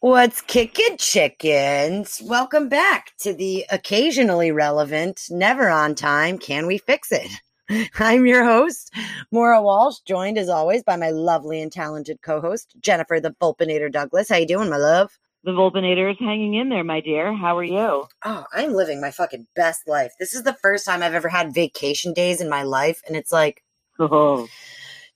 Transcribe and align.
What's 0.00 0.42
kicking 0.42 0.98
chickens? 0.98 2.20
Welcome 2.22 2.68
back 2.68 3.12
to 3.20 3.32
the 3.32 3.64
occasionally 3.70 4.52
relevant, 4.52 5.22
never 5.30 5.70
on 5.70 5.94
time, 5.94 6.36
can 6.38 6.66
we 6.66 6.76
fix 6.76 7.10
it? 7.10 7.30
I'm 7.98 8.26
your 8.26 8.44
host, 8.44 8.92
Moira 9.32 9.62
Walsh, 9.62 10.00
joined 10.06 10.36
as 10.36 10.50
always 10.50 10.82
by 10.84 10.96
my 10.96 11.08
lovely 11.08 11.62
and 11.62 11.72
talented 11.72 12.20
co-host, 12.20 12.76
Jennifer 12.78 13.20
the 13.20 13.34
Vulpinator 13.40 13.90
Douglas. 13.90 14.28
How 14.28 14.36
you 14.36 14.46
doing, 14.46 14.68
my 14.68 14.76
love? 14.76 15.18
The 15.44 15.52
Vulpinator 15.52 16.10
is 16.10 16.18
hanging 16.20 16.52
in 16.52 16.68
there, 16.68 16.84
my 16.84 17.00
dear. 17.00 17.34
How 17.34 17.56
are 17.56 17.64
you? 17.64 18.04
Oh, 18.22 18.44
I'm 18.52 18.74
living 18.74 19.00
my 19.00 19.10
fucking 19.10 19.46
best 19.56 19.88
life. 19.88 20.12
This 20.20 20.34
is 20.34 20.42
the 20.42 20.58
first 20.60 20.84
time 20.84 21.02
I've 21.02 21.14
ever 21.14 21.30
had 21.30 21.54
vacation 21.54 22.12
days 22.12 22.42
in 22.42 22.50
my 22.50 22.64
life, 22.64 23.00
and 23.06 23.16
it's 23.16 23.32
like, 23.32 23.64
Oh, 23.98 24.46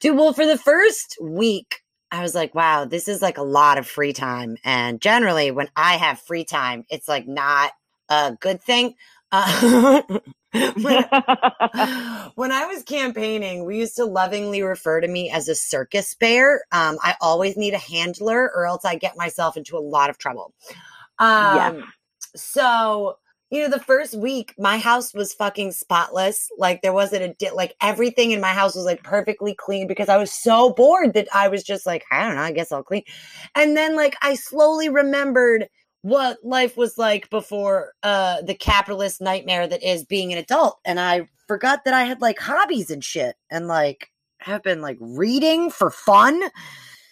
dude, 0.01 0.17
well, 0.17 0.33
for 0.33 0.47
the 0.47 0.59
first 0.59 1.19
week, 1.21 1.80
I 2.13 2.23
was 2.23 2.35
like, 2.35 2.55
wow, 2.55 2.85
this 2.85 3.09
is 3.09 3.23
like 3.23 3.39
a 3.39 3.43
lot 3.43 3.79
of 3.79 3.87
free 3.87 4.13
time. 4.13 4.57
And 4.65 5.01
generally, 5.01 5.51
when 5.51 5.69
I 5.77 5.97
have 5.97 6.21
free 6.21 6.45
time, 6.45 6.85
it's 6.91 7.09
like 7.09 7.27
not 7.27 7.73
a 8.09 8.37
good 8.41 8.61
thing. 8.61 8.95
Uh, 9.33 10.03
when, 10.53 11.05
when 12.35 12.53
I 12.53 12.67
was 12.67 12.83
campaigning, 12.85 13.65
we 13.65 13.79
used 13.79 13.97
to 13.97 14.05
lovingly 14.05 14.63
refer 14.63 15.01
to 15.01 15.09
me 15.09 15.31
as 15.31 15.49
a 15.49 15.55
circus 15.55 16.15
bear. 16.15 16.65
Um, 16.73 16.99
I 17.03 17.15
always 17.21 17.57
need 17.57 17.75
a 17.75 17.79
handler, 17.79 18.51
or 18.55 18.67
else 18.67 18.85
I 18.85 18.97
get 18.97 19.17
myself 19.17 19.57
into 19.57 19.77
a 19.77 19.81
lot 19.81 20.11
of 20.11 20.19
trouble. 20.19 20.53
Um, 21.19 21.77
Yes. 21.77 21.85
So, 22.37 23.19
you 23.51 23.61
know, 23.61 23.69
the 23.69 23.83
first 23.83 24.15
week, 24.15 24.55
my 24.59 24.79
house 24.79 25.13
was 25.13 25.35
fucking 25.35 25.73
spotless. 25.73 26.49
Like, 26.57 26.83
there 26.83 26.93
wasn't 26.93 27.25
a 27.25 27.35
di- 27.35 27.51
like 27.51 27.75
everything 27.81 28.31
in 28.31 28.41
my 28.41 28.53
house 28.53 28.77
was 28.77 28.85
like 28.85 29.03
perfectly 29.03 29.55
clean 29.55 29.87
because 29.87 30.09
I 30.09 30.17
was 30.17 30.33
so 30.33 30.73
bored 30.73 31.15
that 31.15 31.29
I 31.35 31.49
was 31.49 31.65
just 31.65 31.85
like, 31.85 32.05
I 32.11 32.27
don't 32.27 32.37
know, 32.37 32.43
I 32.43 32.53
guess 32.53 32.71
I'll 32.71 32.85
clean. 32.85 33.03
And 33.57 33.77
then, 33.77 33.97
like, 33.97 34.17
I 34.23 34.35
slowly 34.35 34.89
remembered 34.89 35.69
what 36.03 36.39
life 36.43 36.77
was 36.77 36.97
like 36.97 37.29
before 37.29 37.93
uh 38.03 38.41
the 38.43 38.55
capitalist 38.55 39.21
nightmare 39.21 39.67
that 39.67 39.83
is 39.83 40.05
being 40.05 40.33
an 40.33 40.39
adult 40.39 40.79
and 40.87 40.99
i 40.99 41.29
forgot 41.47 41.85
that 41.85 41.93
i 41.93 42.05
had 42.05 42.23
like 42.23 42.39
hobbies 42.39 42.91
and 42.91 43.05
shit 43.05 43.37
and 43.51 43.69
like 43.69 44.09
have 44.39 44.63
been 44.63 44.81
like 44.81 44.97
reading 44.99 45.71
for 45.71 45.91
fun 45.91 46.41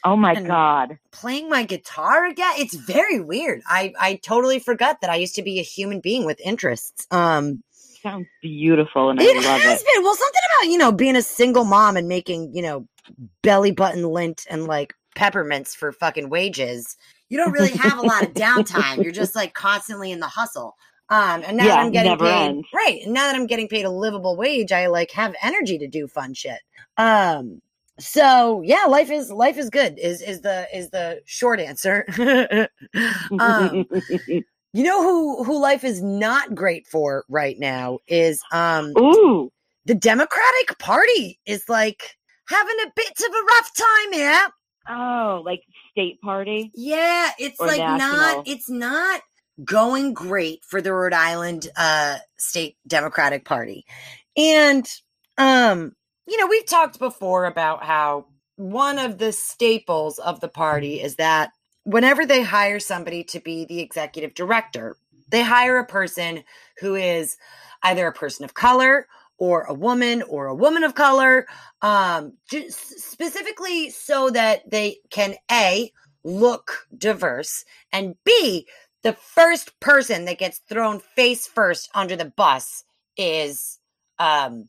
oh 0.08 0.16
my 0.16 0.34
God. 0.34 0.98
playing 1.10 1.48
my 1.48 1.64
guitar 1.64 2.26
again 2.26 2.52
it's 2.56 2.74
very 2.74 3.20
weird 3.20 3.60
i 3.68 3.92
i 4.00 4.14
totally 4.16 4.58
forgot 4.58 5.00
that 5.00 5.10
i 5.10 5.16
used 5.16 5.34
to 5.34 5.42
be 5.42 5.58
a 5.58 5.62
human 5.62 6.00
being 6.00 6.24
with 6.24 6.40
interests 6.40 7.06
um 7.10 7.62
Sounds 8.02 8.28
beautiful 8.40 9.10
and 9.10 9.18
I 9.20 9.24
it 9.24 9.34
love 9.36 9.60
has 9.60 9.82
it. 9.82 9.86
been 9.92 10.02
well 10.04 10.14
something 10.14 10.40
about 10.60 10.70
you 10.70 10.78
know 10.78 10.92
being 10.92 11.16
a 11.16 11.22
single 11.22 11.64
mom 11.64 11.96
and 11.96 12.06
making 12.08 12.54
you 12.54 12.62
know 12.62 12.86
belly 13.42 13.72
button 13.72 14.04
lint 14.04 14.46
and 14.48 14.64
like 14.66 14.94
peppermints 15.16 15.74
for 15.74 15.90
fucking 15.92 16.30
wages 16.30 16.96
you 17.28 17.36
don't 17.36 17.50
really 17.52 17.72
have 17.76 17.98
a 17.98 18.02
lot 18.02 18.22
of 18.22 18.32
downtime 18.34 19.02
you're 19.02 19.12
just 19.12 19.34
like 19.34 19.52
constantly 19.52 20.12
in 20.12 20.20
the 20.20 20.28
hustle 20.28 20.76
um 21.08 21.42
and 21.44 21.56
now 21.56 21.64
that 21.66 21.78
i'm 21.80 21.90
getting 21.90 22.16
paid 22.16 22.28
ends. 22.48 22.68
right 22.72 23.00
and 23.04 23.12
now 23.12 23.26
that 23.26 23.34
i'm 23.34 23.46
getting 23.46 23.66
paid 23.66 23.84
a 23.84 23.90
livable 23.90 24.36
wage 24.36 24.70
i 24.70 24.86
like 24.86 25.10
have 25.10 25.34
energy 25.42 25.76
to 25.78 25.88
do 25.88 26.06
fun 26.06 26.32
shit 26.34 26.60
um 26.98 27.60
so 27.98 28.62
yeah 28.64 28.84
life 28.88 29.10
is 29.10 29.30
life 29.30 29.58
is 29.58 29.70
good 29.70 29.98
is 29.98 30.22
is 30.22 30.40
the 30.42 30.66
is 30.74 30.90
the 30.90 31.20
short 31.24 31.60
answer 31.60 32.04
um 33.40 33.84
you 34.28 34.44
know 34.84 35.02
who 35.02 35.44
who 35.44 35.60
life 35.60 35.84
is 35.84 36.02
not 36.02 36.54
great 36.54 36.86
for 36.86 37.24
right 37.28 37.58
now 37.58 37.98
is 38.06 38.40
um 38.52 38.92
Ooh, 38.98 39.50
the 39.84 39.94
Democratic 39.94 40.78
Party 40.78 41.40
is 41.46 41.64
like 41.68 42.16
having 42.48 42.76
a 42.84 42.92
bit 42.94 43.12
of 43.18 43.32
a 43.32 43.44
rough 43.54 43.70
time 43.74 44.12
yeah 44.12 44.48
oh, 44.88 45.42
like 45.44 45.62
state 45.90 46.20
party. 46.20 46.70
Yeah, 46.74 47.30
it's 47.38 47.60
like 47.60 47.78
not 47.78 48.48
it's 48.48 48.70
not 48.70 49.20
going 49.64 50.14
great 50.14 50.64
for 50.64 50.80
the 50.80 50.92
Rhode 50.92 51.12
Island 51.12 51.68
uh 51.76 52.18
state 52.38 52.76
Democratic 52.86 53.44
Party. 53.44 53.84
And 54.36 54.88
um 55.36 55.92
you 56.28 56.36
know, 56.36 56.46
we've 56.46 56.66
talked 56.66 56.98
before 56.98 57.46
about 57.46 57.82
how 57.82 58.26
one 58.56 58.98
of 58.98 59.18
the 59.18 59.32
staples 59.32 60.18
of 60.18 60.40
the 60.40 60.48
party 60.48 61.00
is 61.00 61.16
that 61.16 61.52
whenever 61.84 62.26
they 62.26 62.42
hire 62.42 62.78
somebody 62.78 63.24
to 63.24 63.40
be 63.40 63.64
the 63.64 63.80
executive 63.80 64.34
director, 64.34 64.96
they 65.30 65.42
hire 65.42 65.78
a 65.78 65.86
person 65.86 66.44
who 66.80 66.94
is 66.94 67.38
either 67.82 68.06
a 68.06 68.12
person 68.12 68.44
of 68.44 68.52
color 68.52 69.06
or 69.38 69.62
a 69.62 69.74
woman 69.74 70.22
or 70.22 70.46
a 70.46 70.54
woman 70.54 70.82
of 70.82 70.94
color 70.94 71.46
um 71.82 72.32
specifically 72.68 73.88
so 73.88 74.30
that 74.30 74.68
they 74.68 74.96
can 75.10 75.34
a 75.50 75.92
look 76.24 76.88
diverse 76.96 77.64
and 77.92 78.16
b 78.24 78.66
the 79.04 79.12
first 79.12 79.78
person 79.78 80.24
that 80.24 80.38
gets 80.38 80.58
thrown 80.68 80.98
face 80.98 81.46
first 81.46 81.88
under 81.94 82.16
the 82.16 82.32
bus 82.36 82.82
is 83.16 83.78
um 84.18 84.68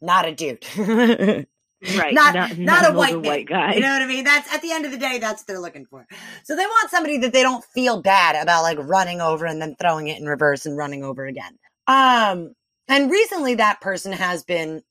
not 0.00 0.26
a 0.26 0.34
dude 0.34 0.64
Right. 1.96 2.14
Not- 2.14 2.56
not 2.58 2.90
a 2.90 2.94
white 2.94 3.20
white 3.20 3.46
guy. 3.46 3.74
you 3.74 3.80
know 3.80 3.90
what 3.92 4.00
I 4.02 4.06
mean? 4.06 4.24
That's 4.24 4.52
at 4.52 4.62
the 4.62 4.72
end 4.72 4.86
of 4.86 4.92
the 4.92 4.98
day, 4.98 5.18
that's 5.18 5.42
what 5.42 5.46
they're 5.46 5.60
looking 5.60 5.84
for. 5.84 6.06
So 6.44 6.56
they 6.56 6.64
want 6.64 6.90
somebody 6.90 7.18
that 7.18 7.32
they 7.34 7.42
don't 7.42 7.64
feel 7.64 8.00
bad 8.00 8.34
about 8.42 8.62
like 8.62 8.78
running 8.80 9.20
over 9.20 9.44
and 9.44 9.60
then 9.60 9.76
throwing 9.78 10.08
it 10.08 10.18
in 10.18 10.26
reverse 10.26 10.64
and 10.66 10.76
running 10.76 11.04
over 11.04 11.26
again. 11.26 11.58
Um, 11.86 12.54
and 12.88 13.10
recently 13.10 13.56
that 13.56 13.80
person 13.82 14.12
has 14.12 14.42
been 14.42 14.82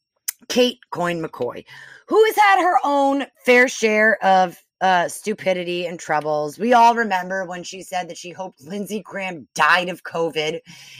Kate 0.47 0.77
Coyne 0.91 1.21
McCoy, 1.23 1.65
who 2.07 2.23
has 2.25 2.35
had 2.35 2.61
her 2.61 2.77
own 2.83 3.25
fair 3.45 3.67
share 3.67 4.23
of 4.23 4.57
uh, 4.79 5.07
stupidity 5.07 5.87
and 5.87 5.99
troubles. 5.99 6.59
We 6.59 6.73
all 6.73 6.93
remember 6.95 7.45
when 7.45 7.63
she 7.63 7.81
said 7.81 8.09
that 8.09 8.17
she 8.17 8.29
hoped 8.29 8.61
Lindsey 8.61 9.01
Graham 9.01 9.47
died 9.55 9.89
of 9.89 10.03
COVID 10.03 10.59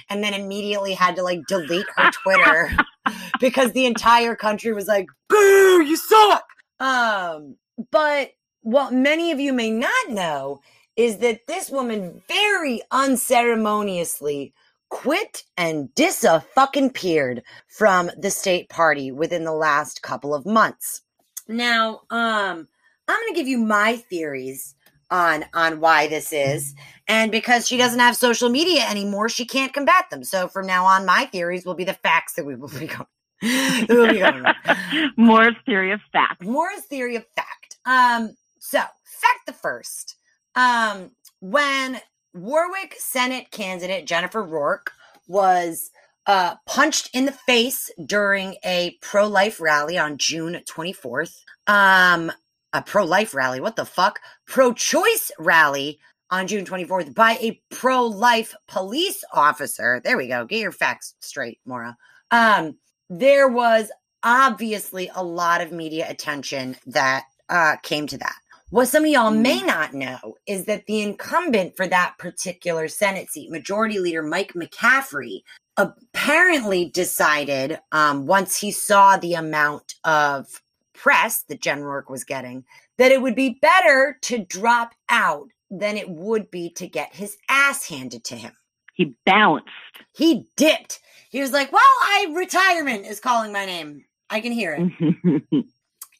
and 0.09 0.23
then 0.23 0.33
immediately 0.33 0.93
had 0.93 1.15
to 1.17 1.23
like 1.23 1.41
delete 1.47 1.85
her 1.95 2.09
Twitter 2.23 2.71
because 3.39 3.71
the 3.71 3.85
entire 3.85 4.35
country 4.35 4.73
was 4.73 4.87
like, 4.87 5.07
boo, 5.29 5.83
you 5.83 5.95
suck. 5.97 6.45
Um, 6.79 7.55
but 7.91 8.31
what 8.61 8.93
many 8.93 9.31
of 9.31 9.39
you 9.39 9.53
may 9.53 9.71
not 9.71 10.09
know 10.09 10.61
is 10.95 11.17
that 11.17 11.47
this 11.47 11.69
woman 11.69 12.21
very 12.27 12.81
unceremoniously 12.91 14.53
quit 14.89 15.43
and 15.57 15.93
disa 15.93 16.45
fucking 16.53 16.89
peered 16.91 17.43
from 17.67 18.09
the 18.17 18.29
state 18.31 18.69
party 18.69 19.11
within 19.11 19.43
the 19.43 19.51
last 19.51 20.01
couple 20.01 20.33
of 20.33 20.45
months. 20.45 21.01
Now, 21.47 22.01
um, 22.09 22.67
I'm 23.07 23.21
going 23.21 23.33
to 23.33 23.35
give 23.35 23.47
you 23.47 23.57
my 23.57 23.97
theories 23.97 24.74
on 25.11 25.45
on 25.53 25.79
why 25.79 26.07
this 26.07 26.33
is 26.33 26.73
and 27.07 27.31
because 27.31 27.67
she 27.67 27.77
doesn't 27.77 27.99
have 27.99 28.15
social 28.15 28.49
media 28.49 28.81
anymore 28.89 29.29
she 29.29 29.45
can't 29.45 29.73
combat 29.73 30.05
them 30.09 30.23
so 30.23 30.47
from 30.47 30.65
now 30.65 30.85
on 30.85 31.05
my 31.05 31.25
theories 31.25 31.65
will 31.65 31.75
be 31.75 31.83
the 31.83 31.93
facts 31.93 32.33
that 32.33 32.45
we 32.45 32.55
will 32.55 32.69
be 32.69 32.87
going, 32.87 33.05
we'll 33.89 34.11
be 34.11 34.19
going 34.19 34.43
with. 34.43 34.77
More 35.17 35.51
theory 35.65 35.91
of 35.91 36.01
fact. 36.11 36.43
Moore's 36.43 36.81
theory 36.81 37.15
of 37.15 37.25
fact. 37.35 37.77
Um, 37.85 38.35
so 38.59 38.79
fact 38.79 39.45
the 39.45 39.53
first. 39.53 40.15
Um, 40.55 41.11
when 41.41 41.99
Warwick 42.33 42.95
Senate 42.97 43.51
candidate 43.51 44.07
Jennifer 44.07 44.43
Rourke 44.43 44.91
was 45.27 45.91
uh, 46.27 46.55
punched 46.65 47.09
in 47.13 47.25
the 47.25 47.31
face 47.31 47.91
during 48.03 48.55
a 48.63 48.97
pro-life 49.01 49.61
rally 49.61 49.97
on 49.97 50.17
June 50.17 50.61
24th. 50.67 51.43
Um, 51.67 52.31
a 52.75 52.81
pro-life 52.81 53.33
rally. 53.33 53.61
What 53.61 53.77
the 53.77 53.85
fuck? 53.85 54.19
Pro-choice 54.45 55.31
rally 55.39 55.99
on 56.29 56.47
June 56.47 56.65
24th 56.65 57.15
by 57.15 57.37
a 57.41 57.61
pro-life 57.71 58.53
police 58.67 59.23
officer. 59.33 60.01
There 60.03 60.17
we 60.17 60.27
go. 60.27 60.45
Get 60.45 60.59
your 60.59 60.73
facts 60.73 61.15
straight, 61.21 61.59
Moira. 61.65 61.95
Um, 62.31 62.77
there 63.09 63.47
was 63.47 63.91
obviously 64.23 65.09
a 65.15 65.23
lot 65.23 65.61
of 65.61 65.71
media 65.71 66.05
attention 66.09 66.75
that 66.87 67.25
uh, 67.47 67.77
came 67.83 68.07
to 68.07 68.17
that. 68.17 68.35
What 68.71 68.87
some 68.87 69.05
of 69.05 69.09
y'all 69.09 69.31
may 69.31 69.61
not 69.61 69.93
know 69.93 70.35
is 70.47 70.65
that 70.65 70.85
the 70.85 71.01
incumbent 71.01 71.77
for 71.77 71.87
that 71.87 72.15
particular 72.17 72.89
Senate 72.89 73.29
seat, 73.29 73.51
Majority 73.51 73.99
Leader 73.99 74.23
Mike 74.23 74.53
McCaffrey, 74.53 75.43
apparently 75.77 76.89
decided 76.89 77.79
um, 77.91 78.25
once 78.25 78.57
he 78.57 78.71
saw 78.71 79.17
the 79.17 79.35
amount 79.35 79.95
of 80.03 80.61
press 80.95 81.43
that 81.49 81.61
Jen 81.61 81.81
Rourke 81.81 82.09
was 82.09 82.23
getting 82.23 82.63
that 82.97 83.11
it 83.11 83.21
would 83.21 83.35
be 83.35 83.59
better 83.61 84.17
to 84.21 84.45
drop 84.45 84.93
out 85.09 85.49
than 85.69 85.97
it 85.97 86.09
would 86.09 86.49
be 86.49 86.69
to 86.71 86.87
get 86.87 87.13
his 87.15 87.37
ass 87.49 87.87
handed 87.87 88.23
to 88.25 88.35
him. 88.35 88.53
He 88.93 89.15
bounced. 89.25 89.67
He 90.13 90.47
dipped. 90.55 91.01
He 91.29 91.41
was 91.41 91.51
like, 91.51 91.71
"Well, 91.71 91.81
I 91.83 92.27
retirement 92.33 93.05
is 93.05 93.19
calling 93.19 93.51
my 93.51 93.65
name. 93.65 94.05
I 94.29 94.39
can 94.39 94.51
hear 94.51 94.91
it." 95.01 95.65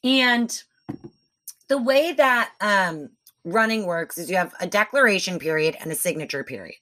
And 0.06 0.62
the 1.68 1.78
way 1.78 2.12
that 2.12 2.52
um, 2.60 3.10
running 3.44 3.86
works 3.86 4.18
is 4.18 4.30
you 4.30 4.36
have 4.36 4.54
a 4.60 4.66
declaration 4.66 5.40
period 5.40 5.76
and 5.80 5.90
a 5.90 5.96
signature 5.96 6.44
period. 6.44 6.76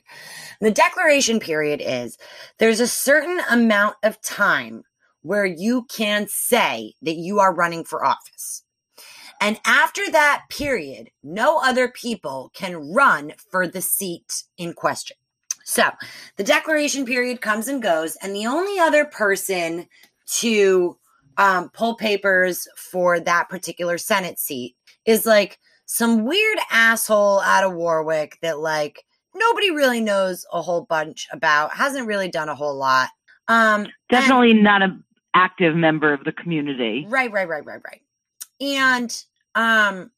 And 0.61 0.67
the 0.67 0.75
declaration 0.75 1.41
period 1.41 1.81
is 1.83 2.19
there's 2.59 2.81
a 2.81 2.87
certain 2.87 3.41
amount 3.51 3.97
of 4.03 4.21
time 4.21 4.85
where 5.25 5.47
you 5.47 5.87
can 5.89 6.27
say 6.29 6.93
that 7.03 7.17
you 7.17 7.41
are 7.41 7.55
running 7.55 7.83
for 7.83 8.05
office. 8.05 8.63
And 9.41 9.59
after 9.67 10.03
that 10.13 10.45
period, 10.51 11.09
no 11.23 11.59
other 11.63 11.89
people 11.89 12.51
can 12.55 12.93
run 12.93 13.33
for 13.51 13.67
the 13.67 13.81
seat 13.81 14.45
in 14.59 14.75
question. 14.75 15.17
So 15.65 15.91
the 16.37 16.45
declaration 16.45 17.07
period 17.07 17.41
comes 17.41 17.69
and 17.69 17.83
goes, 17.83 18.17
and 18.23 18.37
the 18.37 18.47
only 18.47 18.79
other 18.79 19.07
person 19.07 19.87
to 20.41 20.99
um, 21.39 21.71
pull 21.71 21.97
papers 21.97 22.69
for 22.77 23.19
that 23.19 23.49
particular 23.49 23.97
Senate 23.97 24.39
seat 24.39 24.77
is 25.07 25.25
like 25.25 25.59
some 25.87 26.27
weird 26.27 26.59
asshole 26.71 27.41
out 27.41 27.65
of 27.65 27.73
Warwick 27.73 28.39
that 28.43 28.59
like 28.59 29.05
nobody 29.35 29.71
really 29.71 30.01
knows 30.01 30.45
a 30.53 30.61
whole 30.61 30.83
bunch 30.83 31.27
about, 31.33 31.75
hasn't 31.75 32.07
really 32.07 32.29
done 32.29 32.51
a 32.51 32.55
whole 32.55 32.77
lot. 32.77 33.09
Um, 33.49 33.89
Definitely 34.11 34.53
and, 34.53 34.63
not 34.63 34.83
an 34.83 35.03
active 35.35 35.75
member 35.75 36.13
of 36.13 36.25
the 36.25 36.33
community. 36.33 37.07
Right, 37.09 37.31
right, 37.31 37.49
right, 37.49 37.65
right, 37.65 37.81
right. 37.85 38.03
And 38.61 39.25
um 39.55 40.11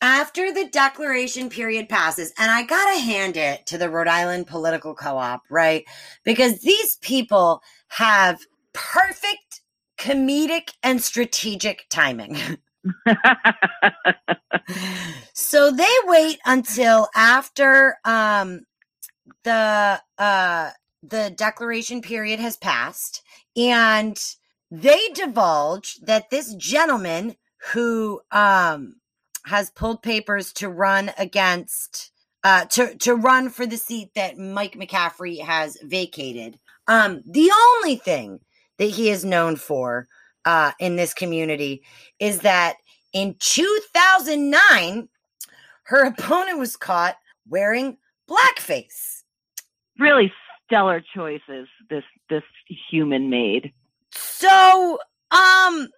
after 0.00 0.52
the 0.52 0.68
declaration 0.68 1.50
period 1.50 1.88
passes, 1.88 2.32
and 2.38 2.50
I 2.50 2.62
gotta 2.62 2.98
hand 3.00 3.36
it 3.36 3.66
to 3.66 3.78
the 3.78 3.90
Rhode 3.90 4.08
Island 4.08 4.46
Political 4.46 4.94
Co 4.94 5.18
op, 5.18 5.42
right? 5.50 5.84
Because 6.24 6.60
these 6.60 6.96
people 6.96 7.62
have 7.88 8.40
perfect 8.72 9.60
comedic 9.98 10.72
and 10.82 11.02
strategic 11.02 11.86
timing. 11.90 12.36
so 15.34 15.70
they 15.70 15.94
wait 16.04 16.38
until 16.46 17.08
after 17.14 17.98
um, 18.04 18.60
the 19.44 20.00
uh, 20.18 20.70
the 21.02 21.30
declaration 21.36 22.00
period 22.00 22.40
has 22.40 22.56
passed 22.56 23.22
and 23.56 24.18
they 24.70 25.08
divulge 25.14 25.96
that 26.02 26.30
this 26.30 26.54
gentleman 26.54 27.36
who 27.72 28.20
um, 28.30 28.96
has 29.46 29.70
pulled 29.70 30.02
papers 30.02 30.52
to 30.54 30.68
run 30.68 31.12
against 31.18 32.12
uh, 32.42 32.64
to 32.66 32.94
to 32.96 33.14
run 33.14 33.50
for 33.50 33.66
the 33.66 33.76
seat 33.76 34.10
that 34.14 34.38
Mike 34.38 34.74
McCaffrey 34.74 35.40
has 35.42 35.76
vacated. 35.82 36.58
Um, 36.86 37.22
the 37.26 37.50
only 37.52 37.96
thing 37.96 38.40
that 38.78 38.86
he 38.90 39.10
is 39.10 39.24
known 39.24 39.56
for 39.56 40.08
uh, 40.44 40.72
in 40.78 40.96
this 40.96 41.12
community 41.12 41.82
is 42.18 42.40
that 42.40 42.76
in 43.12 43.36
2009, 43.40 45.08
her 45.84 46.04
opponent 46.06 46.58
was 46.58 46.76
caught 46.76 47.16
wearing 47.48 47.98
blackface. 48.28 49.22
Really 49.98 50.32
stellar 50.70 51.02
choices 51.14 51.68
this 51.88 52.04
this 52.28 52.44
human 52.90 53.28
made. 53.28 53.72
So, 54.12 54.98
um, 55.32 55.88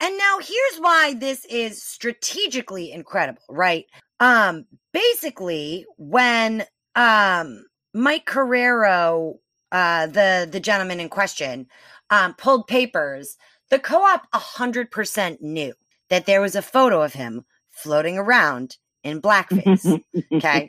and 0.00 0.18
now 0.18 0.38
here's 0.40 0.80
why 0.80 1.14
this 1.14 1.44
is 1.46 1.82
strategically 1.82 2.90
incredible, 2.90 3.42
right? 3.48 3.84
Um, 4.18 4.66
basically, 4.92 5.86
when 5.96 6.64
um 6.96 7.64
Mike 7.94 8.26
Carrero, 8.26 9.34
uh, 9.70 10.06
the 10.08 10.48
the 10.50 10.60
gentleman 10.60 10.98
in 10.98 11.08
question, 11.08 11.68
um, 12.10 12.34
pulled 12.34 12.66
papers, 12.66 13.36
the 13.70 13.78
co-op 13.78 14.26
hundred 14.34 14.90
percent 14.90 15.40
knew 15.40 15.72
that 16.10 16.26
there 16.26 16.40
was 16.40 16.56
a 16.56 16.62
photo 16.62 17.02
of 17.02 17.12
him 17.12 17.44
floating 17.70 18.18
around 18.18 18.76
in 19.04 19.22
blackface. 19.22 20.02
okay, 20.32 20.68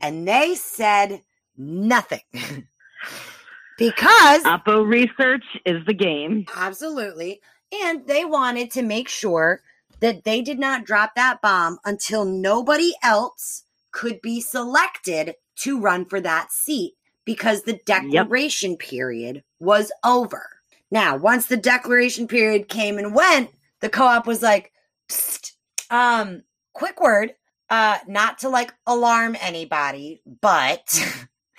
and 0.00 0.26
they 0.26 0.54
said 0.54 1.20
nothing. 1.58 2.20
because 3.78 4.42
Oppo 4.44 4.86
research 4.86 5.44
is 5.64 5.84
the 5.86 5.94
game. 5.94 6.46
Absolutely. 6.54 7.40
And 7.72 8.06
they 8.06 8.24
wanted 8.24 8.70
to 8.72 8.82
make 8.82 9.08
sure 9.08 9.62
that 10.00 10.24
they 10.24 10.42
did 10.42 10.58
not 10.58 10.84
drop 10.84 11.14
that 11.14 11.40
bomb 11.40 11.78
until 11.84 12.24
nobody 12.24 12.92
else 13.02 13.64
could 13.90 14.20
be 14.20 14.40
selected 14.40 15.34
to 15.56 15.80
run 15.80 16.04
for 16.04 16.20
that 16.20 16.52
seat 16.52 16.94
because 17.24 17.62
the 17.62 17.80
declaration 17.86 18.72
yep. 18.72 18.80
period 18.80 19.42
was 19.60 19.92
over. 20.04 20.48
Now, 20.90 21.16
once 21.16 21.46
the 21.46 21.56
declaration 21.56 22.28
period 22.28 22.68
came 22.68 22.98
and 22.98 23.14
went, 23.14 23.50
the 23.80 23.88
co-op 23.88 24.26
was 24.26 24.42
like, 24.42 24.72
um, 25.90 26.42
quick 26.72 27.00
word, 27.00 27.34
uh, 27.70 27.98
not 28.06 28.38
to 28.38 28.48
like 28.48 28.74
alarm 28.86 29.36
anybody, 29.40 30.20
but 30.40 31.00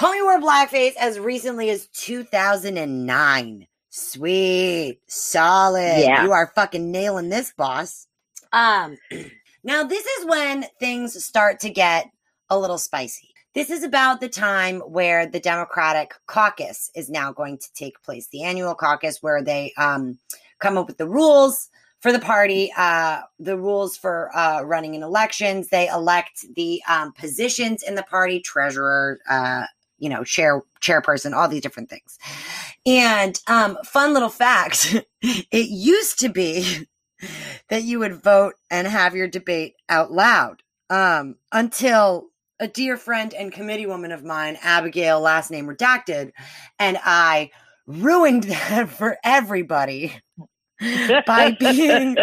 Homie 0.00 0.24
wore 0.24 0.40
blackface 0.40 0.96
as 0.98 1.18
recently 1.18 1.68
as 1.68 1.86
2009. 1.88 3.66
Sweet, 3.90 4.98
solid. 5.08 6.00
Yeah. 6.00 6.24
You 6.24 6.32
are 6.32 6.50
fucking 6.54 6.90
nailing 6.90 7.28
this, 7.28 7.52
boss. 7.54 8.06
Um, 8.50 8.96
now 9.62 9.84
this 9.84 10.06
is 10.06 10.24
when 10.24 10.64
things 10.78 11.22
start 11.22 11.60
to 11.60 11.68
get 11.68 12.10
a 12.48 12.58
little 12.58 12.78
spicy. 12.78 13.28
This 13.54 13.68
is 13.68 13.82
about 13.82 14.22
the 14.22 14.28
time 14.30 14.80
where 14.80 15.26
the 15.26 15.38
Democratic 15.38 16.14
caucus 16.26 16.90
is 16.94 17.10
now 17.10 17.30
going 17.30 17.58
to 17.58 17.72
take 17.74 18.02
place, 18.02 18.26
the 18.28 18.42
annual 18.42 18.74
caucus 18.74 19.22
where 19.22 19.42
they 19.42 19.74
um, 19.76 20.18
come 20.60 20.78
up 20.78 20.86
with 20.86 20.96
the 20.96 21.08
rules 21.08 21.68
for 22.00 22.10
the 22.10 22.20
party, 22.20 22.72
uh, 22.78 23.20
the 23.38 23.58
rules 23.58 23.98
for 23.98 24.34
uh, 24.34 24.62
running 24.62 24.94
in 24.94 25.02
elections. 25.02 25.68
They 25.68 25.88
elect 25.88 26.46
the 26.56 26.80
um, 26.88 27.12
positions 27.12 27.82
in 27.82 27.96
the 27.96 28.02
party, 28.04 28.40
treasurer, 28.40 29.18
uh, 29.28 29.66
you 30.00 30.08
know, 30.08 30.24
chair 30.24 30.62
chairperson, 30.80 31.34
all 31.34 31.48
these 31.48 31.62
different 31.62 31.90
things. 31.90 32.18
And 32.84 33.38
um, 33.46 33.78
fun 33.84 34.12
little 34.12 34.28
fact: 34.28 34.96
it 35.22 35.68
used 35.68 36.18
to 36.20 36.28
be 36.28 36.88
that 37.68 37.84
you 37.84 38.00
would 38.00 38.22
vote 38.22 38.54
and 38.70 38.86
have 38.88 39.14
your 39.14 39.28
debate 39.28 39.74
out 39.88 40.10
loud 40.10 40.62
um, 40.88 41.36
until 41.52 42.26
a 42.58 42.68
dear 42.68 42.96
friend 42.96 43.32
and 43.32 43.52
committee 43.52 43.86
woman 43.86 44.12
of 44.12 44.24
mine, 44.24 44.58
Abigail, 44.62 45.20
last 45.20 45.50
name 45.50 45.66
redacted, 45.66 46.32
and 46.78 46.98
I 47.04 47.50
ruined 47.86 48.42
that 48.44 48.88
for 48.88 49.18
everybody 49.24 50.14
by 51.26 51.56
being 51.58 52.16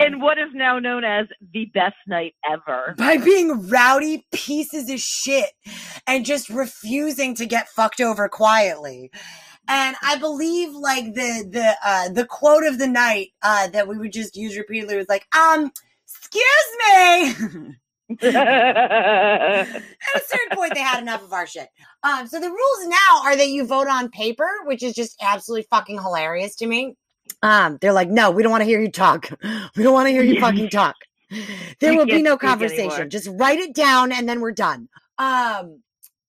in 0.00 0.20
what 0.20 0.38
is 0.38 0.50
now 0.54 0.78
known 0.78 1.04
as 1.04 1.26
the 1.52 1.66
best 1.66 1.96
night 2.06 2.34
ever. 2.50 2.94
By 2.98 3.16
being 3.18 3.68
rowdy 3.68 4.26
pieces 4.32 4.90
of 4.90 4.98
shit 4.98 5.50
and 6.06 6.24
just 6.24 6.48
refusing 6.48 7.34
to 7.36 7.46
get 7.46 7.68
fucked 7.68 8.00
over 8.00 8.28
quietly. 8.28 9.10
And 9.68 9.96
I 10.02 10.16
believe 10.16 10.74
like 10.74 11.14
the 11.14 11.46
the 11.48 11.76
uh 11.84 12.08
the 12.08 12.26
quote 12.26 12.64
of 12.64 12.78
the 12.78 12.88
night 12.88 13.28
uh 13.42 13.68
that 13.68 13.86
we 13.86 13.96
would 13.96 14.12
just 14.12 14.36
use 14.36 14.56
repeatedly 14.56 14.96
was 14.96 15.08
like, 15.08 15.26
um, 15.36 15.70
excuse 16.06 16.44
me. 16.88 17.76
At 18.22 19.66
a 20.16 20.20
certain 20.26 20.56
point, 20.56 20.74
they 20.74 20.80
had 20.80 21.00
enough 21.00 21.22
of 21.22 21.32
our 21.32 21.46
shit. 21.46 21.68
Um, 22.02 22.26
so 22.26 22.40
the 22.40 22.50
rules 22.50 22.86
now 22.86 23.22
are 23.24 23.36
that 23.36 23.48
you 23.48 23.64
vote 23.64 23.86
on 23.86 24.10
paper, 24.10 24.48
which 24.64 24.82
is 24.82 24.92
just 24.94 25.16
absolutely 25.22 25.66
fucking 25.70 25.98
hilarious 25.98 26.56
to 26.56 26.66
me. 26.66 26.96
Um, 27.42 27.78
they're 27.80 27.92
like, 27.92 28.08
no, 28.08 28.30
we 28.30 28.42
don't 28.42 28.52
want 28.52 28.62
to 28.62 28.66
hear 28.66 28.80
you 28.80 28.90
talk. 28.90 29.30
We 29.76 29.82
don't 29.82 29.94
want 29.94 30.06
to 30.08 30.12
hear 30.12 30.22
you 30.22 30.40
fucking 30.40 30.70
talk. 30.70 30.96
There 31.80 31.96
will 31.96 32.06
be 32.06 32.22
no 32.22 32.36
conversation. 32.36 33.10
Just 33.10 33.28
write 33.32 33.58
it 33.58 33.74
down 33.74 34.12
and 34.12 34.28
then 34.28 34.40
we're 34.40 34.52
done. 34.52 34.88
Um, 35.18 35.82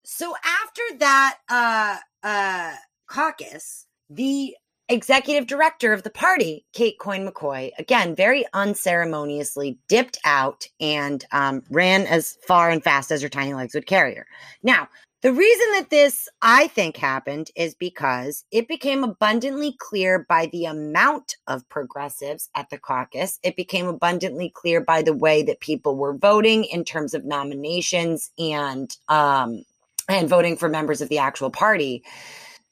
so 0.03 0.33
after 0.43 0.81
that 0.99 1.39
uh, 1.49 1.97
uh, 2.23 2.75
caucus, 3.07 3.85
the 4.09 4.55
executive 4.89 5.47
director 5.47 5.93
of 5.93 6.03
the 6.03 6.09
party, 6.09 6.65
Kate 6.73 6.97
Coyne 6.99 7.27
McCoy, 7.27 7.71
again, 7.79 8.15
very 8.15 8.45
unceremoniously 8.53 9.77
dipped 9.87 10.19
out 10.25 10.67
and 10.79 11.25
um, 11.31 11.63
ran 11.69 12.05
as 12.05 12.37
far 12.47 12.69
and 12.69 12.83
fast 12.83 13.11
as 13.11 13.21
her 13.21 13.29
tiny 13.29 13.53
legs 13.53 13.73
would 13.73 13.87
carry 13.87 14.15
her. 14.15 14.27
Now, 14.61 14.87
the 15.23 15.31
reason 15.31 15.65
that 15.71 15.89
this, 15.89 16.27
I 16.41 16.67
think, 16.67 16.97
happened 16.97 17.49
is 17.55 17.75
because 17.75 18.43
it 18.51 18.67
became 18.67 19.05
abundantly 19.05 19.73
clear 19.79 20.25
by 20.27 20.47
the 20.47 20.65
amount 20.65 21.37
of 21.47 21.67
progressives 21.69 22.49
at 22.53 22.69
the 22.69 22.77
caucus. 22.77 23.39
It 23.41 23.55
became 23.55 23.87
abundantly 23.87 24.51
clear 24.53 24.81
by 24.81 25.01
the 25.01 25.13
way 25.13 25.41
that 25.43 25.61
people 25.61 25.95
were 25.95 26.13
voting 26.13 26.65
in 26.65 26.83
terms 26.83 27.13
of 27.13 27.23
nominations 27.23 28.31
and 28.37 28.93
um, 29.07 29.63
and 30.09 30.27
voting 30.27 30.57
for 30.57 30.67
members 30.67 30.99
of 30.99 31.07
the 31.07 31.19
actual 31.19 31.49
party 31.49 32.03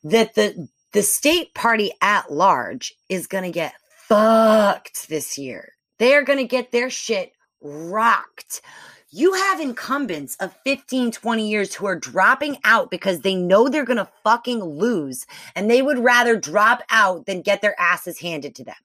that 0.04 0.36
the 0.36 0.68
the 0.92 1.04
state 1.04 1.54
party 1.54 1.94
at 2.02 2.34
large 2.34 2.94
is 3.08 3.28
going 3.28 3.46
to 3.46 3.52
get 3.52 3.74
fucked 3.96 5.08
this 5.08 5.38
year. 5.38 5.72
They 6.00 6.16
are 6.16 6.24
going 6.24 6.40
to 6.40 6.44
get 6.44 6.74
their 6.74 6.90
shit 6.90 7.32
rocked 7.62 8.62
you 9.12 9.34
have 9.34 9.60
incumbents 9.60 10.38
of 10.38 10.56
15, 10.64 11.12
20 11.12 11.50
years 11.50 11.76
who 11.76 11.86
are 11.86 11.98
dropping 11.98 12.58
out 12.64 12.90
because 12.90 13.20
they 13.20 13.36
know 13.36 13.68
they're 13.68 13.86
going 13.86 13.98
to 13.98 14.10
fucking 14.24 14.64
lose 14.64 15.26
and 15.56 15.70
they 15.70 15.82
would 15.82 16.00
rather 16.00 16.38
drop 16.38 16.82
out 16.90 17.26
than 17.26 17.42
get 17.42 17.62
their 17.62 17.80
asses 17.80 18.20
handed 18.20 18.56
to 18.56 18.64
them. 18.64 18.76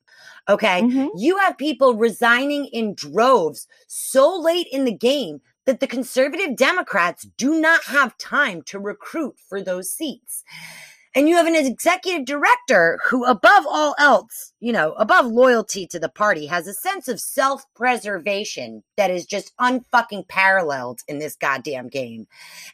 Okay. 0.48 0.82
Mm-hmm. 0.82 1.16
You 1.16 1.38
have 1.38 1.56
people 1.56 1.94
resigning 1.94 2.66
in 2.66 2.94
droves 2.94 3.68
so 3.86 4.36
late 4.36 4.66
in 4.72 4.84
the 4.84 4.92
game 4.92 5.40
that 5.64 5.80
the 5.80 5.86
conservative 5.86 6.56
Democrats 6.56 7.26
do 7.36 7.60
not 7.60 7.84
have 7.84 8.18
time 8.18 8.62
to 8.62 8.78
recruit 8.78 9.36
for 9.48 9.62
those 9.62 9.92
seats. 9.92 10.44
And 11.16 11.30
you 11.30 11.36
have 11.36 11.46
an 11.46 11.56
executive 11.56 12.26
director 12.26 12.98
who, 13.02 13.24
above 13.24 13.64
all 13.66 13.94
else, 13.98 14.52
you 14.60 14.70
know, 14.70 14.92
above 14.98 15.24
loyalty 15.24 15.86
to 15.86 15.98
the 15.98 16.10
party, 16.10 16.44
has 16.44 16.66
a 16.66 16.74
sense 16.74 17.08
of 17.08 17.18
self 17.18 17.64
preservation 17.74 18.82
that 18.98 19.10
is 19.10 19.24
just 19.24 19.56
unfucking 19.58 20.28
paralleled 20.28 21.00
in 21.08 21.18
this 21.18 21.34
goddamn 21.34 21.88
game 21.88 22.26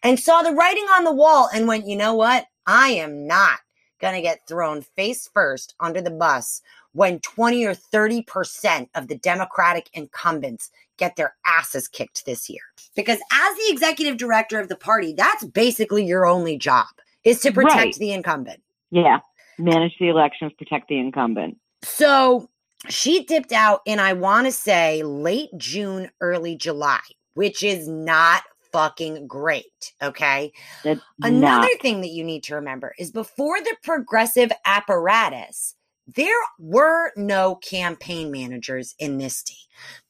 and 0.02 0.18
saw 0.18 0.42
the 0.42 0.50
writing 0.50 0.86
on 0.86 1.04
the 1.04 1.14
wall 1.14 1.50
and 1.54 1.68
went, 1.68 1.86
you 1.86 1.94
know 1.94 2.14
what? 2.14 2.46
I 2.66 2.88
am 2.88 3.28
not 3.28 3.60
going 4.00 4.16
to 4.16 4.20
get 4.20 4.48
thrown 4.48 4.82
face 4.82 5.30
first 5.32 5.76
under 5.78 6.00
the 6.00 6.10
bus 6.10 6.62
when 6.94 7.20
20 7.20 7.64
or 7.64 7.76
30% 7.76 8.88
of 8.96 9.06
the 9.06 9.18
Democratic 9.18 9.88
incumbents 9.94 10.72
get 10.98 11.14
their 11.14 11.36
asses 11.46 11.86
kicked 11.86 12.26
this 12.26 12.50
year. 12.50 12.62
Because 12.96 13.20
as 13.32 13.56
the 13.56 13.70
executive 13.70 14.16
director 14.16 14.58
of 14.58 14.68
the 14.68 14.74
party, 14.74 15.12
that's 15.12 15.44
basically 15.44 16.04
your 16.04 16.26
only 16.26 16.58
job 16.58 16.86
is 17.24 17.40
to 17.40 17.52
protect 17.52 17.76
Right. 17.76 17.94
the 17.94 18.12
incumbent. 18.12 18.62
Yeah. 18.90 19.20
Manage 19.58 19.96
the 19.98 20.08
elections, 20.08 20.52
protect 20.58 20.88
the 20.88 20.98
incumbent. 20.98 21.58
So 21.82 22.48
she 22.88 23.24
dipped 23.24 23.52
out 23.52 23.80
in, 23.86 24.00
I 24.00 24.12
want 24.12 24.46
to 24.46 24.52
say, 24.52 25.02
late 25.02 25.50
June, 25.56 26.10
early 26.20 26.56
July, 26.56 27.00
which 27.34 27.62
is 27.62 27.86
not 27.88 28.42
fucking 28.72 29.26
great. 29.26 29.92
Okay. 30.02 30.52
That's 30.82 31.00
Another 31.22 31.68
not 31.68 31.80
thing 31.80 32.00
that 32.00 32.08
you 32.08 32.24
need 32.24 32.42
to 32.44 32.54
remember 32.54 32.94
is 32.98 33.10
before 33.10 33.60
the 33.60 33.76
progressive 33.82 34.50
apparatus, 34.64 35.74
there 36.06 36.34
were 36.58 37.12
no 37.16 37.54
campaign 37.56 38.30
managers 38.30 38.94
in 38.98 39.18
this 39.18 39.36
state. 39.36 39.56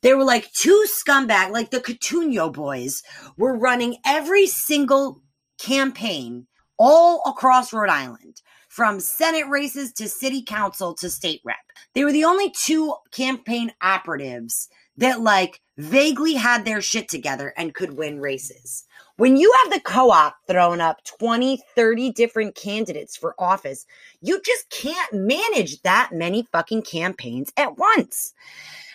There 0.01 0.17
were 0.17 0.25
like 0.25 0.53
two 0.53 0.87
scumbag, 0.89 1.51
like 1.51 1.71
the 1.71 1.81
Coutinho 1.81 2.53
boys 2.53 3.03
were 3.37 3.57
running 3.59 3.97
every 4.07 4.47
single 4.47 5.21
campaign 5.59 6.47
all 6.85 7.23
across 7.27 7.73
Rhode 7.73 7.91
Island, 7.91 8.43
from 8.67 8.99
Senate 8.99 9.47
races 9.49 9.93
to 9.93 10.09
city 10.09 10.43
council 10.43 10.95
to 10.95 11.09
state 11.09 11.41
rep. 11.45 11.57
They 11.95 12.03
were 12.03 12.11
the 12.11 12.25
only 12.25 12.51
two 12.51 12.95
campaign 13.13 13.73
operatives 13.81 14.69
that 14.97 15.21
like 15.21 15.61
vaguely 15.79 16.35
had 16.35 16.65
their 16.65 16.83
shit 16.83 17.09
together 17.09 17.55
and 17.57 17.73
could 17.73 17.97
win 17.97 18.21
races. 18.21 18.85
When 19.17 19.37
you 19.37 19.55
have 19.63 19.73
the 19.73 19.81
co-op 19.81 20.35
throwing 20.49 20.81
up 20.81 21.05
20, 21.05 21.61
30 21.77 22.11
different 22.15 22.57
candidates 22.57 23.17
for 23.17 23.37
office, 23.39 23.87
you 24.21 24.41
just 24.45 24.69
can't 24.71 25.13
manage 25.13 25.83
that 25.83 26.11
many 26.13 26.49
fucking 26.51 26.83
campaigns 26.83 27.53
at 27.57 27.79
once. 27.79 28.35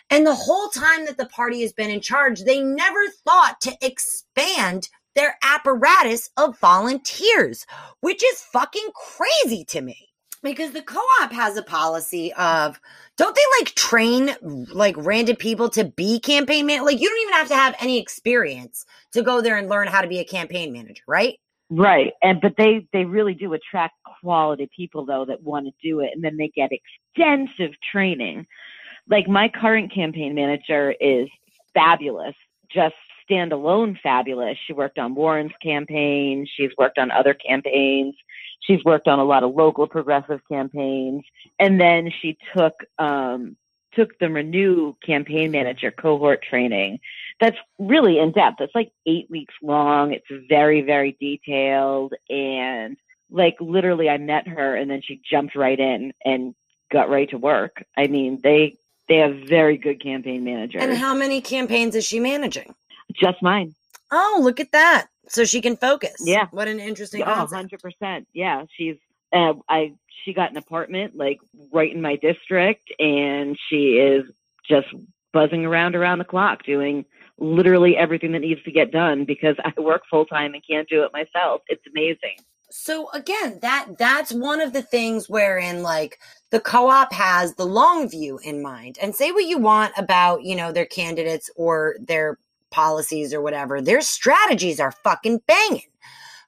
And 0.09 0.25
the 0.25 0.35
whole 0.35 0.67
time 0.69 1.05
that 1.05 1.17
the 1.17 1.27
party 1.27 1.61
has 1.61 1.71
been 1.71 1.89
in 1.89 2.01
charge, 2.01 2.41
they 2.43 2.61
never 2.61 3.07
thought 3.25 3.61
to 3.61 3.77
expand 3.81 4.89
their 5.17 5.37
apparatus 5.43 6.29
of 6.37 6.57
volunteers, 6.59 7.65
which 8.01 8.23
is 8.23 8.41
fucking 8.41 8.89
crazy 8.95 9.65
to 9.65 9.81
me. 9.81 10.09
Because 10.43 10.71
the 10.71 10.83
co-op 10.83 11.31
has 11.31 11.57
a 11.57 11.63
policy 11.63 12.31
of 12.33 12.79
don't 13.17 13.35
they 13.35 13.41
like 13.59 13.73
train 13.73 14.35
like 14.71 14.95
random 14.97 15.35
people 15.35 15.67
to 15.71 15.83
be 15.83 16.19
campaign 16.19 16.67
man? 16.67 16.85
Like 16.85 17.01
you 17.01 17.09
don't 17.09 17.21
even 17.21 17.33
have 17.33 17.47
to 17.47 17.55
have 17.55 17.75
any 17.79 17.99
experience 17.99 18.85
to 19.13 19.23
go 19.23 19.41
there 19.41 19.57
and 19.57 19.67
learn 19.67 19.87
how 19.87 20.01
to 20.01 20.07
be 20.07 20.19
a 20.19 20.25
campaign 20.25 20.71
manager, 20.71 21.03
right? 21.07 21.39
right. 21.71 22.13
And 22.21 22.39
but 22.39 22.53
they 22.57 22.87
they 22.93 23.03
really 23.03 23.33
do 23.33 23.53
attract 23.53 23.95
quality 24.21 24.69
people 24.75 25.05
though 25.05 25.25
that 25.25 25.41
want 25.41 25.65
to 25.65 25.73
do 25.81 26.01
it 26.01 26.11
and 26.13 26.23
then 26.23 26.37
they 26.37 26.49
get 26.49 26.71
extensive 26.71 27.71
training. 27.91 28.45
Like 29.09 29.27
my 29.27 29.49
current 29.49 29.91
campaign 29.91 30.35
manager 30.35 30.93
is 30.99 31.27
fabulous, 31.73 32.35
just 32.69 32.95
standalone 33.29 33.99
fabulous. 34.01 34.57
She 34.65 34.73
worked 34.73 34.97
on 34.97 35.15
Warren's 35.15 35.53
campaign, 35.61 36.47
she's 36.55 36.71
worked 36.77 36.97
on 36.97 37.11
other 37.11 37.33
campaigns. 37.33 38.15
She's 38.61 38.83
worked 38.83 39.07
on 39.07 39.19
a 39.19 39.23
lot 39.23 39.43
of 39.43 39.53
local 39.53 39.87
progressive 39.87 40.41
campaigns, 40.51 41.23
and 41.59 41.79
then 41.79 42.11
she 42.21 42.37
took 42.55 42.73
um, 42.97 43.55
took 43.93 44.17
the 44.19 44.29
Renew 44.29 44.95
campaign 45.05 45.51
manager 45.51 45.91
cohort 45.91 46.43
training. 46.43 46.99
That's 47.39 47.57
really 47.77 48.19
in 48.19 48.31
depth. 48.31 48.59
It's 48.59 48.75
like 48.75 48.91
eight 49.05 49.29
weeks 49.29 49.53
long. 49.61 50.11
It's 50.11 50.25
very 50.49 50.81
very 50.81 51.15
detailed, 51.19 52.13
and 52.29 52.97
like 53.29 53.55
literally, 53.59 54.09
I 54.09 54.17
met 54.17 54.47
her, 54.47 54.75
and 54.75 54.89
then 54.89 55.01
she 55.03 55.21
jumped 55.29 55.55
right 55.55 55.79
in 55.79 56.13
and 56.25 56.55
got 56.91 57.09
right 57.09 57.29
to 57.29 57.37
work. 57.37 57.83
I 57.95 58.07
mean, 58.07 58.39
they 58.43 58.75
they 59.07 59.17
have 59.17 59.35
very 59.47 59.77
good 59.77 60.01
campaign 60.01 60.43
managers. 60.43 60.81
And 60.83 60.97
how 60.97 61.13
many 61.13 61.41
campaigns 61.41 61.95
is 61.95 62.05
she 62.05 62.19
managing? 62.19 62.73
Just 63.13 63.41
mine. 63.41 63.73
Oh, 64.11 64.39
look 64.43 64.59
at 64.59 64.71
that. 64.71 65.07
So 65.27 65.43
she 65.45 65.61
can 65.61 65.75
focus. 65.75 66.15
Yeah. 66.21 66.47
What 66.51 66.67
an 66.67 66.79
interesting 66.79 67.21
Oh, 67.23 67.25
concept. 67.25 67.73
100%. 68.01 68.25
Yeah, 68.33 68.63
she's 68.77 68.95
uh, 69.33 69.53
I 69.67 69.93
she 70.23 70.33
got 70.33 70.51
an 70.51 70.57
apartment 70.57 71.15
like 71.15 71.39
right 71.73 71.93
in 71.93 72.01
my 72.01 72.15
district 72.15 72.91
and 72.99 73.57
she 73.69 73.97
is 73.97 74.23
just 74.69 74.87
buzzing 75.33 75.65
around 75.65 75.95
around 75.95 76.19
the 76.19 76.25
clock 76.25 76.63
doing 76.63 77.05
literally 77.37 77.95
everything 77.97 78.31
that 78.31 78.39
needs 78.39 78.63
to 78.63 78.71
get 78.71 78.91
done 78.91 79.25
because 79.25 79.55
I 79.63 79.73
work 79.81 80.03
full 80.09 80.25
time 80.25 80.53
and 80.53 80.63
can't 80.67 80.87
do 80.89 81.03
it 81.03 81.11
myself. 81.13 81.61
It's 81.67 81.83
amazing. 81.87 82.37
So 82.69 83.09
again, 83.11 83.59
that 83.61 83.97
that's 83.97 84.31
one 84.33 84.61
of 84.61 84.73
the 84.73 84.81
things 84.81 85.29
wherein 85.29 85.83
like 85.83 86.19
the 86.51 86.59
co-op 86.59 87.11
has 87.13 87.55
the 87.55 87.65
long 87.65 88.09
view 88.09 88.39
in 88.43 88.61
mind. 88.61 88.97
And 89.01 89.15
say 89.15 89.31
what 89.31 89.45
you 89.45 89.57
want 89.57 89.93
about, 89.97 90.43
you 90.43 90.55
know, 90.55 90.71
their 90.71 90.85
candidates 90.85 91.49
or 91.55 91.95
their 91.99 92.37
policies 92.71 93.33
or 93.33 93.41
whatever. 93.41 93.81
Their 93.81 94.01
strategies 94.01 94.79
are 94.79 94.91
fucking 94.91 95.41
banging. 95.47 95.89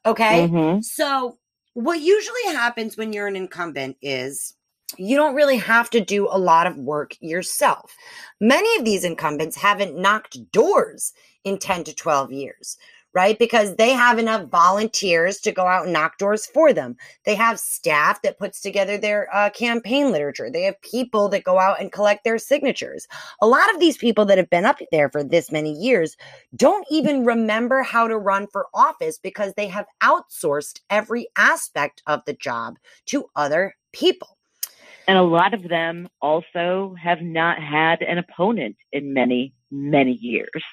Okay? 0.05 0.47
Mhm. 0.47 0.83
So, 0.83 1.37
what 1.73 1.99
usually 1.99 2.43
happens 2.47 2.97
when 2.97 3.13
you're 3.13 3.27
an 3.27 3.35
incumbent 3.35 3.97
is 4.01 4.55
you 4.97 5.15
don't 5.15 5.35
really 5.35 5.57
have 5.57 5.89
to 5.91 6.01
do 6.01 6.27
a 6.29 6.37
lot 6.37 6.65
of 6.67 6.75
work 6.77 7.15
yourself. 7.19 7.95
Many 8.39 8.75
of 8.77 8.85
these 8.85 9.03
incumbents 9.03 9.55
haven't 9.55 9.95
knocked 9.95 10.51
doors 10.51 11.13
in 11.43 11.57
10 11.59 11.83
to 11.85 11.93
12 11.93 12.31
years, 12.31 12.77
right? 13.13 13.39
Because 13.39 13.75
they 13.75 13.91
have 13.91 14.19
enough 14.19 14.49
volunteers 14.49 15.39
to 15.41 15.51
go 15.51 15.65
out 15.65 15.85
and 15.85 15.93
knock 15.93 16.17
doors 16.17 16.45
for 16.45 16.73
them. 16.73 16.95
They 17.25 17.35
have 17.35 17.59
staff 17.59 18.21
that 18.21 18.37
puts 18.37 18.61
together 18.61 18.97
their 18.97 19.33
uh, 19.35 19.49
campaign 19.49 20.11
literature. 20.11 20.49
They 20.49 20.63
have 20.63 20.81
people 20.81 21.29
that 21.29 21.43
go 21.43 21.59
out 21.59 21.79
and 21.79 21.91
collect 21.91 22.23
their 22.23 22.37
signatures. 22.37 23.07
A 23.41 23.47
lot 23.47 23.73
of 23.73 23.79
these 23.79 23.97
people 23.97 24.25
that 24.25 24.37
have 24.37 24.49
been 24.49 24.65
up 24.65 24.79
there 24.91 25.09
for 25.09 25.23
this 25.23 25.51
many 25.51 25.73
years 25.73 26.15
don't 26.55 26.85
even 26.91 27.25
remember 27.25 27.81
how 27.81 28.07
to 28.07 28.17
run 28.17 28.47
for 28.47 28.67
office 28.73 29.17
because 29.17 29.53
they 29.55 29.67
have 29.67 29.85
outsourced 30.01 30.79
every 30.89 31.27
aspect 31.35 32.03
of 32.07 32.21
the 32.25 32.33
job 32.33 32.77
to 33.07 33.25
other 33.35 33.75
people. 33.91 34.37
And 35.07 35.17
a 35.17 35.23
lot 35.23 35.55
of 35.55 35.63
them 35.63 36.07
also 36.21 36.95
have 37.01 37.21
not 37.23 37.57
had 37.59 38.03
an 38.03 38.19
opponent 38.19 38.75
in 38.91 39.13
many 39.13 39.53
many 39.71 40.13
years. 40.13 40.63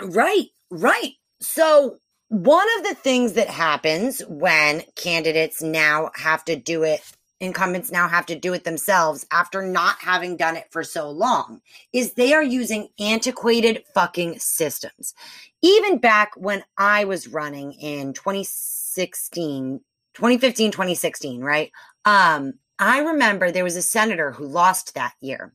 Right, 0.00 0.48
right. 0.70 1.12
So, 1.40 1.98
one 2.28 2.66
of 2.78 2.84
the 2.84 2.94
things 2.94 3.34
that 3.34 3.48
happens 3.48 4.20
when 4.28 4.82
candidates 4.96 5.62
now 5.62 6.10
have 6.14 6.44
to 6.46 6.56
do 6.56 6.82
it, 6.82 7.00
incumbents 7.38 7.92
now 7.92 8.08
have 8.08 8.26
to 8.26 8.38
do 8.38 8.52
it 8.52 8.64
themselves 8.64 9.24
after 9.30 9.62
not 9.62 9.96
having 10.00 10.36
done 10.36 10.56
it 10.56 10.66
for 10.70 10.82
so 10.82 11.08
long, 11.08 11.60
is 11.92 12.14
they 12.14 12.32
are 12.32 12.42
using 12.42 12.88
antiquated 12.98 13.84
fucking 13.94 14.40
systems. 14.40 15.14
Even 15.62 15.98
back 15.98 16.32
when 16.36 16.64
I 16.76 17.04
was 17.04 17.28
running 17.28 17.72
in 17.74 18.12
2016, 18.12 19.80
2015, 20.14 20.70
2016, 20.72 21.40
right? 21.42 21.70
Um, 22.04 22.54
I 22.78 23.00
remember 23.00 23.50
there 23.50 23.64
was 23.64 23.76
a 23.76 23.82
senator 23.82 24.32
who 24.32 24.46
lost 24.46 24.94
that 24.94 25.14
year 25.20 25.52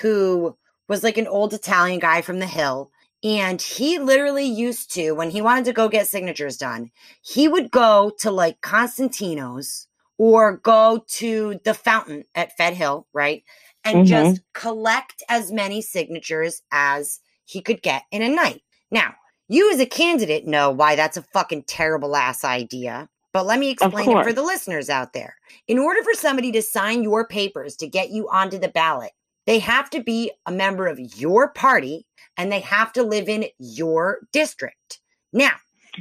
who 0.00 0.56
was 0.88 1.02
like 1.02 1.18
an 1.18 1.26
old 1.26 1.54
Italian 1.54 1.98
guy 1.98 2.22
from 2.22 2.38
the 2.38 2.46
Hill. 2.46 2.90
And 3.24 3.62
he 3.62 3.98
literally 3.98 4.46
used 4.46 4.92
to, 4.94 5.12
when 5.12 5.30
he 5.30 5.42
wanted 5.42 5.66
to 5.66 5.74
go 5.74 5.88
get 5.88 6.08
signatures 6.08 6.58
done, 6.58 6.92
he 7.22 7.48
would 7.48 7.70
go 7.72 8.12
to 8.20 8.30
like 8.32 8.62
Constantino's 8.62 9.88
or 10.18 10.58
go 10.58 11.04
to 11.08 11.60
the 11.64 11.74
fountain 11.74 12.24
at 12.36 12.56
Fed 12.56 12.74
Hill, 12.74 13.08
right? 13.14 13.44
And 13.84 14.04
Mhm. 14.04 14.08
just 14.08 14.42
collect 14.54 15.22
as 15.30 15.52
many 15.52 15.82
signatures 15.82 16.62
as 16.72 17.20
he 17.46 17.62
could 17.62 17.82
get 17.82 18.04
in 18.12 18.22
a 18.22 18.30
night. 18.30 18.62
Now, 18.90 19.14
you 19.48 19.72
as 19.72 19.80
a 19.80 19.86
candidate 19.86 20.46
know 20.46 20.70
why 20.70 20.96
that's 20.96 21.18
a 21.18 21.22
fucking 21.22 21.64
terrible 21.64 22.16
ass 22.16 22.44
idea. 22.44 23.10
But 23.32 23.46
let 23.46 23.60
me 23.60 23.70
explain 23.70 24.12
it 24.12 24.22
for 24.22 24.32
the 24.34 24.42
listeners 24.42 24.90
out 24.90 25.14
there. 25.14 25.36
In 25.68 25.78
order 25.78 26.02
for 26.04 26.14
somebody 26.14 26.52
to 26.52 26.62
sign 26.62 27.02
your 27.04 27.26
papers 27.26 27.76
to 27.78 27.88
get 27.88 28.10
you 28.10 28.28
onto 28.30 28.58
the 28.58 28.68
ballot, 28.68 29.12
they 29.46 29.60
have 29.60 29.90
to 29.90 30.02
be 30.02 30.32
a 30.46 30.52
member 30.52 30.86
of 30.88 31.00
your 31.00 31.50
party 31.50 32.06
and 32.36 32.50
they 32.52 32.60
have 32.60 32.92
to 32.94 33.02
live 33.02 33.28
in 33.28 33.46
your 33.58 34.20
district. 34.32 35.00
Now, 35.32 35.52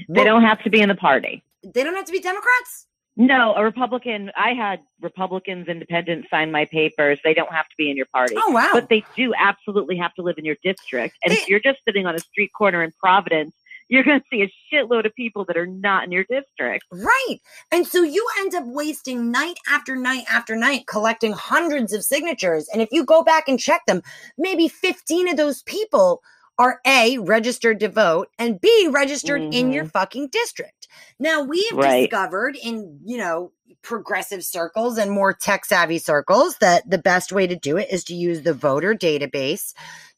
They 0.09 0.23
don't 0.23 0.43
have 0.43 0.61
to 0.63 0.69
be 0.69 0.81
in 0.81 0.89
the 0.89 0.95
party. 0.95 1.43
they 1.63 1.83
don't 1.83 1.95
have 1.95 2.05
to 2.05 2.11
be 2.11 2.19
Democrats. 2.19 2.87
No, 3.15 3.53
a 3.53 3.63
Republican. 3.63 4.31
I 4.35 4.53
had 4.53 4.79
Republicans, 4.99 5.67
independents 5.67 6.29
sign 6.31 6.51
my 6.51 6.65
papers. 6.65 7.19
They 7.23 7.35
don't 7.35 7.51
have 7.53 7.65
to 7.65 7.75
be 7.77 7.91
in 7.91 7.95
your 7.95 8.07
party. 8.07 8.33
Oh 8.37 8.49
wow. 8.51 8.71
But 8.73 8.89
they 8.89 9.03
do 9.15 9.33
absolutely 9.37 9.97
have 9.97 10.15
to 10.15 10.23
live 10.23 10.39
in 10.39 10.45
your 10.45 10.57
district. 10.63 11.15
And 11.23 11.31
They- 11.31 11.37
if 11.37 11.47
you're 11.47 11.59
just 11.59 11.79
sitting 11.85 12.07
on 12.07 12.15
a 12.15 12.19
street 12.19 12.51
corner 12.57 12.81
in 12.81 12.91
Providence 12.99 13.53
you're 13.89 14.03
going 14.03 14.19
to 14.19 14.25
see 14.31 14.41
a 14.43 14.53
shitload 14.73 15.05
of 15.05 15.13
people 15.15 15.45
that 15.45 15.57
are 15.57 15.67
not 15.67 16.03
in 16.03 16.11
your 16.11 16.23
district. 16.23 16.85
Right. 16.91 17.37
And 17.71 17.85
so 17.85 18.01
you 18.01 18.25
end 18.39 18.55
up 18.55 18.63
wasting 18.65 19.31
night 19.31 19.57
after 19.69 19.95
night 19.95 20.25
after 20.31 20.55
night 20.55 20.87
collecting 20.87 21.33
hundreds 21.33 21.93
of 21.93 22.03
signatures. 22.03 22.67
And 22.71 22.81
if 22.81 22.89
you 22.91 23.05
go 23.05 23.23
back 23.23 23.47
and 23.47 23.59
check 23.59 23.85
them, 23.85 24.01
maybe 24.37 24.67
15 24.67 25.29
of 25.29 25.37
those 25.37 25.63
people 25.63 26.21
are 26.59 26.79
A, 26.85 27.17
registered 27.17 27.79
to 27.79 27.89
vote, 27.89 28.29
and 28.37 28.61
B, 28.61 28.87
registered 28.91 29.41
mm-hmm. 29.41 29.53
in 29.53 29.71
your 29.71 29.85
mm-hmm. 29.85 29.91
fucking 29.91 30.27
district. 30.27 30.87
Now, 31.19 31.41
we 31.41 31.65
have 31.71 31.79
right. 31.79 32.09
discovered 32.09 32.55
in, 32.61 32.99
you 33.03 33.17
know, 33.17 33.51
progressive 33.81 34.43
circles 34.43 34.97
and 34.97 35.11
more 35.11 35.33
tech 35.33 35.65
savvy 35.65 35.97
circles 35.97 36.57
that 36.57 36.89
the 36.89 36.97
best 36.97 37.31
way 37.31 37.47
to 37.47 37.55
do 37.55 37.77
it 37.77 37.87
is 37.91 38.03
to 38.05 38.15
use 38.15 38.43
the 38.43 38.53
voter 38.53 38.95
database 38.95 39.73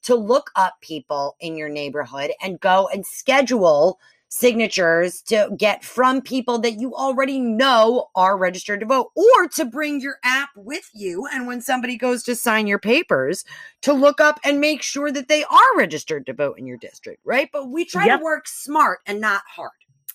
to 0.05 0.15
look 0.15 0.51
up 0.55 0.75
people 0.81 1.35
in 1.39 1.55
your 1.55 1.69
neighborhood 1.69 2.31
and 2.41 2.59
go 2.59 2.87
and 2.93 3.05
schedule 3.05 3.99
signatures 4.29 5.21
to 5.21 5.49
get 5.57 5.83
from 5.83 6.21
people 6.21 6.59
that 6.59 6.79
you 6.79 6.93
already 6.93 7.39
know 7.39 8.07
are 8.15 8.37
registered 8.37 8.81
to 8.81 8.85
vote 8.85 9.11
or 9.15 9.47
to 9.47 9.63
bring 9.63 10.01
your 10.01 10.17
app 10.23 10.49
with 10.55 10.89
you. 10.93 11.25
And 11.31 11.47
when 11.47 11.61
somebody 11.61 11.97
goes 11.97 12.21
to 12.23 12.35
sign 12.35 12.67
your 12.67 12.79
papers 12.79 13.45
to 13.83 13.93
look 13.93 14.19
up 14.19 14.39
and 14.43 14.59
make 14.59 14.81
sure 14.81 15.11
that 15.11 15.29
they 15.29 15.45
are 15.45 15.77
registered 15.77 16.25
to 16.25 16.33
vote 16.33 16.59
in 16.59 16.65
your 16.65 16.77
district 16.77 17.21
right? 17.23 17.49
But 17.51 17.69
we 17.69 17.85
try 17.85 18.05
yep. 18.05 18.19
to 18.19 18.23
work 18.23 18.47
smart 18.47 18.99
and 19.05 19.21
not 19.21 19.43
hard. 19.47 19.71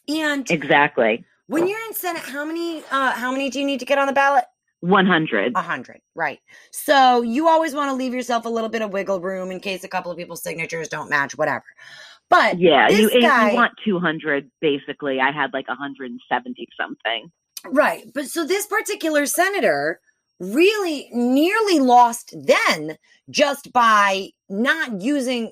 And 0.09 0.49
exactly. 0.51 1.25
when 1.47 1.67
you're 1.67 1.87
in 1.87 1.95
senate 1.95 2.23
how 2.23 2.45
many 2.45 2.83
uh 2.91 3.13
how 3.13 3.31
many 3.31 3.49
do 3.51 3.59
you 3.59 3.67
need 3.67 3.81
to 3.81 3.87
get 3.87 3.99
on 3.99 4.07
the 4.07 4.13
ballot 4.13 4.45
100 4.81 5.55
100 5.55 6.01
right 6.15 6.39
so 6.71 7.21
you 7.21 7.49
always 7.49 7.75
want 7.75 7.91
to 7.91 7.95
leave 7.95 8.15
yourself 8.15 8.47
a 8.47 8.49
little 8.49 8.71
bit 8.71 8.81
of 8.81 8.93
wiggle 8.93 9.21
room 9.21 9.51
in 9.51 9.61
case 9.61 9.85
a 9.85 9.89
couple 9.89 10.11
of 10.11 10.17
people's 10.17 10.43
signatures 10.43 10.89
don't 10.89 11.11
match 11.11 11.37
whatever 11.37 11.65
but 12.31 12.61
yeah, 12.61 12.89
you, 12.89 13.21
guy, 13.21 13.51
you 13.51 13.57
want 13.57 13.73
200 13.85 14.49
basically. 14.61 15.21
I 15.21 15.33
had 15.33 15.53
like 15.53 15.69
170 15.69 16.69
something. 16.81 17.31
Right. 17.67 18.05
But 18.15 18.29
so 18.29 18.47
this 18.47 18.67
particular 18.67 19.27
senator 19.27 20.01
really 20.39 21.09
nearly 21.13 21.81
lost 21.81 22.35
then 22.47 22.97
just 23.29 23.73
by 23.73 24.31
not 24.49 25.03
using 25.03 25.51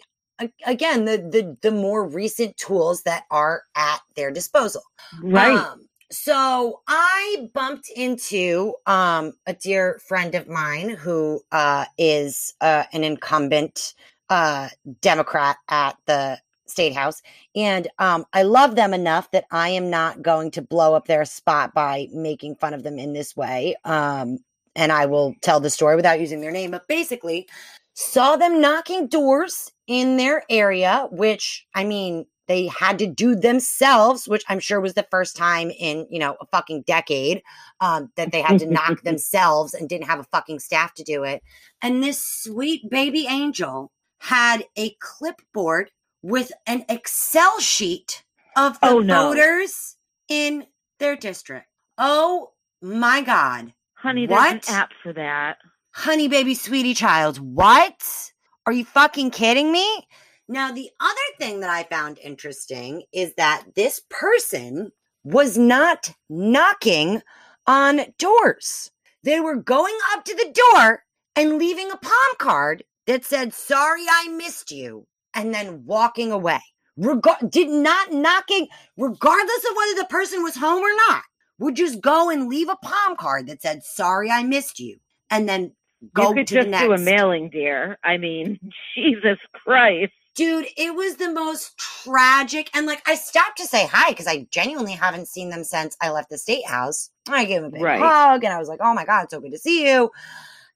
again 0.65 1.05
the 1.05 1.19
the 1.19 1.57
the 1.63 1.73
more 1.73 2.09
recent 2.09 2.57
tools 2.57 3.03
that 3.03 3.25
are 3.31 3.65
at 3.77 4.01
their 4.15 4.31
disposal. 4.31 4.83
Right. 5.21 5.59
Um, 5.59 5.88
so 6.11 6.81
I 6.89 7.49
bumped 7.53 7.91
into 7.95 8.75
um, 8.87 9.35
a 9.47 9.53
dear 9.53 10.01
friend 10.07 10.35
of 10.35 10.49
mine 10.49 10.91
who 10.91 11.43
uh, 11.53 11.85
is 11.99 12.55
uh, 12.61 12.85
an 12.93 13.05
incumbent 13.05 13.95
uh, 14.31 14.69
Democrat 15.01 15.57
at 15.69 15.97
the 16.07 16.39
State 16.67 16.95
House. 16.95 17.23
And 17.55 17.89
um, 17.99 18.25
I 18.33 18.43
love 18.43 18.77
them 18.77 18.95
enough 18.95 19.31
that 19.33 19.47
I 19.51 19.71
am 19.71 19.91
not 19.91 20.23
going 20.23 20.51
to 20.53 20.63
blow 20.63 20.95
up 20.95 21.07
their 21.07 21.25
spot 21.25 21.75
by 21.75 22.09
making 22.13 22.57
fun 22.57 22.75
of 22.75 22.83
them 22.83 22.99
in 22.99 23.13
this 23.13 23.37
way. 23.37 23.75
Um, 23.85 24.39
and 24.77 24.93
I 24.93 25.07
will 25.07 25.35
tell 25.43 25.61
the 25.61 25.71
story 25.71 25.97
without 25.97 26.21
using 26.21 26.41
their 26.41 26.53
name. 26.53 26.71
But 26.71 26.89
basically, 26.89 27.49
saw 27.95 28.37
them 28.37 28.61
knocking 28.61 29.09
doors 29.09 29.73
in 29.87 30.19
their 30.19 30.45
area, 30.49 31.09
which 31.11 31.67
I 31.75 31.85
mean, 31.85 32.27
they 32.49 32.67
had 32.67 32.99
to 32.99 33.07
do 33.07 33.37
themselves, 33.37 34.27
which 34.27 34.45
I'm 34.49 34.59
sure 34.59 34.81
was 34.81 34.95
the 34.95 35.07
first 35.11 35.37
time 35.37 35.71
in, 35.71 36.07
you 36.11 36.19
know, 36.19 36.37
a 36.41 36.47
fucking 36.47 36.83
decade 36.83 37.43
um, 37.81 38.11
that 38.17 38.33
they 38.33 38.41
had 38.41 38.59
to 38.61 38.67
knock 38.67 39.03
themselves 39.05 39.75
and 39.75 39.89
didn't 39.89 40.07
have 40.07 40.19
a 40.19 40.25
fucking 40.25 40.59
staff 40.59 40.95
to 40.95 41.05
do 41.05 41.25
it. 41.25 41.43
And 41.83 42.03
this 42.03 42.21
sweet 42.21 42.91
baby 42.91 43.27
angel 43.29 43.93
had 44.19 44.65
a 44.77 44.97
clipboard 44.99 45.91
with 46.23 46.51
an 46.67 46.85
Excel 46.89 47.61
sheet 47.61 48.25
of 48.57 48.81
the 48.81 48.89
oh, 48.89 48.99
no. 48.99 49.29
voters 49.29 49.97
in 50.29 50.67
their 50.99 51.17
district. 51.17 51.67
Oh 51.97 52.53
my 52.83 53.21
God. 53.21 53.73
Honey, 53.95 54.27
there's 54.27 54.39
what? 54.39 54.69
an 54.69 54.75
app 54.75 54.91
for 55.03 55.13
that. 55.13 55.59
Honey, 55.93 56.29
baby, 56.29 56.55
sweetie 56.55 56.95
child. 56.95 57.39
What? 57.39 58.33
Are 58.67 58.73
you 58.73 58.85
fucking 58.85 59.31
kidding 59.31 59.73
me? 59.73 60.07
Now, 60.49 60.73
the 60.73 60.91
other 60.99 61.15
thing 61.39 61.61
that 61.61 61.71
I 61.71 61.85
found 61.85 62.19
interesting 62.19 63.03
is 63.13 63.35
that 63.37 63.65
this 63.77 64.01
person 64.11 64.93
was 65.25 65.59
not 65.59 66.11
knocking 66.31 67.23
on 67.67 68.01
doors. 68.19 68.91
They 69.25 69.41
were 69.41 69.57
going 69.57 69.97
up 70.15 70.25
to 70.25 70.35
the 70.35 70.55
door 70.75 71.05
and 71.37 71.59
leaving 71.59 71.91
a 71.91 71.99
palm 71.99 72.33
card 72.39 72.83
that 73.07 73.25
said, 73.25 73.53
Sorry 73.53 74.05
I 74.11 74.29
missed 74.29 74.71
you 74.71 75.07
and 75.35 75.53
then 75.55 75.85
walking 75.85 76.33
away. 76.33 76.61
Reg- 76.97 77.51
did 77.51 77.69
not 77.69 78.13
knocking, 78.13 78.69
regardless 78.97 79.65
of 79.71 79.77
whether 79.77 79.95
the 80.01 80.09
person 80.09 80.43
was 80.43 80.57
home 80.57 80.83
or 80.83 80.97
not, 81.09 81.23
would 81.59 81.77
just 81.77 82.01
go 82.01 82.31
and 82.31 82.49
leave 82.49 82.69
a 82.71 82.77
palm 82.77 83.17
card 83.17 83.49
that 83.49 83.61
said, 83.63 83.83
Sorry, 83.85 84.31
I 84.31 84.45
missed 84.45 84.81
you. 84.81 84.99
And 85.31 85.47
then 85.49 85.73
go 86.15 86.31
you 86.31 86.35
could 86.37 86.47
to 86.47 86.55
just 86.55 86.67
the 86.67 86.71
next. 86.71 86.87
do 86.87 86.93
a 86.93 86.99
mailing, 86.99 87.51
dear. 87.51 87.99
I 88.03 88.17
mean, 88.17 88.59
Jesus 88.97 89.39
Christ. 89.53 90.13
Dude, 90.39 90.69
it 90.77 90.95
was 90.95 91.17
the 91.17 91.33
most 91.33 91.77
tragic. 91.77 92.71
And 92.73 92.87
like, 92.87 93.03
I 93.09 93.17
stopped 93.17 93.59
to 93.59 93.67
say 93.67 93.89
hi 93.91 94.11
because 94.11 94.29
I 94.29 94.47
genuinely 94.53 94.93
haven't 94.93 95.27
seen 95.27 95.51
them 95.51 95.65
since 95.65 95.97
I 96.01 96.11
left 96.11 96.31
the 96.31 96.39
state 96.39 96.65
house. 96.65 97.11
I 97.29 97.45
gave 97.45 97.59
him 97.59 97.65
a 97.65 97.71
big 97.71 97.83
right. 97.83 98.01
hug 98.01 98.45
and 98.45 98.53
I 98.53 98.59
was 98.59 98.69
like, 98.69 98.79
oh 98.81 98.95
my 98.95 99.05
God, 99.05 99.25
it's 99.25 99.33
so 99.33 99.41
good 99.41 99.51
to 99.51 99.59
see 99.59 99.91
you. 99.91 100.13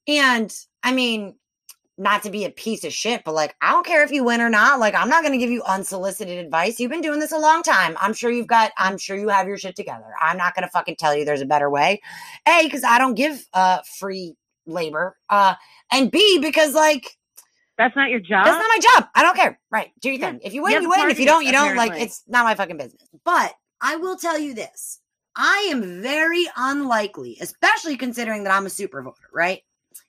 And 0.09 0.53
I 0.83 0.92
mean, 0.92 1.37
not 1.96 2.25
to 2.25 2.31
be 2.31 2.44
a 2.44 2.51
piece 2.51 2.83
of 2.83 2.92
shit, 2.92 3.22
but 3.22 3.35
like, 3.35 3.55
I 3.62 3.70
don't 3.70 3.87
care 3.87 4.03
if 4.03 4.11
you 4.11 4.25
win 4.25 4.40
or 4.40 4.51
not. 4.51 4.81
Like, 4.81 4.96
I'm 4.96 5.09
not 5.09 5.22
going 5.22 5.33
to 5.33 5.38
give 5.38 5.53
you 5.53 5.62
unsolicited 5.62 6.44
advice. 6.44 6.81
You've 6.81 6.90
been 6.90 7.01
doing 7.01 7.20
this 7.20 7.31
a 7.31 7.38
long 7.38 7.62
time. 7.62 7.96
I'm 8.01 8.14
sure 8.14 8.33
you've 8.33 8.48
got, 8.48 8.72
I'm 8.79 8.98
sure 8.98 9.16
you 9.16 9.29
have 9.29 9.46
your 9.46 9.59
shit 9.59 9.77
together. 9.77 10.12
I'm 10.20 10.37
not 10.37 10.57
going 10.57 10.64
to 10.64 10.70
fucking 10.72 10.96
tell 10.96 11.14
you 11.14 11.25
there's 11.25 11.40
a 11.40 11.46
better 11.46 11.70
way. 11.70 12.03
A, 12.48 12.64
because 12.64 12.83
I 12.83 12.98
don't 12.98 13.14
give 13.14 13.46
uh 13.55 13.79
free 14.01 14.35
labor. 14.66 15.16
Uh, 15.31 15.55
and 15.92 16.11
B, 16.11 16.40
because 16.42 16.75
like, 16.75 17.16
that's 17.83 17.97
not 17.97 18.11
your 18.11 18.21
job. 18.21 18.45
That's 18.45 18.59
not 18.59 18.68
my 18.68 18.79
job. 18.81 19.09
I 19.14 19.23
don't 19.23 19.37
care. 19.37 19.59
Right. 19.71 19.90
Do 20.01 20.11
your 20.11 20.21
yeah. 20.21 20.31
thing. 20.31 20.40
If 20.45 20.55
you 20.55 20.62
win, 20.62 20.73
you, 20.73 20.83
you 20.83 20.90
win. 20.90 21.11
If 21.11 21.18
you 21.18 21.27
don't, 21.27 21.45
you 21.45 21.53
don't. 21.53 21.77
Like, 21.77 22.01
it's 22.01 22.23
not 22.29 22.45
my 22.45 22.55
fucking 22.55 22.77
business. 22.77 23.09
But 23.25 23.55
I 23.81 23.97
will 23.97 24.16
tell 24.16 24.38
you 24.38 24.55
this. 24.55 25.01
I 25.35 25.68
am 25.71 26.03
very 26.03 26.47
unlikely, 26.57 27.38
especially 27.40 27.97
considering 27.97 28.45
that 28.45 28.53
I'm 28.53 28.66
a 28.66 28.71
super 28.71 29.03
voter, 29.03 29.29
right? 29.33 29.62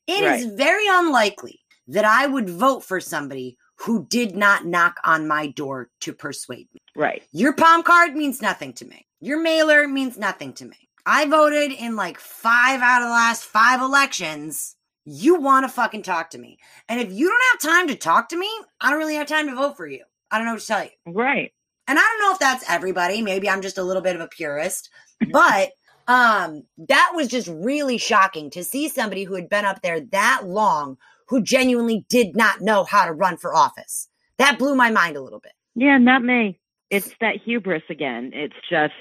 It 0.06 0.24
right. 0.24 0.40
is 0.40 0.46
very 0.54 0.86
unlikely 0.88 1.62
that 1.88 2.06
I 2.06 2.28
would 2.28 2.50
vote 2.50 2.84
for 2.84 3.00
somebody 3.00 3.58
who 3.78 4.06
did 4.08 4.36
not 4.36 4.66
knock 4.66 5.00
on 5.04 5.28
my 5.28 5.48
door 5.48 5.90
to 6.02 6.14
persuade 6.14 6.68
me. 6.74 6.82
Right. 6.96 7.24
Your 7.32 7.54
palm 7.54 7.84
card 7.84 8.16
means 8.16 8.42
nothing 8.42 8.74
to 8.74 8.86
me. 8.86 9.08
Your 9.20 9.42
mailer 9.42 9.88
means 9.88 10.18
nothing 10.18 10.54
to 10.54 10.66
me. 10.66 10.78
I 11.06 11.26
voted 11.26 11.72
in 11.72 11.96
like 11.96 12.20
five 12.20 12.82
out 12.82 13.02
of 13.02 13.08
the 13.08 13.14
last 13.14 13.44
five 13.44 13.82
elections. 13.82 14.76
You 15.06 15.40
want 15.40 15.66
to 15.66 15.70
fucking 15.72 16.04
talk 16.04 16.30
to 16.32 16.38
me. 16.38 16.58
And 16.88 17.00
if 17.00 17.12
you 17.12 17.30
don't 17.30 17.42
have 17.52 17.72
time 17.72 17.88
to 17.88 17.96
talk 17.96 18.30
to 18.30 18.38
me, 18.38 18.50
I 18.80 18.90
don't 18.90 19.00
really 19.00 19.16
have 19.16 19.28
time 19.28 19.48
to 19.50 19.56
vote 19.56 19.78
for 19.78 19.88
you. 19.88 20.04
I 20.32 20.38
don't 20.38 20.46
know 20.46 20.54
what 20.54 20.62
to 20.62 20.68
tell 20.68 20.84
you. 20.84 20.90
Right. 21.06 21.54
And 21.88 22.00
I 22.00 22.02
don't 22.02 22.20
know 22.22 22.34
if 22.34 22.40
that's 22.40 22.70
everybody. 22.70 23.22
Maybe 23.22 23.50
I'm 23.50 23.62
just 23.62 23.78
a 23.78 23.84
little 23.84 24.02
bit 24.02 24.16
of 24.16 24.22
a 24.22 24.28
purist, 24.28 24.90
but 25.32 25.72
um 26.08 26.64
that 26.90 27.14
was 27.16 27.30
just 27.30 27.48
really 27.48 27.98
shocking 27.98 28.50
to 28.50 28.62
see 28.62 28.90
somebody 28.90 29.24
who 29.24 29.36
had 29.36 29.48
been 29.48 29.64
up 29.64 29.82
there 29.82 30.02
that 30.02 30.42
long 30.46 30.98
who 31.28 31.42
genuinely 31.42 32.06
did 32.10 32.36
not 32.36 32.62
know 32.62 32.84
how 32.84 33.06
to 33.06 33.14
run 33.14 33.38
for 33.38 33.56
office. 33.56 34.10
That 34.38 34.60
blew 34.60 34.76
my 34.76 34.92
mind 34.92 35.16
a 35.16 35.22
little 35.22 35.40
bit. 35.40 35.54
Yeah, 35.76 35.98
not 35.98 36.24
me. 36.24 36.60
It's 36.90 37.12
that 37.22 37.38
hubris 37.44 37.84
again. 37.90 38.32
It's 38.34 38.56
just, 38.70 38.94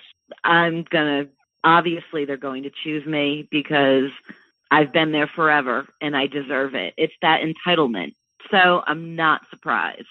I'm 0.45 0.85
going 0.91 1.25
to, 1.25 1.31
obviously, 1.65 2.25
they're 2.25 2.37
going 2.37 2.63
to 2.63 2.71
choose 2.83 3.05
me 3.07 3.49
because 3.51 4.11
I've 4.73 4.93
been 4.93 5.13
there 5.13 5.31
forever 5.37 5.87
and 6.01 6.17
I 6.17 6.27
deserve 6.27 6.75
it. 6.75 6.95
It's 6.97 7.13
that 7.21 7.43
entitlement. 7.43 8.15
So 8.51 8.83
I'm 8.87 9.15
not 9.15 9.43
surprised. 9.51 10.09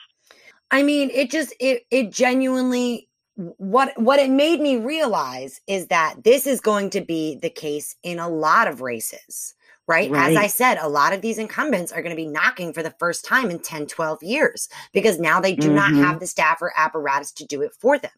I 0.70 0.84
mean, 0.84 1.10
it 1.10 1.32
just, 1.32 1.54
it, 1.60 1.84
it 1.92 2.12
genuinely, 2.12 3.10
what 3.58 4.00
what 4.00 4.20
it 4.20 4.30
made 4.30 4.60
me 4.60 4.76
realize 4.78 5.62
is 5.66 5.88
that 5.88 6.16
this 6.24 6.46
is 6.46 6.60
going 6.60 6.90
to 6.92 7.02
be 7.02 7.40
the 7.42 7.50
case 7.50 7.96
in 8.04 8.20
a 8.20 8.30
lot 8.30 8.68
of 8.68 8.82
races 8.82 9.56
right? 9.92 10.10
right? 10.10 10.32
As 10.32 10.38
I 10.38 10.48
said, 10.48 10.78
a 10.78 10.88
lot 10.88 11.12
of 11.12 11.22
these 11.22 11.38
incumbents 11.38 11.92
are 11.92 12.02
going 12.02 12.16
to 12.16 12.22
be 12.22 12.28
knocking 12.28 12.72
for 12.72 12.82
the 12.82 12.96
first 12.98 13.26
time 13.26 13.52
in 13.52 13.60
10, 13.60 13.88
12 13.88 14.24
years 14.24 14.70
because 14.94 15.20
now 15.20 15.42
they 15.42 15.54
do 15.54 15.68
mm-hmm. 15.68 15.76
not 15.76 15.94
have 15.94 16.20
the 16.22 16.28
staff 16.28 16.62
or 16.62 16.72
apparatus 16.78 17.34
to 17.34 17.46
do 17.46 17.62
it 17.62 17.74
for 17.78 18.00
them. 18.00 18.12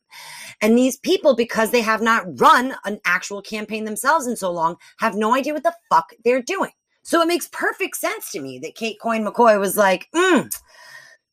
And 0.62 0.78
these 0.78 0.98
people, 0.98 1.36
because 1.36 1.72
they 1.72 1.82
have 1.82 2.02
not 2.02 2.40
run 2.40 2.76
an 2.86 3.00
actual 3.06 3.42
campaign 3.42 3.86
themselves 3.86 4.28
in 4.28 4.36
so 4.36 4.52
long, 4.52 4.76
have 5.00 5.16
no 5.16 5.34
idea 5.34 5.54
what 5.54 5.64
the 5.64 5.76
fuck 5.90 6.14
they're 6.24 6.44
doing. 6.44 6.72
So 7.02 7.22
it 7.22 7.28
makes 7.28 7.48
perfect 7.48 7.98
sense 7.98 8.32
to 8.32 8.40
me 8.40 8.60
that 8.60 8.76
Kate 8.76 8.98
Coyne 9.02 9.26
McCoy 9.26 9.60
was 9.60 9.76
like, 9.76 10.08
mm, 10.16 10.50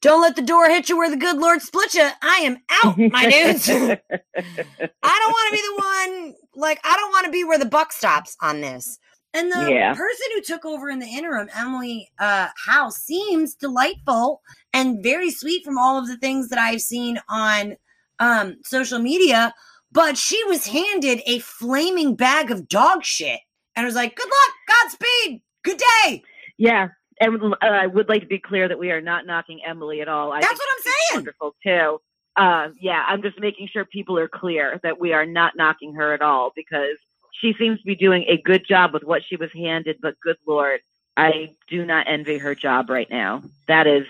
don't 0.01 0.23
let 0.23 0.37
the 0.37 0.43
door 0.43 0.71
hit 0.71 0.89
you 0.89 0.97
where 0.97 1.11
the 1.11 1.17
good 1.17 1.37
Lord 1.37 1.61
split 1.61 1.93
you. 1.93 2.09
I 2.23 2.39
am 2.39 2.57
out, 2.83 2.97
my 2.97 3.29
dudes. 3.31 3.69
I 3.69 3.75
don't 3.77 5.33
want 5.33 5.49
to 5.49 5.53
be 5.53 5.63
the 5.63 5.75
one, 5.77 6.35
like, 6.55 6.81
I 6.83 6.97
don't 6.97 7.11
want 7.11 7.27
to 7.27 7.31
be 7.31 7.45
where 7.45 7.59
the 7.59 7.67
buck 7.67 7.93
stops 7.93 8.37
on 8.41 8.63
this. 8.63 8.99
And 9.33 9.53
the 9.53 9.71
yeah. 9.71 9.95
person 9.95 10.27
who 10.35 10.41
took 10.41 10.65
over 10.65 10.91
in 10.91 10.99
the 10.99 11.07
interim, 11.07 11.49
Emily 11.57 12.11
uh, 12.19 12.49
House, 12.67 12.97
seems 12.97 13.55
delightful 13.55 14.43
and 14.73 15.03
very 15.03 15.31
sweet 15.31 15.65
from 15.65 15.79
all 15.79 15.99
of 15.99 16.09
the 16.09 16.17
things 16.17 16.49
that 16.49 16.59
I've 16.59 16.81
seen 16.81 17.21
on 17.29 17.77
um, 18.19 18.57
social 18.65 18.99
media, 18.99 19.55
but 19.93 20.17
she 20.17 20.43
was 20.45 20.67
handed 20.67 21.23
a 21.27 21.39
flaming 21.41 22.17
bag 22.17 22.51
of 22.51 22.69
dog 22.69 23.05
shit 23.05 23.41
and 23.77 23.87
was 23.87 23.95
like, 23.95 24.17
"Good 24.17 24.27
luck, 24.27 24.55
Godspeed, 24.69 25.43
good 25.63 25.81
day." 26.05 26.23
Yeah, 26.59 26.89
and 27.21 27.43
uh, 27.43 27.57
I 27.63 27.87
would 27.87 28.09
like 28.09 28.23
to 28.23 28.27
be 28.29 28.39
clear 28.39 28.69
that 28.69 28.79
we 28.79 28.91
are 28.91 29.01
not 29.01 29.27
knocking 29.27 29.61
Emily 29.65 30.01
at 30.01 30.09
all. 30.09 30.33
I 30.33 30.41
That's 30.41 30.59
what 30.59 30.69
I'm 30.73 30.83
saying. 30.83 30.95
Wonderful 31.15 31.55
too. 31.63 32.01
Uh, 32.37 32.69
yeah, 32.81 33.05
I'm 33.07 33.23
just 33.23 33.41
making 33.41 33.69
sure 33.69 33.85
people 33.85 34.19
are 34.19 34.29
clear 34.29 34.79
that 34.83 35.01
we 35.01 35.13
are 35.13 35.27
not 35.27 35.57
knocking 35.57 35.95
her 35.95 36.13
at 36.13 36.23
all 36.23 36.53
because 36.55 36.99
she 37.41 37.55
seems 37.59 37.79
to 37.81 37.87
be 37.87 37.95
doing 37.95 38.25
a 38.29 38.41
good 38.41 38.67
job 38.67 38.93
with 38.93 39.05
what 39.05 39.23
she 39.27 39.37
was 39.37 39.51
handed. 39.53 39.99
But 40.01 40.21
good 40.21 40.37
lord, 40.47 40.81
I 41.17 41.55
do 41.69 41.85
not 41.85 42.07
envy 42.09 42.39
her 42.39 42.55
job 42.55 42.91
right 42.91 43.11
now. 43.11 43.43
That 43.69 43.87
is 43.87 44.07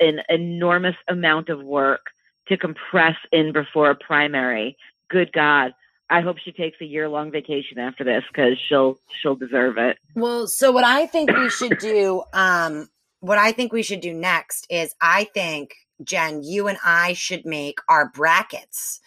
an 0.00 0.20
enormous 0.28 0.96
amount 1.08 1.48
of 1.48 1.62
work 1.62 2.06
to 2.48 2.56
compress 2.56 3.16
in 3.32 3.52
before 3.52 3.90
a 3.90 3.94
primary. 3.94 4.76
Good 5.10 5.32
God. 5.32 5.74
I 6.08 6.20
hope 6.20 6.38
she 6.38 6.52
takes 6.52 6.80
a 6.80 6.84
year 6.84 7.08
long 7.08 7.32
vacation 7.32 7.78
after 7.78 8.04
this 8.04 8.22
because 8.28 8.56
she'll 8.68 8.98
she'll 9.20 9.34
deserve 9.34 9.76
it. 9.76 9.98
Well, 10.14 10.46
so 10.46 10.70
what 10.70 10.84
I 10.84 11.06
think 11.06 11.30
we 11.36 11.50
should 11.50 11.78
do, 11.78 12.22
um, 12.32 12.88
what 13.20 13.38
I 13.38 13.50
think 13.50 13.72
we 13.72 13.82
should 13.82 14.00
do 14.00 14.14
next 14.14 14.66
is 14.70 14.94
I 15.00 15.24
think, 15.24 15.74
Jen, 16.04 16.44
you 16.44 16.68
and 16.68 16.78
I 16.84 17.14
should 17.14 17.44
make 17.44 17.80
our 17.88 18.08
brackets 18.08 19.00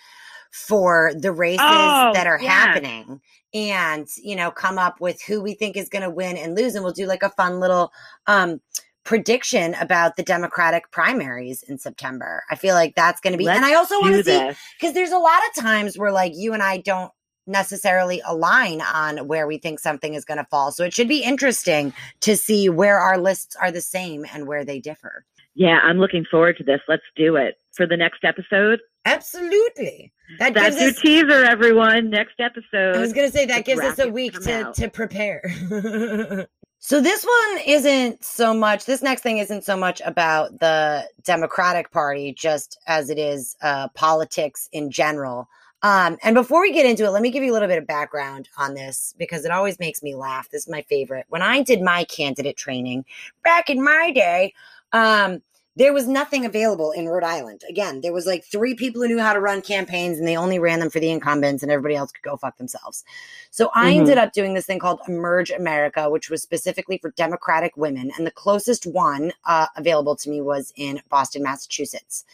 for 0.52 1.12
the 1.18 1.32
races 1.32 1.60
Oh, 1.62 2.12
that 2.14 2.28
are 2.28 2.40
yeah. 2.42 2.50
happening 2.50 3.22
and, 3.54 4.08
you 4.18 4.36
know, 4.36 4.52
come 4.52 4.78
up 4.78 5.00
with 5.02 5.22
who 5.22 5.42
we 5.42 5.54
think 5.54 5.76
is 5.78 5.90
going 5.90 6.04
to 6.04 6.10
win 6.10 6.38
and 6.38 6.56
lose. 6.56 6.76
And 6.76 6.84
we'll 6.84 6.94
do 6.94 7.06
like 7.06 7.24
a 7.24 7.30
fun 7.30 7.60
little, 7.60 7.92
um, 8.28 8.62
prediction 9.06 9.76
about 9.76 10.18
the 10.18 10.24
democratic 10.24 10.92
primaries 10.92 11.64
in 11.64 11.80
september 11.80 12.44
i 12.52 12.56
feel 12.56 12.76
like 12.76 12.94
that's 12.96 13.20
going 13.22 13.32
to 13.32 13.38
be 13.38 13.48
and 13.48 13.66
i 13.66 13.74
also 13.74 14.00
want 14.02 14.14
to 14.14 14.24
see 14.24 14.52
because 14.80 14.94
there's 14.94 15.10
a 15.10 15.18
lot 15.18 15.40
of 15.48 15.64
times 15.64 15.98
where 15.98 16.12
like 16.12 16.34
you 16.36 16.54
and 16.54 16.62
I 16.62 16.78
don't 16.80 17.10
necessarily 17.50 18.22
align 18.26 18.82
on 18.82 19.28
where 19.28 19.48
we 19.48 19.58
think 19.58 19.80
something 19.80 20.14
is 20.14 20.24
going 20.24 20.38
to 20.38 20.46
fall. 20.46 20.72
So 20.72 20.84
it 20.84 20.94
should 20.94 21.08
be 21.08 21.24
interesting 21.24 21.94
to 22.22 22.38
see 22.38 22.70
where 22.70 23.00
our 23.00 23.18
lists 23.18 23.56
are 23.60 23.72
the 23.72 23.82
same 23.82 24.26
and 24.34 24.48
where 24.48 24.64
they 24.64 24.80
differ. 24.80 25.26
Yeah, 25.56 25.80
I'm 25.84 25.98
looking 25.98 26.26
forward 26.30 26.58
to 26.58 26.64
this. 26.64 26.80
Let's 26.88 27.04
do 27.16 27.36
it 27.36 27.56
for 27.74 27.88
the 27.88 27.98
next 27.98 28.24
episode. 28.24 28.80
Absolutely. 29.06 30.14
That 30.38 30.54
That's 30.54 30.76
gives 30.76 30.82
your 30.82 30.90
us, 30.92 31.00
teaser, 31.00 31.46
everyone. 31.46 32.10
Next 32.10 32.40
episode. 32.40 32.96
I 32.96 33.00
was 33.00 33.14
going 33.14 33.28
to 33.30 33.36
say 33.36 33.46
that 33.48 33.66
gives 33.66 33.82
us 33.82 33.98
a 34.00 34.10
week 34.10 34.40
to 34.42 34.68
out. 34.68 34.76
to 34.76 34.90
prepare. 34.90 35.42
so 36.80 37.02
this 37.02 37.24
one 37.24 37.62
isn't 37.66 38.24
so 38.24 38.54
much 38.54 38.86
this 38.86 39.02
next 39.02 39.22
thing 39.22 39.40
isn't 39.40 39.64
so 39.64 39.76
much 39.76 40.02
about 40.06 40.60
the 40.60 41.08
Democratic 41.24 41.92
Party 41.92 42.32
just 42.32 42.80
as 42.88 43.10
it 43.10 43.18
is 43.18 43.58
uh 43.62 43.88
politics 43.90 44.70
in 44.72 44.92
general. 44.92 45.50
Um, 45.82 46.18
and 46.24 46.36
before 46.36 46.62
we 46.62 46.74
get 46.74 46.86
into 46.86 47.06
it, 47.06 47.12
let 47.12 47.22
me 47.22 47.32
give 47.32 47.42
you 47.42 47.52
a 47.52 47.56
little 47.56 47.70
bit 47.70 47.78
of 47.78 47.88
background 47.88 48.50
on 48.58 48.74
this 48.74 49.16
because 49.18 49.46
it 49.46 49.52
always 49.52 49.80
makes 49.80 50.04
me 50.04 50.14
laugh. 50.14 50.50
This 50.50 50.64
is 50.64 50.70
my 50.70 50.82
favorite. 50.84 51.26
When 51.30 51.42
I 51.42 51.64
did 51.64 51.82
my 51.82 52.04
candidate 52.04 52.58
training 52.58 53.06
back 53.46 53.70
in 53.70 53.82
my 53.82 54.12
day, 54.12 54.54
um, 54.92 55.42
there 55.80 55.94
was 55.94 56.10
nothing 56.10 56.46
available 56.46 56.92
in 56.92 57.08
Rhode 57.08 57.24
Island. 57.24 57.64
Again, 57.70 58.02
there 58.02 58.12
was 58.12 58.26
like 58.26 58.44
three 58.44 58.76
people 58.76 59.02
who 59.02 59.08
knew 59.08 59.20
how 59.20 59.32
to 59.32 59.40
run 59.40 59.62
campaigns 59.62 60.20
and 60.20 60.28
they 60.28 60.36
only 60.36 60.60
ran 60.60 60.82
them 60.82 60.90
for 60.90 61.00
the 61.00 61.10
incumbents 61.10 61.64
and 61.64 61.72
everybody 61.72 61.96
else 61.96 62.12
could 62.12 62.22
go 62.22 62.36
fuck 62.36 62.58
themselves. 62.58 63.06
So 63.50 63.72
I 63.74 63.94
Mhm. 63.94 64.00
ended 64.00 64.18
up 64.18 64.34
doing 64.34 64.54
this 64.54 64.66
thing 64.66 64.80
called 64.80 65.00
Emerge 65.08 65.52
America, 65.52 66.10
which 66.10 66.30
was 66.30 66.44
specifically 66.44 66.98
for 66.98 67.12
Democratic 67.12 67.78
women. 67.78 68.12
And 68.18 68.28
the 68.28 68.32
closest 68.32 68.86
one 68.88 69.32
uh, 69.46 69.68
available 69.78 70.18
to 70.18 70.30
me 70.30 70.42
was 70.42 70.74
in 70.76 71.02
Boston, 71.10 71.44
Massachusetts. 71.44 72.26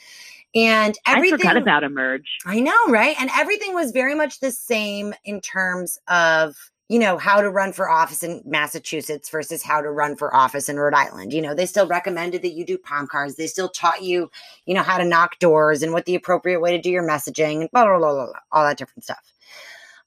And 0.55 0.97
everything 1.05 1.35
I 1.35 1.37
forgot 1.37 1.57
about 1.61 1.83
Emerge. 1.83 2.39
I 2.47 2.59
know, 2.59 2.87
right? 2.87 3.15
And 3.19 3.29
everything 3.37 3.75
was 3.75 3.91
very 3.91 4.15
much 4.15 4.39
the 4.39 4.51
same 4.51 5.13
in 5.23 5.39
terms 5.39 5.99
of, 6.07 6.71
you 6.87 6.99
know, 6.99 7.17
how 7.17 7.41
to 7.41 7.49
run 7.49 7.73
for 7.73 7.89
office 7.89 8.21
in 8.21 8.41
Massachusetts 8.45 9.29
versus 9.29 9.63
how 9.63 9.81
to 9.81 9.89
run 9.89 10.15
for 10.15 10.35
office 10.35 10.69
in 10.69 10.77
Rhode 10.77 10.93
Island. 10.93 11.33
You 11.33 11.41
know, 11.41 11.55
they 11.55 11.65
still 11.65 11.87
recommended 11.87 12.43
that 12.43 12.53
you 12.53 12.63
do 12.63 12.77
palm 12.77 13.07
cards. 13.07 13.35
They 13.35 13.47
still 13.47 13.69
taught 13.69 14.03
you, 14.03 14.29
you 14.65 14.75
know, 14.75 14.83
how 14.83 14.99
to 14.99 15.05
knock 15.05 15.39
doors 15.39 15.81
and 15.81 15.93
what 15.93 16.05
the 16.05 16.15
appropriate 16.15 16.59
way 16.59 16.71
to 16.75 16.81
do 16.81 16.91
your 16.91 17.07
messaging 17.07 17.61
and 17.61 17.71
blah, 17.71 17.85
blah, 17.85 17.97
blah, 17.97 18.13
blah, 18.13 18.25
blah, 18.27 18.39
all 18.51 18.63
that 18.63 18.77
different 18.77 19.03
stuff. 19.03 19.33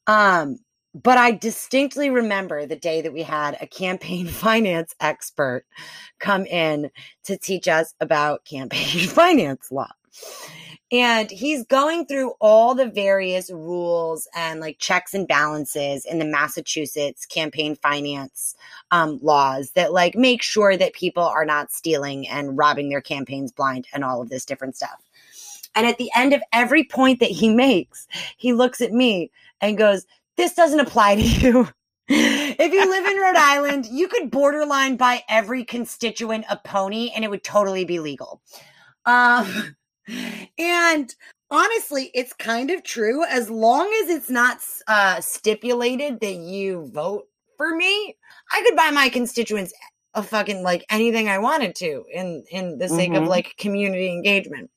Um, 0.06 0.58
but 0.94 1.18
I 1.18 1.32
distinctly 1.32 2.10
remember 2.10 2.64
the 2.64 2.76
day 2.76 3.02
that 3.02 3.12
we 3.12 3.22
had 3.22 3.58
a 3.60 3.66
campaign 3.66 4.26
finance 4.28 4.94
expert 5.00 5.64
come 6.20 6.46
in 6.46 6.90
to 7.24 7.36
teach 7.36 7.66
us 7.66 7.94
about 8.00 8.44
campaign 8.44 9.08
finance 9.08 9.72
law. 9.72 9.90
And 10.90 11.30
he's 11.30 11.66
going 11.66 12.06
through 12.06 12.32
all 12.40 12.74
the 12.74 12.86
various 12.88 13.50
rules 13.50 14.26
and 14.34 14.58
like 14.58 14.78
checks 14.78 15.12
and 15.12 15.28
balances 15.28 16.06
in 16.06 16.18
the 16.18 16.24
Massachusetts 16.24 17.26
campaign 17.26 17.76
finance 17.76 18.54
um, 18.90 19.18
laws 19.22 19.72
that 19.72 19.92
like 19.92 20.14
make 20.14 20.42
sure 20.42 20.78
that 20.78 20.94
people 20.94 21.22
are 21.22 21.44
not 21.44 21.70
stealing 21.70 22.26
and 22.26 22.56
robbing 22.56 22.88
their 22.88 23.02
campaigns 23.02 23.52
blind 23.52 23.86
and 23.92 24.02
all 24.02 24.22
of 24.22 24.30
this 24.30 24.46
different 24.46 24.76
stuff. 24.76 25.02
And 25.74 25.86
at 25.86 25.98
the 25.98 26.10
end 26.16 26.32
of 26.32 26.42
every 26.52 26.84
point 26.84 27.20
that 27.20 27.30
he 27.30 27.48
makes, 27.54 28.06
he 28.36 28.54
looks 28.54 28.80
at 28.80 28.92
me 28.92 29.30
and 29.60 29.76
goes, 29.76 30.06
This 30.36 30.54
doesn't 30.54 30.80
apply 30.80 31.16
to 31.16 31.22
you. 31.22 31.68
if 32.08 32.72
you 32.72 32.90
live 32.90 33.04
in 33.04 33.18
Rhode 33.18 33.36
Island, 33.38 33.86
you 33.86 34.08
could 34.08 34.30
borderline 34.30 34.96
buy 34.96 35.22
every 35.28 35.64
constituent 35.64 36.46
a 36.48 36.56
pony 36.56 37.10
and 37.14 37.24
it 37.24 37.28
would 37.28 37.44
totally 37.44 37.84
be 37.84 37.98
legal. 37.98 38.40
Um, 39.04 39.76
and 40.58 41.14
honestly, 41.50 42.10
it's 42.14 42.32
kind 42.34 42.70
of 42.70 42.82
true 42.82 43.24
as 43.24 43.50
long 43.50 43.86
as 44.04 44.10
it's 44.10 44.30
not 44.30 44.58
uh, 44.88 45.20
stipulated 45.20 46.20
that 46.20 46.36
you 46.36 46.90
vote 46.92 47.24
for 47.56 47.74
me. 47.74 48.16
I 48.52 48.62
could 48.62 48.76
buy 48.76 48.90
my 48.90 49.08
constituents 49.08 49.72
a 50.14 50.22
fucking 50.22 50.62
like 50.62 50.84
anything 50.90 51.28
I 51.28 51.38
wanted 51.38 51.74
to 51.76 52.04
in 52.12 52.44
in 52.50 52.78
the 52.78 52.88
sake 52.88 53.14
of 53.14 53.24
Mhm. 53.24 53.28
like 53.28 53.54
community 53.58 54.08
engagement. 54.10 54.70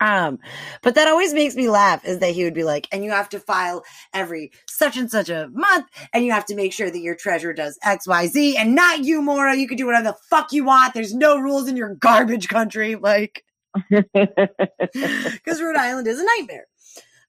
Um, 0.00 0.38
but 0.82 0.94
that 0.94 1.08
always 1.08 1.34
makes 1.34 1.56
me 1.56 1.68
laugh 1.68 2.04
is 2.04 2.20
that 2.20 2.30
he 2.32 2.44
would 2.44 2.54
be 2.54 2.64
like, 2.64 2.86
and 2.92 3.04
you 3.04 3.10
have 3.10 3.28
to 3.30 3.40
file 3.40 3.84
every 4.14 4.52
such 4.68 4.96
and 4.96 5.10
such 5.10 5.28
a 5.28 5.48
month, 5.52 5.86
and 6.12 6.24
you 6.24 6.32
have 6.32 6.46
to 6.46 6.54
make 6.56 6.72
sure 6.72 6.90
that 6.90 7.00
your 7.00 7.16
treasurer 7.16 7.52
does 7.52 7.78
X, 7.82 8.06
Y, 8.06 8.26
Z, 8.28 8.56
and 8.56 8.74
not 8.76 9.04
you, 9.04 9.20
Moira. 9.22 9.56
You 9.56 9.66
can 9.68 9.76
do 9.76 9.86
whatever 9.86 10.04
the 10.12 10.16
fuck 10.30 10.52
you 10.52 10.64
want. 10.64 10.94
There's 10.94 11.14
no 11.14 11.38
rules 11.38 11.68
in 11.68 11.76
your 11.76 11.94
garbage 11.96 12.48
country. 12.48 12.94
Like, 12.96 13.44
because 13.90 15.62
Rhode 15.62 15.76
Island 15.76 16.06
is 16.06 16.20
a 16.20 16.24
nightmare. 16.24 16.66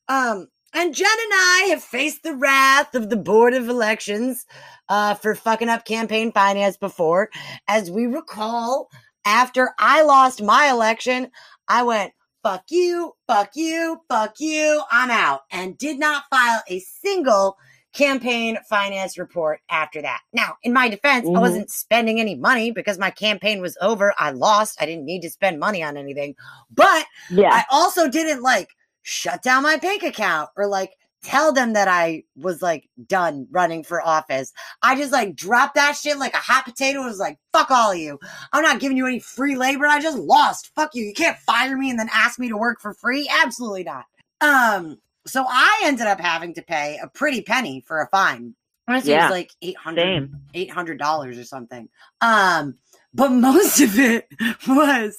Um, 0.08 0.48
and 0.74 0.94
Jen 0.94 1.08
and 1.08 1.34
I 1.34 1.68
have 1.72 1.84
faced 1.84 2.24
the 2.24 2.36
wrath 2.36 2.94
of 2.94 3.10
the 3.10 3.18
Board 3.18 3.54
of 3.54 3.70
Elections 3.70 4.46
uh, 4.88 5.16
for 5.16 5.34
fucking 5.34 5.70
up 5.70 5.86
campaign 5.86 6.32
finance 6.32 6.78
before. 6.78 7.30
As 7.68 7.90
we 7.90 8.06
recall, 8.06 8.90
after 9.26 9.72
I 9.80 10.04
lost 10.04 10.44
my 10.44 10.70
election, 10.70 11.32
I 11.68 11.84
went, 11.84 12.14
fuck 12.44 12.66
you, 12.70 13.14
fuck 13.28 13.52
you, 13.56 14.02
fuck 14.10 14.36
you, 14.40 14.84
I'm 14.92 15.10
out, 15.10 15.42
and 15.52 15.78
did 15.78 16.00
not 16.00 16.24
file 16.30 16.62
a 16.68 16.80
single 16.80 17.58
campaign 17.94 18.58
finance 18.70 19.18
report 19.18 19.62
after 19.70 20.02
that. 20.02 20.22
Now, 20.34 20.58
in 20.64 20.74
my 20.74 20.90
defense, 20.90 21.28
I 21.28 21.32
Mhm. 21.32 21.42
wasn't 21.42 21.72
spending 21.72 22.20
any 22.20 22.36
money 22.36 22.72
because 22.72 22.98
my 22.98 23.10
campaign 23.10 23.62
was 23.62 23.78
over. 23.82 24.14
I 24.18 24.32
lost. 24.32 24.82
I 24.82 24.86
didn't 24.86 25.06
need 25.06 25.22
to 25.22 25.30
spend 25.30 25.60
money 25.60 25.82
on 25.82 25.98
anything. 25.98 26.36
But 26.72 27.06
yeah. 27.30 27.50
I 27.52 27.66
also 27.72 28.08
didn't 28.08 28.42
like 28.42 28.70
shut 29.02 29.42
down 29.42 29.64
my 29.64 29.78
bank 29.78 30.04
account 30.04 30.50
or 30.56 30.68
like 30.68 30.94
tell 31.24 31.52
them 31.52 31.74
that 31.74 31.88
I 31.88 32.24
was 32.38 32.62
like 32.62 32.88
done 33.08 33.48
running 33.52 33.84
for 33.84 34.02
office. 34.06 34.54
I 34.82 34.96
just 34.96 35.12
like 35.12 35.36
dropped 35.36 35.76
that 35.76 35.98
shit 35.98 36.18
like 36.18 36.34
a 36.34 36.38
hot 36.38 36.66
potato 36.66 37.00
and 37.00 37.10
was 37.10 37.20
like, 37.20 37.38
fuck 37.52 37.72
all 37.72 37.92
of 37.92 37.98
you. 37.98 38.20
I'm 38.54 38.64
not 38.64 38.80
giving 38.80 38.96
you 38.98 39.06
any 39.08 39.20
free 39.20 39.58
labor. 39.58 39.86
I 39.88 40.00
just 40.00 40.18
lost. 40.18 40.72
Fuck 40.76 40.92
you. 40.94 41.04
You 41.04 41.14
can't 41.14 41.38
fire 41.40 41.76
me 41.76 41.90
and 41.90 42.00
then 42.00 42.10
ask 42.14 42.40
me 42.40 42.48
to 42.50 42.56
work 42.58 42.80
for 42.80 42.94
free. 42.94 43.30
Absolutely 43.44 43.84
not. 43.84 44.06
Um, 44.42 45.00
so 45.30 45.46
I 45.48 45.82
ended 45.84 46.08
up 46.08 46.20
having 46.20 46.54
to 46.56 46.62
pay 46.62 47.00
a 47.02 47.08
pretty 47.08 47.42
penny 47.42 47.84
for 47.86 48.02
a 48.02 48.08
fine. 48.08 48.56
Honestly, 48.88 49.14
it 49.14 49.18
was 49.18 49.32
like 49.32 49.52
800 49.62 50.34
$800 50.56 51.40
or 51.40 51.44
something. 51.44 51.88
Um, 52.22 52.76
but 53.14 53.30
most 53.32 53.80
of 53.82 54.00
it 54.00 54.28
was 54.68 55.18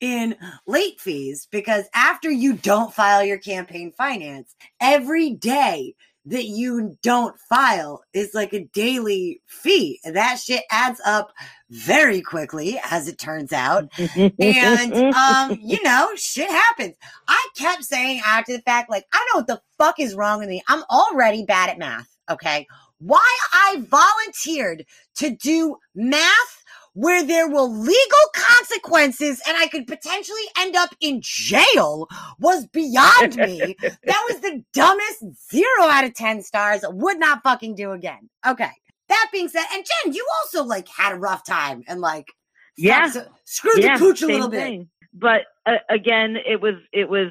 in 0.00 0.36
late 0.66 1.00
fees 1.00 1.46
because 1.50 1.84
after 1.94 2.30
you 2.30 2.54
don't 2.54 2.92
file 2.92 3.24
your 3.24 3.38
campaign 3.38 3.92
finance, 3.92 4.54
every 4.80 5.30
day 5.30 5.94
that 6.26 6.44
you 6.44 6.96
don't 7.02 7.38
file 7.48 8.02
is 8.12 8.32
like 8.34 8.52
a 8.52 8.64
daily 8.72 9.40
fee. 9.46 10.00
That 10.04 10.38
shit 10.38 10.62
adds 10.70 11.00
up 11.04 11.32
very 11.70 12.20
quickly, 12.20 12.78
as 12.90 13.08
it 13.08 13.18
turns 13.18 13.52
out 13.52 13.90
and 14.16 14.94
um, 15.14 15.58
you 15.60 15.82
know, 15.84 16.10
shit 16.16 16.50
happens. 16.50 16.96
I 17.26 17.48
kept 17.56 17.84
saying 17.84 18.22
after 18.24 18.52
the 18.52 18.62
fact, 18.62 18.90
like, 18.90 19.06
I 19.12 19.18
don't 19.18 19.34
know 19.34 19.40
what 19.40 19.46
the 19.60 19.84
fuck 19.84 19.98
is 19.98 20.14
wrong 20.14 20.38
with 20.38 20.48
me. 20.48 20.62
I'm 20.68 20.84
already 20.90 21.44
bad 21.44 21.70
at 21.70 21.78
math. 21.78 22.08
Okay. 22.30 22.66
Why 22.98 23.38
I 23.52 23.82
volunteered 23.88 24.86
to 25.16 25.30
do 25.30 25.76
math 25.94 26.61
where 26.94 27.24
there 27.24 27.48
will 27.48 27.72
legal 27.72 28.26
consequences 28.34 29.40
and 29.46 29.56
I 29.56 29.66
could 29.68 29.86
potentially 29.86 30.42
end 30.58 30.76
up 30.76 30.94
in 31.00 31.20
jail 31.22 32.08
was 32.38 32.66
beyond 32.66 33.36
me. 33.36 33.76
that 33.80 34.26
was 34.28 34.40
the 34.40 34.62
dumbest 34.72 35.50
zero 35.50 35.82
out 35.82 36.04
of 36.04 36.14
10 36.14 36.42
stars. 36.42 36.84
Would 36.86 37.18
not 37.18 37.42
fucking 37.42 37.74
do 37.74 37.92
again. 37.92 38.28
Okay. 38.46 38.70
That 39.08 39.28
being 39.32 39.48
said, 39.48 39.64
and 39.72 39.84
Jen, 40.04 40.14
you 40.14 40.26
also 40.42 40.64
like 40.64 40.88
had 40.88 41.12
a 41.12 41.18
rough 41.18 41.44
time 41.44 41.82
and 41.86 42.00
like, 42.00 42.28
yeah, 42.76 43.12
screwed 43.44 43.82
yeah, 43.82 43.98
the 43.98 44.04
pooch 44.04 44.22
a 44.22 44.26
little 44.26 44.50
thing. 44.50 44.80
bit. 44.80 44.88
But 45.14 45.40
uh, 45.66 45.78
again, 45.90 46.36
it 46.46 46.60
was, 46.60 46.74
it 46.92 47.08
was 47.08 47.28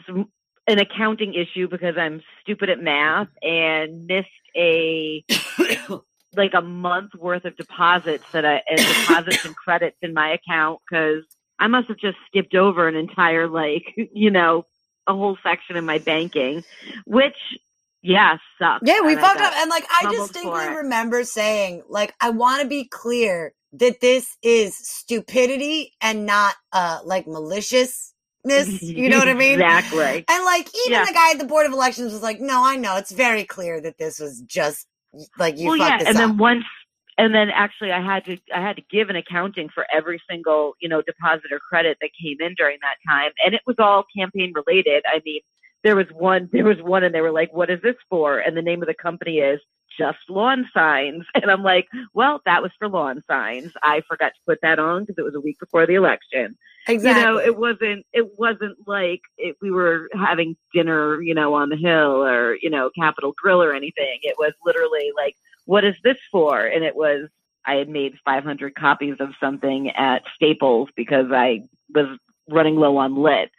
an 0.67 0.79
accounting 0.79 1.33
issue 1.33 1.67
because 1.67 1.95
I'm 1.97 2.21
stupid 2.41 2.69
at 2.69 2.79
math 2.79 3.29
and 3.41 4.05
missed 4.05 4.27
a 4.55 5.23
like 6.35 6.53
a 6.53 6.61
month 6.61 7.13
worth 7.15 7.45
of 7.45 7.55
deposits 7.57 8.25
that 8.31 8.45
I 8.45 8.61
and 8.69 8.77
deposits 8.77 9.45
and 9.45 9.55
credits 9.55 9.97
in 10.01 10.13
my 10.13 10.33
account 10.33 10.79
because 10.89 11.23
I 11.59 11.67
must 11.67 11.87
have 11.89 11.97
just 11.97 12.17
skipped 12.27 12.55
over 12.55 12.87
an 12.87 12.95
entire 12.95 13.47
like 13.47 13.83
you 14.13 14.31
know 14.31 14.65
a 15.07 15.13
whole 15.13 15.37
section 15.43 15.75
in 15.75 15.85
my 15.85 15.97
banking, 15.97 16.63
which 17.05 17.37
yeah 18.01 18.37
sucks. 18.59 18.83
Yeah, 18.85 19.01
we 19.01 19.15
fucked 19.15 19.41
up, 19.41 19.53
and 19.55 19.69
like 19.69 19.85
I 19.89 20.11
distinctly 20.11 20.67
remember 20.67 21.23
saying 21.23 21.83
like 21.89 22.13
I 22.21 22.29
want 22.29 22.61
to 22.61 22.67
be 22.67 22.85
clear 22.85 23.53
that 23.73 24.01
this 24.01 24.37
is 24.41 24.75
stupidity 24.75 25.93
and 26.01 26.25
not 26.25 26.55
uh 26.73 26.99
like 27.05 27.27
malicious 27.27 28.11
you 28.43 29.09
know 29.09 29.19
what 29.19 29.27
I 29.27 29.33
mean? 29.35 29.53
Exactly. 29.53 30.25
And 30.27 30.45
like 30.45 30.67
even 30.85 30.91
yeah. 30.91 31.05
the 31.05 31.13
guy 31.13 31.31
at 31.31 31.37
the 31.37 31.45
board 31.45 31.65
of 31.65 31.73
elections 31.73 32.11
was 32.11 32.23
like, 32.23 32.39
"No, 32.39 32.65
I 32.65 32.75
know. 32.75 32.97
It's 32.97 33.11
very 33.11 33.43
clear 33.43 33.79
that 33.81 33.97
this 33.97 34.19
was 34.19 34.41
just 34.41 34.87
like 35.37 35.57
you." 35.57 35.67
Well, 35.67 35.77
yeah, 35.77 35.99
and 35.99 36.09
up. 36.09 36.15
then 36.15 36.37
once, 36.37 36.65
and 37.17 37.33
then 37.33 37.49
actually, 37.49 37.91
I 37.91 38.01
had 38.01 38.25
to 38.25 38.37
I 38.53 38.61
had 38.61 38.75
to 38.77 38.83
give 38.89 39.09
an 39.09 39.15
accounting 39.15 39.69
for 39.69 39.85
every 39.93 40.21
single 40.29 40.73
you 40.79 40.89
know 40.89 41.01
deposit 41.01 41.51
or 41.51 41.59
credit 41.59 41.97
that 42.01 42.11
came 42.21 42.37
in 42.39 42.55
during 42.55 42.77
that 42.81 42.95
time, 43.07 43.31
and 43.45 43.53
it 43.53 43.61
was 43.65 43.75
all 43.79 44.05
campaign 44.15 44.53
related. 44.55 45.03
I 45.07 45.21
mean, 45.25 45.41
there 45.83 45.95
was 45.95 46.07
one, 46.13 46.49
there 46.51 46.65
was 46.65 46.81
one, 46.81 47.03
and 47.03 47.13
they 47.13 47.21
were 47.21 47.31
like, 47.31 47.53
"What 47.53 47.69
is 47.69 47.81
this 47.81 47.97
for?" 48.09 48.39
And 48.39 48.55
the 48.55 48.61
name 48.61 48.81
of 48.81 48.87
the 48.87 48.93
company 48.93 49.39
is 49.39 49.59
just 49.97 50.19
lawn 50.29 50.69
signs. 50.73 51.25
And 51.35 51.49
I'm 51.49 51.63
like, 51.63 51.87
well, 52.13 52.41
that 52.45 52.61
was 52.61 52.71
for 52.77 52.87
lawn 52.87 53.23
signs. 53.27 53.71
I 53.81 54.01
forgot 54.07 54.33
to 54.33 54.39
put 54.45 54.59
that 54.61 54.79
on 54.79 55.03
because 55.03 55.17
it 55.17 55.23
was 55.23 55.35
a 55.35 55.39
week 55.39 55.59
before 55.59 55.87
the 55.87 55.95
election. 55.95 56.55
Exactly. 56.87 57.21
You 57.21 57.27
know, 57.27 57.37
it 57.37 57.57
wasn't, 57.57 58.05
it 58.11 58.39
wasn't 58.39 58.77
like 58.87 59.21
it, 59.37 59.55
we 59.61 59.71
were 59.71 60.09
having 60.13 60.55
dinner, 60.73 61.21
you 61.21 61.35
know, 61.35 61.53
on 61.53 61.69
the 61.69 61.77
hill 61.77 62.23
or, 62.25 62.57
you 62.61 62.69
know, 62.69 62.89
Capital 62.97 63.33
Grille 63.37 63.61
or 63.61 63.73
anything. 63.73 64.19
It 64.23 64.35
was 64.37 64.53
literally 64.65 65.11
like, 65.15 65.35
what 65.65 65.83
is 65.83 65.95
this 66.03 66.17
for? 66.31 66.65
And 66.65 66.83
it 66.83 66.95
was, 66.95 67.29
I 67.65 67.75
had 67.75 67.89
made 67.89 68.15
500 68.25 68.73
copies 68.73 69.17
of 69.19 69.29
something 69.39 69.91
at 69.91 70.23
Staples 70.35 70.89
because 70.95 71.27
I 71.31 71.63
was 71.93 72.17
running 72.49 72.75
low 72.75 72.97
on 72.97 73.15
lit. 73.15 73.51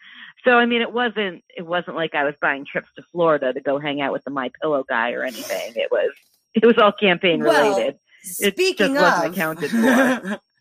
So 0.44 0.58
I 0.58 0.66
mean, 0.66 0.82
it 0.82 0.92
wasn't 0.92 1.44
it 1.56 1.64
wasn't 1.64 1.96
like 1.96 2.14
I 2.14 2.24
was 2.24 2.34
buying 2.40 2.64
trips 2.64 2.88
to 2.96 3.02
Florida 3.12 3.52
to 3.52 3.60
go 3.60 3.78
hang 3.78 4.00
out 4.00 4.12
with 4.12 4.24
the 4.24 4.30
My 4.30 4.50
Pillow 4.60 4.84
guy 4.88 5.12
or 5.12 5.22
anything. 5.22 5.72
It 5.76 5.90
was 5.90 6.10
it 6.54 6.66
was 6.66 6.78
all 6.78 6.92
campaign 6.92 7.40
related. 7.40 7.94
Well, 8.40 8.50
speaking 8.50 8.96
of, 8.96 9.02
wasn't 9.02 9.32
accounted 9.34 9.70
for. 9.70 10.40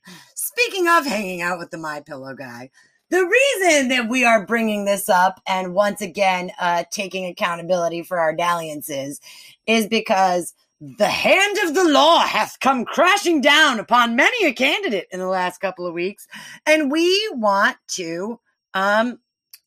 speaking 0.51 0.87
of 0.87 1.05
hanging 1.05 1.41
out 1.41 1.59
with 1.59 1.71
the 1.71 1.77
My 1.77 2.01
Pillow 2.01 2.33
guy, 2.35 2.69
the 3.09 3.25
reason 3.25 3.89
that 3.89 4.09
we 4.09 4.25
are 4.25 4.45
bringing 4.45 4.85
this 4.85 5.09
up 5.09 5.41
and 5.47 5.73
once 5.73 6.01
again 6.01 6.51
uh, 6.59 6.83
taking 6.91 7.25
accountability 7.25 8.03
for 8.03 8.19
our 8.19 8.35
dalliances 8.35 9.19
is 9.65 9.87
because 9.87 10.53
the 10.79 11.07
hand 11.07 11.57
of 11.63 11.75
the 11.75 11.83
law 11.87 12.19
hath 12.19 12.59
come 12.59 12.85
crashing 12.85 13.39
down 13.39 13.79
upon 13.79 14.15
many 14.15 14.45
a 14.45 14.53
candidate 14.53 15.07
in 15.11 15.19
the 15.19 15.27
last 15.27 15.59
couple 15.59 15.85
of 15.85 15.93
weeks, 15.93 16.27
and 16.65 16.91
we 16.91 17.29
want 17.33 17.77
to 17.87 18.39
um 18.73 19.19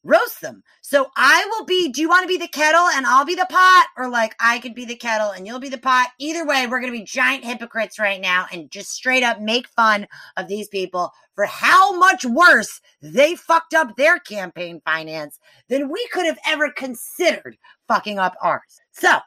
roast 0.04 0.40
them. 0.40 0.62
So 0.82 1.06
I 1.16 1.46
will 1.50 1.64
be, 1.64 1.90
do 1.90 2.00
you 2.00 2.08
want 2.08 2.22
to 2.22 2.28
be 2.28 2.36
the 2.36 2.48
kettle 2.48 2.86
and 2.94 3.06
I'll 3.06 3.24
be 3.24 3.34
the 3.34 3.46
pot? 3.48 3.86
Or 3.96 4.08
like 4.08 4.34
I 4.38 4.58
could 4.58 4.74
be 4.74 4.84
the 4.84 4.96
kettle 4.96 5.30
and 5.30 5.46
you'll 5.46 5.58
be 5.58 5.68
the 5.68 5.78
pot? 5.78 6.08
Either 6.18 6.46
way, 6.46 6.66
we're 6.66 6.80
going 6.80 6.92
to 6.92 6.98
be 6.98 7.04
giant 7.04 7.44
hypocrites 7.44 7.98
right 7.98 8.20
now 8.20 8.46
and 8.52 8.70
just 8.70 8.92
straight 8.92 9.22
up 9.22 9.40
make 9.40 9.66
fun 9.68 10.06
of 10.36 10.46
these 10.46 10.68
people 10.68 11.10
for 11.34 11.46
how 11.46 11.98
much 11.98 12.24
worse 12.24 12.80
they 13.02 13.34
fucked 13.34 13.74
up 13.74 13.96
their 13.96 14.18
campaign 14.18 14.80
finance 14.84 15.38
than 15.68 15.90
we 15.90 16.06
could 16.12 16.26
have 16.26 16.38
ever 16.46 16.70
considered 16.70 17.56
fucking 17.88 18.18
up 18.18 18.36
ours. 18.40 18.80
So, 18.92 19.18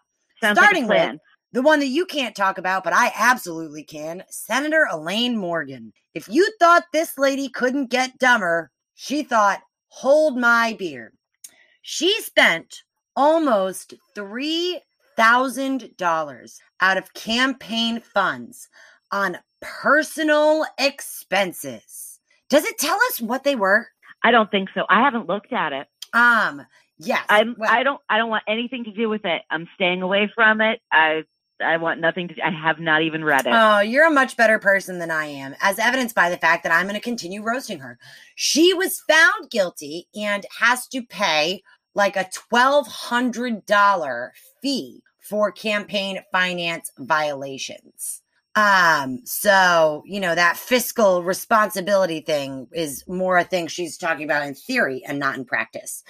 Sounds 0.42 0.58
starting 0.58 0.88
like 0.88 1.12
with 1.12 1.20
the 1.54 1.62
one 1.62 1.80
that 1.80 1.88
you 1.88 2.06
can't 2.06 2.36
talk 2.36 2.58
about, 2.58 2.84
but 2.84 2.94
I 2.94 3.12
absolutely 3.18 3.84
can 3.84 4.24
Senator 4.30 4.88
Elaine 4.92 5.38
Morgan. 5.38 5.94
If 6.13 6.28
you 6.30 6.52
thought 6.60 6.84
this 6.94 7.18
lady 7.18 7.50
couldn't 7.50 7.90
get 7.90 8.18
dumber, 8.20 8.70
she 8.94 9.24
thought 9.24 9.62
hold 9.88 10.38
my 10.38 10.76
beer. 10.78 11.13
She 11.82 12.21
spent 12.21 12.84
almost 13.15 13.95
$3,000 14.15 16.60
out 16.82 16.97
of 16.97 17.13
campaign 17.13 18.02
funds 18.02 18.67
on 19.12 19.38
personal 19.62 20.65
expenses. 20.78 22.19
Does 22.50 22.65
it 22.65 22.78
tell 22.78 22.97
us 23.10 23.21
what 23.21 23.43
they 23.43 23.56
were? 23.56 23.88
I 24.23 24.32
don't 24.32 24.52
think 24.52 24.69
so. 24.73 24.86
I 24.89 25.02
haven't 25.02 25.28
looked 25.28 25.54
at 25.54 25.73
it. 25.73 25.88
Um, 26.13 26.65
yes. 26.97 27.26
I'm 27.30 27.56
well, 27.58 27.69
I 27.71 27.84
don't 27.84 28.02
I 28.10 28.17
don't 28.17 28.30
want 28.30 28.43
anything 28.47 28.86
to 28.86 28.91
do 28.91 29.10
with 29.10 29.26
it. 29.26 29.41
I'm 29.50 29.67
staying 29.76 30.02
away 30.02 30.32
from 30.34 30.62
it. 30.62 30.82
I 30.91 31.23
I 31.62 31.78
want 31.78 32.00
nothing 32.00 32.28
to. 32.30 32.46
I 32.46 32.52
have 32.52 32.80
not 32.80 33.02
even 33.02 33.24
read 33.24 33.46
it. 33.46 33.54
Oh, 33.54 33.80
you're 33.80 34.08
a 34.08 34.12
much 34.12 34.38
better 34.38 34.60
person 34.60 35.00
than 35.00 35.12
I 35.12 35.26
am, 35.26 35.56
as 35.62 35.80
evidenced 35.80 36.15
by 36.15 36.30
the 36.30 36.38
fact 36.38 36.63
that 36.63 36.72
I'm 36.72 36.86
going 36.86 36.96
to 36.96 37.02
continue 37.02 37.41
roasting 37.43 37.80
her. 37.80 37.98
She 38.36 38.74
was 38.74 39.02
found 39.02 39.50
guilty 39.50 40.08
and 40.15 40.46
has 40.60 40.88
to 40.88 41.02
pay 41.02 41.63
like 41.96 42.15
a 42.15 42.30
twelve 42.34 42.88
hundred 42.88 43.65
dollar 43.65 44.34
fee 44.62 45.02
for 45.20 45.52
campaign 45.52 46.20
finance 46.32 46.91
violations. 46.98 48.22
Um, 48.58 49.20
so, 49.24 50.02
you 50.08 50.20
know, 50.20 50.34
that 50.34 50.58
fiscal 50.58 51.22
responsibility 51.22 52.22
thing 52.22 52.67
is 52.74 53.04
more 53.08 53.38
a 53.38 53.43
thing 53.43 53.67
she's 53.67 54.00
talking 54.00 54.24
about 54.24 54.48
in 54.48 54.56
theory 54.56 55.04
and 55.08 55.20
not 55.20 55.36
in 55.36 55.46
practice. 55.46 56.04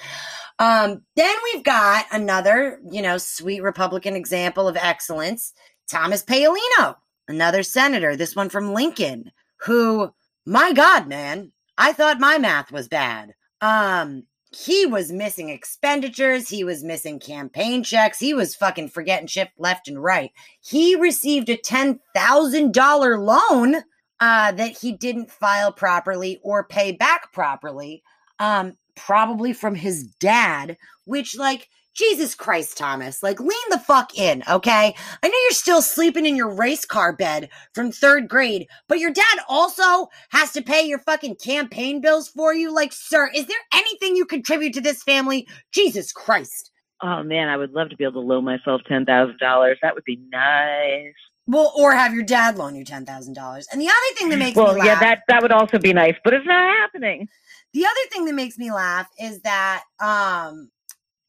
Um, 0.57 1.01
then 1.17 1.35
we've 1.43 1.65
got 1.65 2.05
another, 2.09 2.79
you 2.89 3.01
know, 3.01 3.17
sweet 3.17 3.61
Republican 3.61 4.15
example 4.15 4.65
of 4.65 4.77
excellence, 4.77 5.51
Thomas 5.91 6.23
Paolino, 6.23 6.95
another 7.27 7.63
senator, 7.63 8.15
this 8.15 8.33
one 8.33 8.47
from 8.47 8.73
Lincoln, 8.73 9.31
who, 9.65 10.13
my 10.45 10.71
God, 10.71 11.05
man, 11.05 11.51
I 11.77 11.91
thought 11.91 12.17
my 12.17 12.37
math 12.37 12.71
was 12.71 12.87
bad. 12.87 13.33
Um, 13.59 14.23
he 14.65 14.87
was 14.87 15.11
missing 15.11 15.49
expenditures. 15.49 16.49
He 16.49 16.63
was 16.63 16.83
missing 16.83 17.19
campaign 17.19 17.83
checks. 17.83 18.17
He 18.17 18.33
was 18.33 18.55
fucking 18.55 18.89
forgetting 18.89 19.27
shit 19.27 19.49
left 19.57 19.87
and 19.87 20.01
right. 20.01 20.31
He 20.59 20.95
received 20.95 21.49
a 21.49 21.57
$10,000 21.57 23.19
loan 23.19 23.75
uh, 24.19 24.51
that 24.53 24.77
he 24.77 24.93
didn't 24.93 25.29
file 25.29 25.71
properly 25.71 26.39
or 26.41 26.63
pay 26.63 26.91
back 26.91 27.31
properly, 27.31 28.01
um, 28.39 28.77
probably 28.95 29.53
from 29.53 29.75
his 29.75 30.07
dad, 30.19 30.77
which, 31.05 31.37
like, 31.37 31.69
Jesus 31.97 32.35
Christ, 32.35 32.77
Thomas, 32.77 33.23
like 33.23 33.39
lean 33.39 33.69
the 33.71 33.79
fuck 33.79 34.15
in, 34.15 34.43
okay? 34.47 34.93
I 35.23 35.27
know 35.27 35.37
you're 35.45 35.51
still 35.51 35.81
sleeping 35.81 36.27
in 36.27 36.35
your 36.35 36.53
race 36.53 36.85
car 36.85 37.11
bed 37.11 37.49
from 37.73 37.91
third 37.91 38.29
grade, 38.29 38.67
but 38.87 38.99
your 38.99 39.11
dad 39.11 39.39
also 39.49 40.09
has 40.29 40.51
to 40.53 40.61
pay 40.61 40.85
your 40.85 40.99
fucking 40.99 41.37
campaign 41.37 41.99
bills 41.99 42.27
for 42.27 42.53
you. 42.53 42.71
Like, 42.73 42.93
sir, 42.93 43.31
is 43.33 43.47
there 43.47 43.57
anything 43.73 44.15
you 44.15 44.25
contribute 44.25 44.73
to 44.75 44.81
this 44.81 45.01
family? 45.01 45.47
Jesus 45.71 46.11
Christ. 46.11 46.71
Oh 47.01 47.23
man, 47.23 47.49
I 47.49 47.57
would 47.57 47.71
love 47.71 47.89
to 47.89 47.95
be 47.95 48.03
able 48.03 48.21
to 48.21 48.27
loan 48.27 48.43
myself 48.43 48.81
ten 48.87 49.05
thousand 49.05 49.39
dollars. 49.39 49.77
That 49.81 49.95
would 49.95 50.03
be 50.03 50.19
nice. 50.31 51.13
Well, 51.47 51.71
or 51.77 51.93
have 51.93 52.13
your 52.13 52.23
dad 52.23 52.57
loan 52.57 52.75
you 52.75 52.83
ten 52.83 53.05
thousand 53.05 53.33
dollars. 53.33 53.67
And 53.71 53.81
the 53.81 53.87
other 53.87 54.17
thing 54.17 54.29
that 54.29 54.37
makes 54.37 54.55
well, 54.55 54.73
me 54.73 54.79
laugh, 54.79 54.85
Well, 54.85 54.93
yeah, 54.95 54.99
that 54.99 55.19
that 55.29 55.41
would 55.41 55.51
also 55.51 55.79
be 55.79 55.93
nice, 55.93 56.15
but 56.23 56.33
it's 56.33 56.45
not 56.45 56.75
happening. 56.77 57.27
The 57.73 57.85
other 57.85 58.09
thing 58.11 58.25
that 58.25 58.33
makes 58.33 58.57
me 58.57 58.71
laugh 58.71 59.07
is 59.19 59.41
that 59.41 59.83
um 59.99 60.69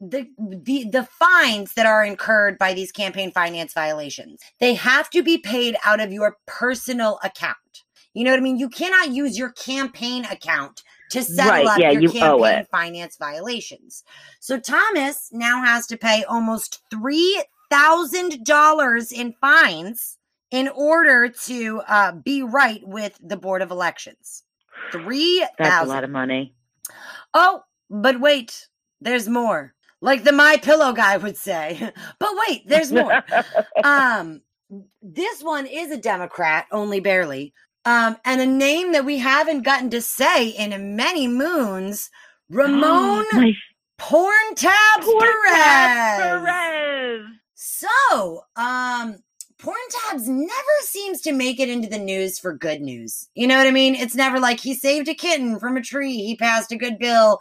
the 0.01 0.29
the 0.39 0.89
the 0.91 1.05
fines 1.05 1.75
that 1.75 1.87
are 1.87 2.05
incurred 2.05 2.59
by 2.59 2.73
these 2.73 2.93
campaign 2.93 3.33
finance 3.33 3.73
violations. 3.73 4.41
They 4.61 4.75
have 4.75 5.11
to 5.11 5.23
be 5.23 5.39
paid 5.39 5.77
out 5.85 6.01
of 6.01 6.13
your 6.13 6.37
personal 6.47 7.19
account. 7.25 7.57
You 8.15 8.25
know 8.25 8.31
what 8.31 8.39
i 8.39 8.43
mean? 8.43 8.59
You 8.59 8.69
cannot 8.69 9.11
use 9.11 9.37
your 9.37 9.51
campaign 9.51 10.25
account 10.27 10.83
to 11.11 11.23
settle 11.23 11.53
right, 11.53 11.67
up 11.67 11.79
yeah, 11.79 11.91
your 11.91 12.03
you 12.03 12.11
campaign 12.11 12.67
finance 12.71 13.17
violations. 13.17 14.05
So 14.41 14.59
thomas 14.59 15.31
now 15.33 15.65
has 15.65 15.87
to 15.89 15.97
pay 15.97 16.25
almost 16.25 16.83
three 16.91 17.43
thousand 17.71 18.45
dollars 18.45 19.11
in 19.11 19.35
fines 19.41 20.19
in 20.51 20.69
order 20.69 21.29
to 21.29 21.83
uh, 21.87 22.13
be 22.13 22.43
right 22.43 22.81
with 22.87 23.19
the 23.23 23.37
board 23.37 23.63
of 23.63 23.71
elections. 23.71 24.45
Three 24.93 25.45
that's 25.59 25.85
a 25.85 25.89
lot 25.89 26.05
of 26.05 26.11
money. 26.11 26.55
Oh 27.35 27.63
but 27.91 28.21
wait 28.21 28.69
there's 29.01 29.29
more 29.29 29.75
like 30.01 30.25
the 30.25 30.33
my 30.33 30.57
pillow 30.57 30.93
guy 30.93 31.17
would 31.17 31.37
say 31.37 31.79
but 32.19 32.31
wait 32.49 32.63
there's 32.69 32.93
more 32.93 33.23
um 33.85 34.41
this 35.03 35.43
one 35.43 35.67
is 35.67 35.91
a 35.91 35.97
democrat 35.97 36.67
only 36.73 37.01
barely 37.01 37.53
Um, 37.85 38.17
and 38.25 38.41
a 38.41 38.47
name 38.47 38.93
that 38.93 39.07
we 39.07 39.17
haven't 39.19 39.63
gotten 39.63 39.89
to 39.91 40.03
say 40.03 40.49
in 40.49 40.95
many 40.97 41.27
moons, 41.27 42.11
Ramon 42.51 43.25
My 43.33 43.53
Porn 43.97 44.55
Tabs 44.57 45.07
poor 45.07 45.21
Perez. 45.21 45.55
Tab 45.55 46.45
Perez. 46.45 47.27
So, 47.55 48.43
um, 48.57 49.17
Porn 49.59 49.77
Tabs 49.91 50.29
never 50.29 50.53
seems 50.83 51.21
to 51.23 51.33
make 51.33 51.59
it 51.59 51.69
into 51.69 51.89
the 51.89 51.99
news 51.99 52.39
for 52.39 52.53
good 52.53 52.81
news. 52.81 53.29
You 53.35 53.49
know 53.49 53.59
what 53.59 53.67
I 53.67 53.73
mean? 53.73 53.97
It's 53.97 54.15
never 54.15 54.39
like 54.39 54.61
he 54.61 54.73
saved 54.73 55.09
a 55.09 55.15
kitten 55.15 55.59
from 55.59 55.77
a 55.77 55.83
tree, 55.83 56.19
he 56.19 56.37
passed 56.37 56.71
a 56.71 56.77
good 56.77 56.99
bill. 56.99 57.41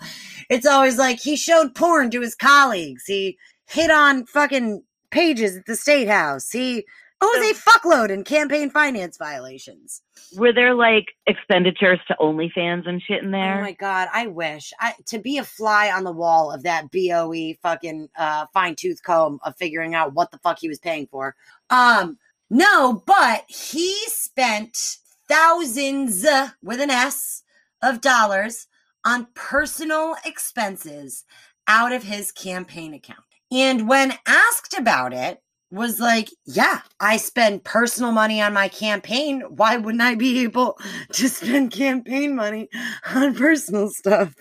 It's 0.50 0.66
always 0.66 0.98
like 0.98 1.20
he 1.20 1.36
showed 1.36 1.76
porn 1.76 2.10
to 2.12 2.22
his 2.22 2.34
colleagues, 2.34 3.06
he 3.06 3.38
hit 3.68 3.92
on 3.92 4.26
fucking 4.26 4.84
pages 5.12 5.58
at 5.58 5.66
the 5.68 5.76
state 5.76 6.08
house, 6.08 6.50
he 6.50 6.86
owes 7.22 7.52
a 7.52 7.54
fuckload 7.54 8.10
in 8.10 8.24
campaign 8.24 8.70
finance 8.70 9.18
violations. 9.18 10.02
Were 10.36 10.54
there 10.54 10.74
like 10.74 11.06
expenditures 11.26 12.00
to 12.08 12.16
OnlyFans 12.20 12.88
and 12.88 13.02
shit 13.02 13.24
in 13.24 13.32
there? 13.32 13.60
Oh 13.60 13.62
my 13.62 13.74
god, 13.74 14.08
I 14.14 14.28
wish 14.28 14.74
I 14.80 14.94
to 15.08 15.20
be 15.20 15.38
a 15.38 15.44
fly 15.44 15.92
on 15.92 16.04
the 16.04 16.12
wall 16.12 16.52
of 16.52 16.64
that 16.64 16.92
BOE 16.92 17.56
fucking 17.62 18.10
uh 18.18 18.46
fine 18.54 18.76
tooth 18.76 19.02
comb 19.04 19.40
of 19.44 19.56
figuring 19.58 19.96
out 19.96 20.14
what 20.14 20.32
the 20.32 20.38
fuck 20.40 20.60
he 20.60 20.68
was 20.68 20.80
paying 20.80 21.08
for. 21.08 21.36
Um 21.70 22.18
no, 22.50 23.04
but 23.06 23.44
he 23.48 23.94
spent 24.08 24.98
thousands 25.28 26.24
uh, 26.24 26.50
with 26.64 26.80
an 26.80 26.90
S 26.90 27.44
of 27.82 28.00
dollars 28.00 28.68
on 29.06 29.28
personal 29.34 30.16
expenses 30.26 31.26
out 31.68 31.92
of 31.92 32.04
his 32.04 32.32
campaign 32.32 32.94
account. 32.94 33.20
And 33.52 33.88
when 33.88 34.14
asked 34.26 34.78
about 34.78 35.14
it, 35.14 35.42
was 35.72 36.00
like, 36.00 36.30
yeah, 36.46 36.82
I 37.00 37.18
spend 37.18 37.64
personal 37.64 38.12
money 38.12 38.42
on 38.42 38.54
my 38.54 38.68
campaign. 38.68 39.42
Why 39.50 39.78
wouldn't 39.78 40.02
I 40.02 40.16
be 40.16 40.44
able 40.44 40.78
to 41.14 41.30
spend 41.30 41.72
campaign 41.72 42.36
money 42.36 42.70
on 43.14 43.36
personal 43.36 43.90
stuff? 43.90 44.34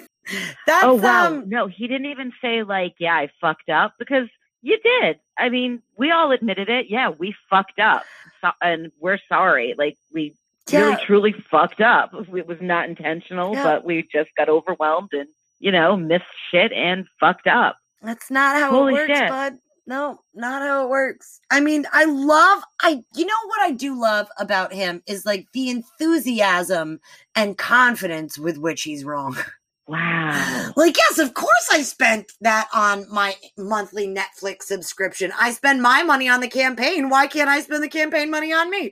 That's 0.67 0.85
oh 0.85 0.95
wow. 0.95 1.27
um, 1.29 1.49
no, 1.49 1.69
he 1.69 1.87
didn't 1.87 2.07
even 2.07 2.33
say 2.41 2.63
like, 2.65 2.95
yeah, 2.99 3.15
I 3.15 3.31
fucked 3.41 3.69
up 3.69 3.95
because 3.99 4.29
you 4.63 4.79
did. 4.83 5.21
I 5.39 5.49
mean, 5.49 5.83
we 5.97 6.11
all 6.11 6.33
admitted 6.33 6.69
it. 6.69 6.87
Yeah, 6.89 7.11
we 7.11 7.35
fucked 7.49 7.79
up. 7.79 8.03
So, 8.41 8.51
and 8.61 8.91
we're 8.99 9.19
sorry. 9.29 9.75
Like 9.79 9.97
we 10.13 10.35
really 10.73 10.97
truly 11.05 11.33
fucked 11.33 11.81
up. 11.81 12.13
It 12.35 12.47
was 12.47 12.61
not 12.61 12.89
intentional, 12.89 13.55
Yeah. 13.55 13.63
but 13.63 13.85
we 13.85 14.03
just 14.13 14.35
got 14.37 14.49
overwhelmed 14.49 15.13
and, 15.13 15.29
you 15.61 15.71
know, 15.71 15.97
missed 15.97 16.25
shit 16.51 16.73
and 16.73 17.07
fucked 17.21 17.47
up. 17.47 17.77
That's 18.03 18.31
not 18.31 18.57
how 18.57 18.71
Holy 18.71 18.95
it 18.95 19.09
works, 19.09 19.19
shit. 19.19 19.29
bud. 19.29 19.59
No, 19.89 20.21
not 20.35 20.63
how 20.63 20.85
it 20.85 20.91
works. 20.91 21.41
I 21.51 21.61
mean, 21.61 21.87
I 21.93 22.05
love 22.07 22.63
I 22.81 23.05
you 23.15 23.25
know 23.25 23.35
what 23.47 23.61
I 23.61 23.71
do 23.71 24.01
love 24.01 24.29
about 24.39 24.73
him 24.73 25.03
is 25.07 25.25
like 25.25 25.47
the 25.53 25.71
enthusiasm 25.71 27.01
and 27.35 27.57
confidence 27.57 28.39
with 28.39 28.59
which 28.59 28.83
he's 28.83 29.05
wrong. 29.05 29.37
Wow. 29.89 30.73
Like, 30.75 30.97
yes, 30.97 31.21
of 31.21 31.35
course 31.35 31.69
I 31.71 31.83
spent 31.83 32.33
that 32.41 32.69
on 32.75 33.07
my 33.09 33.37
monthly 33.57 34.09
Netflix 34.09 34.65
subscription. 34.65 35.33
I 35.41 35.53
spend 35.53 35.81
my 35.81 36.03
money 36.03 36.29
on 36.29 36.41
the 36.41 36.49
campaign. 36.49 37.09
Why 37.09 37.29
can't 37.29 37.49
I 37.49 37.61
spend 37.61 37.85
the 37.85 37.89
campaign 37.89 38.29
money 38.29 38.53
on 38.53 38.69
me? 38.69 38.91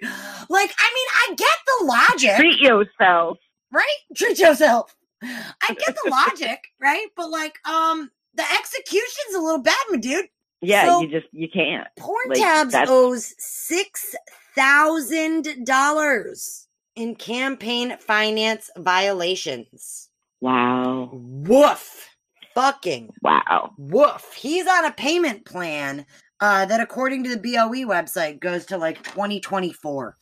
Like, 0.48 0.72
I 0.78 0.92
mean, 0.94 1.08
I 1.16 1.34
get 1.36 1.58
the 1.66 1.84
logic 1.86 2.36
Treat 2.36 2.60
yourself. 2.60 3.38
right? 3.72 3.96
Treat 4.16 4.38
yourself. 4.38 4.94
I 5.20 5.74
get 5.76 5.96
the 6.04 6.10
logic, 6.28 6.60
right? 6.80 7.08
But 7.16 7.28
like, 7.30 7.54
um, 7.66 8.12
the 8.34 8.44
execution's 8.56 9.34
a 9.36 9.40
little 9.40 9.62
bad, 9.62 9.74
my 9.90 9.96
dude. 9.96 10.26
Yeah, 10.64 10.86
So- 10.86 11.00
you 11.02 11.08
just 11.08 11.26
you 11.32 11.48
can't. 11.48 11.86
Porn 11.98 12.28
Like, 12.28 12.38
Tabs 12.38 12.72
that's- 12.72 12.90
owes 12.90 13.34
six 13.38 14.14
thousand 14.54 15.64
dollars 15.64 16.68
in 16.96 17.14
campaign 17.16 17.96
finance 17.98 18.70
violations. 18.78 20.08
Wow. 20.40 21.10
Woof. 21.12 22.10
Fucking 22.54 23.10
Wow. 23.22 23.72
woof. 23.78 24.32
He's 24.36 24.66
on 24.68 24.84
a 24.84 24.92
payment 24.92 25.44
plan 25.44 26.06
uh, 26.40 26.66
that, 26.66 26.80
according 26.80 27.24
to 27.24 27.30
the 27.30 27.38
BOE 27.40 27.84
website, 27.86 28.38
goes 28.40 28.66
to 28.66 28.76
like 28.76 29.02
2024. 29.02 30.16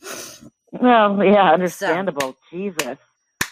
Well, 0.71 1.23
yeah, 1.23 1.51
understandable. 1.51 2.35
Jesus. 2.51 2.97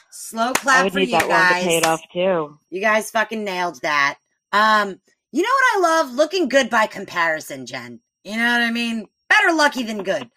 Slow 0.09 0.53
clap 0.53 0.91
for 0.91 0.99
need 0.99 1.09
you 1.09 1.19
that 1.19 1.27
one 1.27 1.29
guys. 1.37 1.61
to 1.63 1.67
pay 1.69 1.77
it 1.77 1.85
off 1.85 2.01
too. 2.13 2.57
You 2.69 2.81
guys 2.81 3.11
fucking 3.11 3.43
nailed 3.43 3.81
that. 3.81 4.17
Um, 4.53 4.99
you 5.31 5.41
know 5.41 5.49
what 5.49 5.77
I 5.77 6.03
love? 6.03 6.13
Looking 6.13 6.49
good 6.49 6.69
by 6.69 6.87
comparison, 6.87 7.65
Jen. 7.65 7.99
You 8.23 8.37
know 8.37 8.51
what 8.51 8.61
I 8.61 8.71
mean? 8.71 9.07
Better 9.29 9.53
lucky 9.53 9.83
than 9.83 10.03
good. 10.03 10.29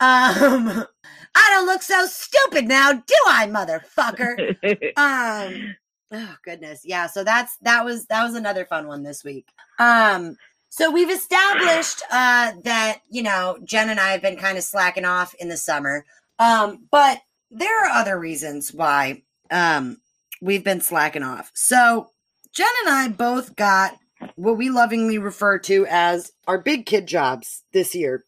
Um, 0.00 0.84
I 1.38 1.50
don't 1.50 1.66
look 1.66 1.82
so 1.82 2.06
stupid 2.06 2.66
now, 2.66 2.92
do 2.92 3.16
I, 3.26 3.46
motherfucker? 3.46 4.56
Um, 4.96 5.76
oh 6.12 6.36
goodness, 6.44 6.82
yeah. 6.84 7.06
So 7.06 7.24
that's 7.24 7.56
that 7.58 7.84
was 7.84 8.06
that 8.06 8.24
was 8.24 8.34
another 8.34 8.64
fun 8.64 8.86
one 8.86 9.02
this 9.02 9.22
week. 9.24 9.48
Um, 9.78 10.36
so 10.68 10.90
we've 10.90 11.10
established 11.10 12.02
uh 12.10 12.52
that 12.64 13.00
you 13.10 13.22
know 13.22 13.58
Jen 13.64 13.90
and 13.90 14.00
I 14.00 14.12
have 14.12 14.22
been 14.22 14.36
kind 14.36 14.56
of 14.56 14.64
slacking 14.64 15.04
off 15.04 15.34
in 15.34 15.48
the 15.48 15.56
summer. 15.56 16.04
Um, 16.38 16.86
but 16.90 17.20
there 17.50 17.84
are 17.84 17.90
other 17.90 18.18
reasons 18.18 18.72
why 18.72 19.22
um 19.50 19.98
we've 20.40 20.64
been 20.64 20.80
slacking 20.80 21.22
off. 21.22 21.50
So 21.54 22.10
Jen 22.52 22.66
and 22.86 22.94
I 22.94 23.08
both 23.08 23.56
got 23.56 23.98
what 24.36 24.56
we 24.56 24.70
lovingly 24.70 25.18
refer 25.18 25.58
to 25.58 25.86
as 25.88 26.32
our 26.46 26.58
big 26.58 26.86
kid 26.86 27.06
jobs 27.06 27.64
this 27.72 27.94
year. 27.94 28.24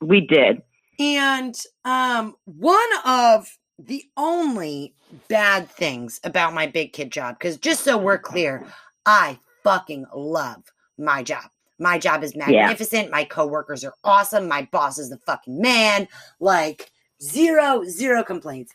we 0.00 0.20
did. 0.20 0.62
And 0.98 1.54
um, 1.84 2.34
one 2.44 2.78
of 3.04 3.48
the 3.78 4.04
only 4.16 4.94
bad 5.28 5.68
things 5.68 6.20
about 6.24 6.54
my 6.54 6.66
big 6.66 6.92
kid 6.92 7.10
job, 7.10 7.36
because 7.38 7.56
just 7.56 7.82
so 7.84 7.96
we're 7.98 8.18
clear, 8.18 8.64
I 9.06 9.38
fucking 9.64 10.06
love 10.14 10.62
my 10.98 11.22
job. 11.22 11.44
My 11.78 11.98
job 11.98 12.22
is 12.22 12.36
magnificent. 12.36 13.10
My 13.10 13.24
coworkers 13.24 13.84
are 13.84 13.94
awesome. 14.04 14.46
My 14.46 14.68
boss 14.70 14.98
is 14.98 15.10
the 15.10 15.18
fucking 15.26 15.60
man. 15.60 16.06
Like 16.38 16.92
zero, 17.20 17.82
zero 17.84 18.22
complaints. 18.22 18.72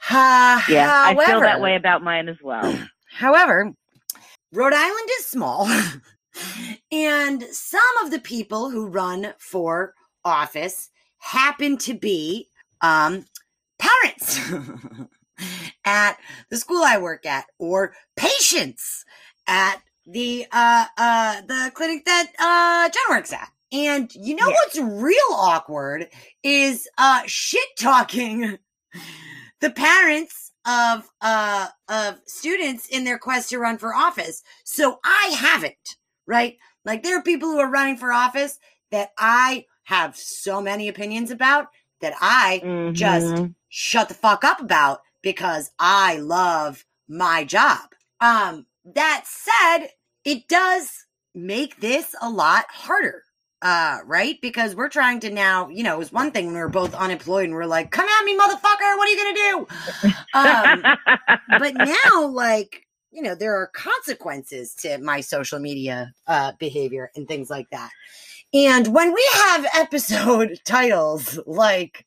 Ha, 0.00 0.64
Yeah, 0.68 1.04
I 1.06 1.14
feel 1.26 1.40
that 1.40 1.60
way 1.60 1.76
about 1.76 2.02
mine 2.02 2.28
as 2.28 2.36
well. 2.42 2.78
However, 3.10 3.72
Rhode 4.52 4.74
Island 4.74 5.08
is 5.18 5.26
small, 5.26 5.66
and 6.92 7.42
some 7.44 7.80
of 8.04 8.10
the 8.10 8.18
people 8.18 8.70
who 8.70 8.86
run 8.86 9.32
for 9.38 9.94
office 10.24 10.90
happen 11.18 11.78
to 11.78 11.94
be 11.94 12.48
um, 12.82 13.24
parents 13.78 14.38
at 15.84 16.18
the 16.50 16.56
school 16.56 16.82
I 16.84 16.98
work 16.98 17.24
at, 17.24 17.46
or 17.58 17.94
patients 18.16 19.04
at 19.46 19.80
the 20.06 20.46
uh, 20.52 20.86
uh, 20.98 21.40
the 21.42 21.70
clinic 21.74 22.04
that 22.04 22.30
uh, 22.38 22.88
Jen 22.90 23.16
works 23.16 23.32
at. 23.32 23.48
And 23.72 24.14
you 24.14 24.34
know 24.34 24.46
Yeah. 24.46 24.54
what's 24.64 24.78
real 24.78 25.32
awkward 25.32 26.08
is 26.42 26.88
uh, 26.98 27.22
shit 27.26 27.68
talking 27.78 28.58
the 29.60 29.70
parents 29.70 30.41
of 30.66 31.08
uh 31.20 31.68
of 31.88 32.20
students 32.26 32.86
in 32.88 33.04
their 33.04 33.18
quest 33.18 33.50
to 33.50 33.58
run 33.58 33.78
for 33.78 33.94
office. 33.94 34.42
So 34.64 34.98
I 35.04 35.34
haven't, 35.36 35.96
right? 36.26 36.56
Like 36.84 37.02
there 37.02 37.18
are 37.18 37.22
people 37.22 37.48
who 37.50 37.58
are 37.60 37.70
running 37.70 37.96
for 37.96 38.12
office 38.12 38.58
that 38.90 39.10
I 39.18 39.66
have 39.84 40.16
so 40.16 40.60
many 40.62 40.88
opinions 40.88 41.30
about 41.30 41.66
that 42.00 42.14
I 42.20 42.66
just 42.92 43.36
Mhm. 43.36 43.54
shut 43.68 44.08
the 44.08 44.14
fuck 44.14 44.44
up 44.44 44.60
about 44.60 45.00
because 45.22 45.70
I 45.78 46.16
love 46.18 46.84
my 47.08 47.44
job. 47.44 47.80
Um 48.20 48.66
that 48.84 49.24
said, 49.26 49.88
it 50.24 50.48
does 50.48 50.90
make 51.34 51.80
this 51.80 52.14
a 52.20 52.28
lot 52.30 52.66
harder. 52.70 53.24
Uh, 53.62 53.98
right? 54.04 54.40
Because 54.42 54.74
we're 54.74 54.88
trying 54.88 55.20
to 55.20 55.30
now, 55.30 55.68
you 55.68 55.84
know, 55.84 55.94
it 55.94 55.98
was 55.98 56.12
one 56.12 56.32
thing 56.32 56.46
when 56.46 56.54
we 56.54 56.60
were 56.60 56.68
both 56.68 56.94
unemployed 56.94 57.44
and 57.44 57.54
we're 57.54 57.64
like, 57.64 57.92
come 57.92 58.06
at 58.06 58.24
me, 58.24 58.36
motherfucker, 58.36 58.96
what 58.98 59.06
are 59.06 59.10
you 59.10 59.16
gonna 59.16 59.34
do? 59.34 59.66
Um, 60.34 61.38
but 61.58 61.74
now 61.74 62.26
like 62.26 62.86
you 63.12 63.22
know 63.22 63.34
there 63.34 63.54
are 63.54 63.68
consequences 63.68 64.74
to 64.74 64.96
my 64.98 65.20
social 65.20 65.58
media 65.58 66.14
uh 66.26 66.52
behavior 66.58 67.10
and 67.14 67.28
things 67.28 67.50
like 67.50 67.68
that 67.68 67.90
and 68.54 68.88
when 68.88 69.12
we 69.12 69.28
have 69.34 69.66
episode 69.76 70.58
titles 70.64 71.38
like 71.46 72.06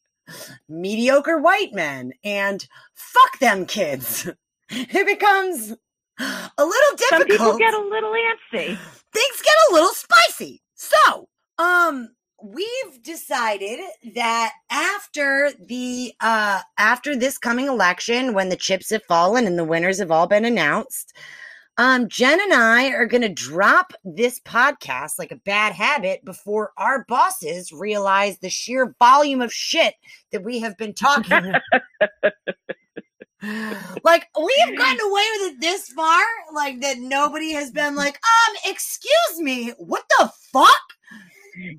mediocre 0.67 1.37
white 1.37 1.73
men 1.73 2.11
and 2.23 2.67
fuck 2.95 3.37
them 3.37 3.67
kids 3.67 4.27
it 4.71 5.05
becomes 5.05 5.75
a 6.19 6.65
little 6.65 6.95
difficult. 6.97 7.19
Some 7.19 7.27
people 7.27 7.57
get 7.57 7.73
a 7.73 7.81
little 7.81 8.13
antsy. 8.13 8.77
things 9.13 9.41
get 9.43 9.55
a 9.69 9.73
little 9.73 9.93
spicy. 9.93 10.61
So, 10.75 11.27
um, 11.57 12.09
we've 12.43 13.01
decided 13.03 13.79
that 14.13 14.51
after 14.69 15.51
the 15.59 16.13
uh 16.21 16.61
after 16.77 17.15
this 17.15 17.37
coming 17.37 17.67
election, 17.67 18.33
when 18.33 18.49
the 18.49 18.55
chips 18.55 18.89
have 18.89 19.03
fallen 19.03 19.47
and 19.47 19.57
the 19.57 19.63
winners 19.65 19.99
have 19.99 20.11
all 20.11 20.27
been 20.27 20.45
announced, 20.45 21.13
Um, 21.77 22.07
Jen 22.07 22.39
and 22.41 22.53
I 22.53 22.87
are 22.91 23.05
going 23.05 23.21
to 23.23 23.29
drop 23.29 23.91
this 24.05 24.39
podcast 24.39 25.19
like 25.19 25.31
a 25.31 25.37
bad 25.45 25.73
habit 25.73 26.23
before 26.23 26.71
our 26.77 27.03
bosses 27.07 27.71
realize 27.73 28.37
the 28.37 28.49
sheer 28.49 28.95
volume 28.97 29.41
of 29.41 29.51
shit 29.51 29.93
that 30.31 30.43
we 30.43 30.59
have 30.59 30.77
been 30.77 30.93
talking. 30.93 31.31
like 34.03 34.27
we 34.41 34.55
have 34.65 34.77
gotten 34.77 35.01
away 35.01 35.23
with 35.33 35.53
it 35.53 35.61
this 35.61 35.89
far, 35.89 36.23
like 36.53 36.79
that 36.81 36.97
nobody 36.99 37.51
has 37.51 37.71
been 37.71 37.95
like, 37.95 38.15
um, 38.15 38.55
excuse 38.65 39.39
me, 39.39 39.73
what 39.77 40.05
the 40.17 40.31
fuck? 40.53 40.81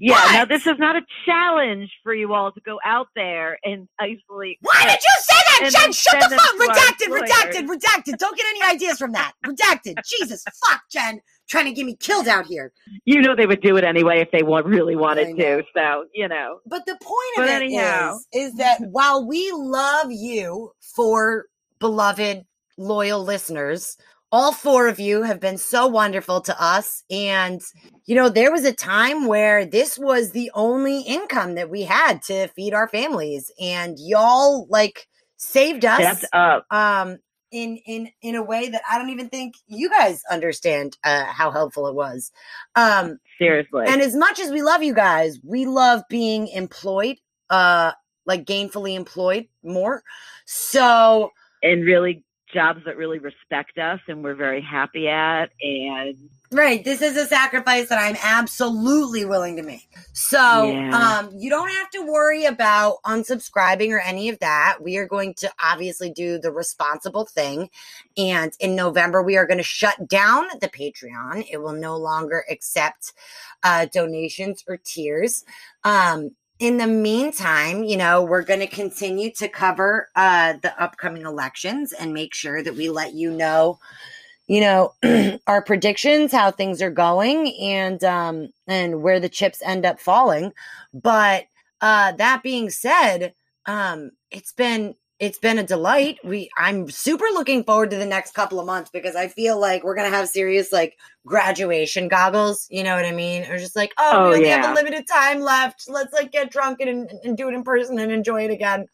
Yeah, 0.01 0.15
what? 0.15 0.33
now 0.33 0.45
this 0.45 0.67
is 0.67 0.79
not 0.79 0.97
a 0.97 1.03
challenge 1.25 1.91
for 2.03 2.15
you 2.15 2.33
all 2.33 2.53
to 2.53 2.61
go 2.61 2.79
out 2.85 3.09
there 3.15 3.59
and 3.65 3.89
isolate. 3.99 4.59
Why 4.63 4.85
did 4.85 4.99
you 4.99 5.15
say 5.21 5.35
that, 5.49 5.71
Jen? 5.73 5.93
Shut 5.93 6.31
the 6.31 6.37
fuck. 6.37 6.57
Redacted, 6.57 7.09
redacted, 7.09 7.67
redacted. 7.69 8.19
Don't 8.19 8.37
get 8.37 8.47
any 8.49 8.75
ideas 8.75 8.99
from 8.99 9.13
that. 9.13 9.33
Redacted. 9.45 9.95
Jesus 10.05 10.45
fuck, 10.67 10.81
Jen. 10.91 11.21
Trying 11.49 11.67
to 11.67 11.73
get 11.73 11.87
me 11.87 11.97
killed 11.97 12.27
out 12.27 12.47
here. 12.47 12.73
You 13.05 13.21
know 13.21 13.37
they 13.37 13.47
would 13.47 13.61
do 13.61 13.77
it 13.77 13.85
anyway 13.85 14.21
if 14.21 14.31
they 14.33 14.43
want, 14.43 14.67
really 14.67 14.97
wanted 14.97 15.37
to. 15.37 15.63
So 15.77 16.07
you 16.13 16.29
know. 16.29 16.59
But 16.67 16.87
the 16.87 16.97
point 17.01 17.39
of 17.39 17.45
but 17.45 17.49
it 17.49 17.67
anyhow. 17.67 18.17
is, 18.17 18.51
is 18.51 18.55
that 18.57 18.81
while 18.91 19.27
we 19.27 19.53
love 19.53 20.11
you 20.11 20.73
for 20.81 21.47
beloved 21.79 22.45
loyal 22.79 23.23
listeners 23.23 23.97
all 24.37 24.53
four 24.53 24.87
of 24.87 25.01
you 25.01 25.23
have 25.23 25.41
been 25.41 25.57
so 25.57 25.87
wonderful 25.87 26.43
to 26.43 26.63
us. 26.63 27.05
And, 27.11 27.63
you 28.05 28.15
know, 28.15 28.29
there 28.29 28.53
was 28.53 28.67
a 28.67 28.73
time 28.73 29.25
where 29.27 29.65
this 29.65 29.99
was 29.99 30.33
the 30.33 30.51
only 30.53 31.01
income 31.01 31.55
that 31.55 31.71
we 31.71 31.85
had 31.85 32.21
to 32.25 32.47
feed 32.49 32.75
our 32.75 32.87
families. 32.87 33.51
And 33.59 33.97
y'all 33.99 34.67
like 34.69 35.09
saved 35.39 35.87
us 35.87 36.23
up. 36.35 36.67
um 36.71 37.17
in 37.51 37.79
in 37.87 38.11
in 38.21 38.35
a 38.35 38.43
way 38.43 38.69
that 38.69 38.83
I 38.91 38.99
don't 38.99 39.09
even 39.09 39.31
think 39.31 39.55
you 39.69 39.89
guys 39.89 40.21
understand 40.31 40.99
uh, 41.03 41.25
how 41.25 41.51
helpful 41.51 41.87
it 41.87 41.95
was. 41.95 42.31
Um 42.75 43.19
seriously. 43.39 43.87
And 43.89 44.03
as 44.03 44.15
much 44.15 44.39
as 44.39 44.51
we 44.51 44.61
love 44.61 44.83
you 44.83 44.93
guys, 44.93 45.39
we 45.43 45.65
love 45.65 46.03
being 46.11 46.49
employed, 46.49 47.17
uh 47.49 47.93
like 48.27 48.45
gainfully 48.45 48.97
employed 48.97 49.47
more. 49.63 50.03
So 50.45 51.31
and 51.63 51.87
really 51.87 52.23
jobs 52.53 52.81
that 52.85 52.97
really 52.97 53.19
respect 53.19 53.79
us 53.79 54.01
and 54.09 54.23
we're 54.23 54.35
very 54.35 54.63
happy 54.63 55.09
at 55.09 55.51
and 55.61 56.17
right 56.53 56.85
this 56.85 57.03
is 57.03 57.17
a 57.17 57.27
sacrifice 57.27 57.89
that 57.89 57.99
i'm 57.99 58.17
absolutely 58.23 59.25
willing 59.25 59.57
to 59.57 59.63
make. 59.63 59.89
So 60.13 60.39
yeah. 60.71 61.19
um 61.19 61.31
you 61.37 61.51
don't 61.51 61.71
have 61.71 61.91
to 61.91 62.03
worry 62.03 62.45
about 62.45 62.99
unsubscribing 63.05 63.91
or 63.91 63.99
any 63.99 64.29
of 64.29 64.39
that. 64.39 64.79
We 64.81 64.97
are 64.97 65.07
going 65.07 65.35
to 65.39 65.51
obviously 65.63 66.11
do 66.11 66.39
the 66.39 66.53
responsible 66.53 67.25
thing. 67.27 67.71
And 68.17 68.53
in 68.61 68.77
november 68.77 69.23
we 69.23 69.37
are 69.37 69.47
going 69.47 69.59
to 69.59 69.65
shut 69.65 70.09
down 70.09 70.47
the 70.61 70.69
patreon. 70.69 71.47
It 71.51 71.59
will 71.59 71.73
no 71.73 71.97
longer 71.97 72.45
accept 72.51 73.13
uh 73.63 73.87
donations 73.93 74.63
or 74.69 74.77
tiers. 74.77 75.45
Um 75.85 76.31
in 76.59 76.79
the 76.79 76.87
meantime, 76.87 77.85
you 77.85 77.97
know, 77.97 78.23
we're 78.23 78.43
going 78.43 78.61
to 78.61 78.67
continue 78.67 79.31
to 79.33 79.49
cover 79.49 80.09
uh, 80.17 80.55
the 80.63 80.81
upcoming 80.83 81.27
elections 81.27 81.93
and 81.93 82.15
make 82.15 82.35
sure 82.35 82.63
that 82.63 82.75
we 82.75 82.89
let 82.89 83.15
you 83.15 83.31
know, 83.31 83.79
you 84.47 84.61
know, 84.61 84.95
our 85.47 85.61
predictions, 85.63 86.33
how 86.33 86.51
things 86.51 86.81
are 86.81 86.91
going, 86.91 87.55
and 87.61 88.03
um, 88.05 88.49
and 88.67 89.03
where 89.03 89.21
the 89.21 89.29
chips 89.29 89.61
end 89.63 89.85
up 89.85 90.01
falling. 90.01 90.53
But 90.95 91.45
uh, 91.83 92.13
that 92.13 92.43
being 92.43 92.71
said, 92.71 93.35
um, 93.67 94.13
it's 94.31 94.53
been 94.53 94.95
it's 95.19 95.39
been 95.39 95.59
a 95.59 95.63
delight. 95.63 96.19
We 96.25 96.51
I'm 96.57 96.91
super 96.91 97.25
looking 97.33 97.65
forward 97.65 97.91
to 97.91 97.97
the 97.97 98.07
next 98.07 98.35
couple 98.35 98.61
of 98.61 98.67
months 98.67 98.91
because 98.91 99.17
I 99.17 99.29
feel 99.29 99.59
like 99.59 99.83
we're 99.83 99.95
gonna 99.95 100.11
have 100.11 100.29
serious 100.29 100.73
like 100.73 100.99
graduation 101.25 102.09
goggles. 102.09 102.67
You 102.71 102.85
know 102.85 102.95
what 102.95 103.05
I 103.07 103.13
mean? 103.13 103.45
Or 103.45 103.59
just 103.59 103.77
like, 103.77 103.93
oh, 103.99 104.11
oh 104.13 104.29
we 104.29 104.37
only 104.37 104.49
yeah. 104.49 104.63
have 104.63 104.73
a 104.73 104.75
limited 104.75 105.07
time 105.09 105.41
left. 105.41 105.89
Let's 105.89 106.13
like 106.13 106.33
get 106.33 106.51
drunk 106.51 106.81
and, 106.81 107.11
and 107.25 107.37
do 107.37 107.49
it 107.49 107.55
in 107.55 107.63
person 107.65 107.99
and 107.99 108.13
enjoy 108.13 108.45
it 108.45 108.51
again. 108.51 108.87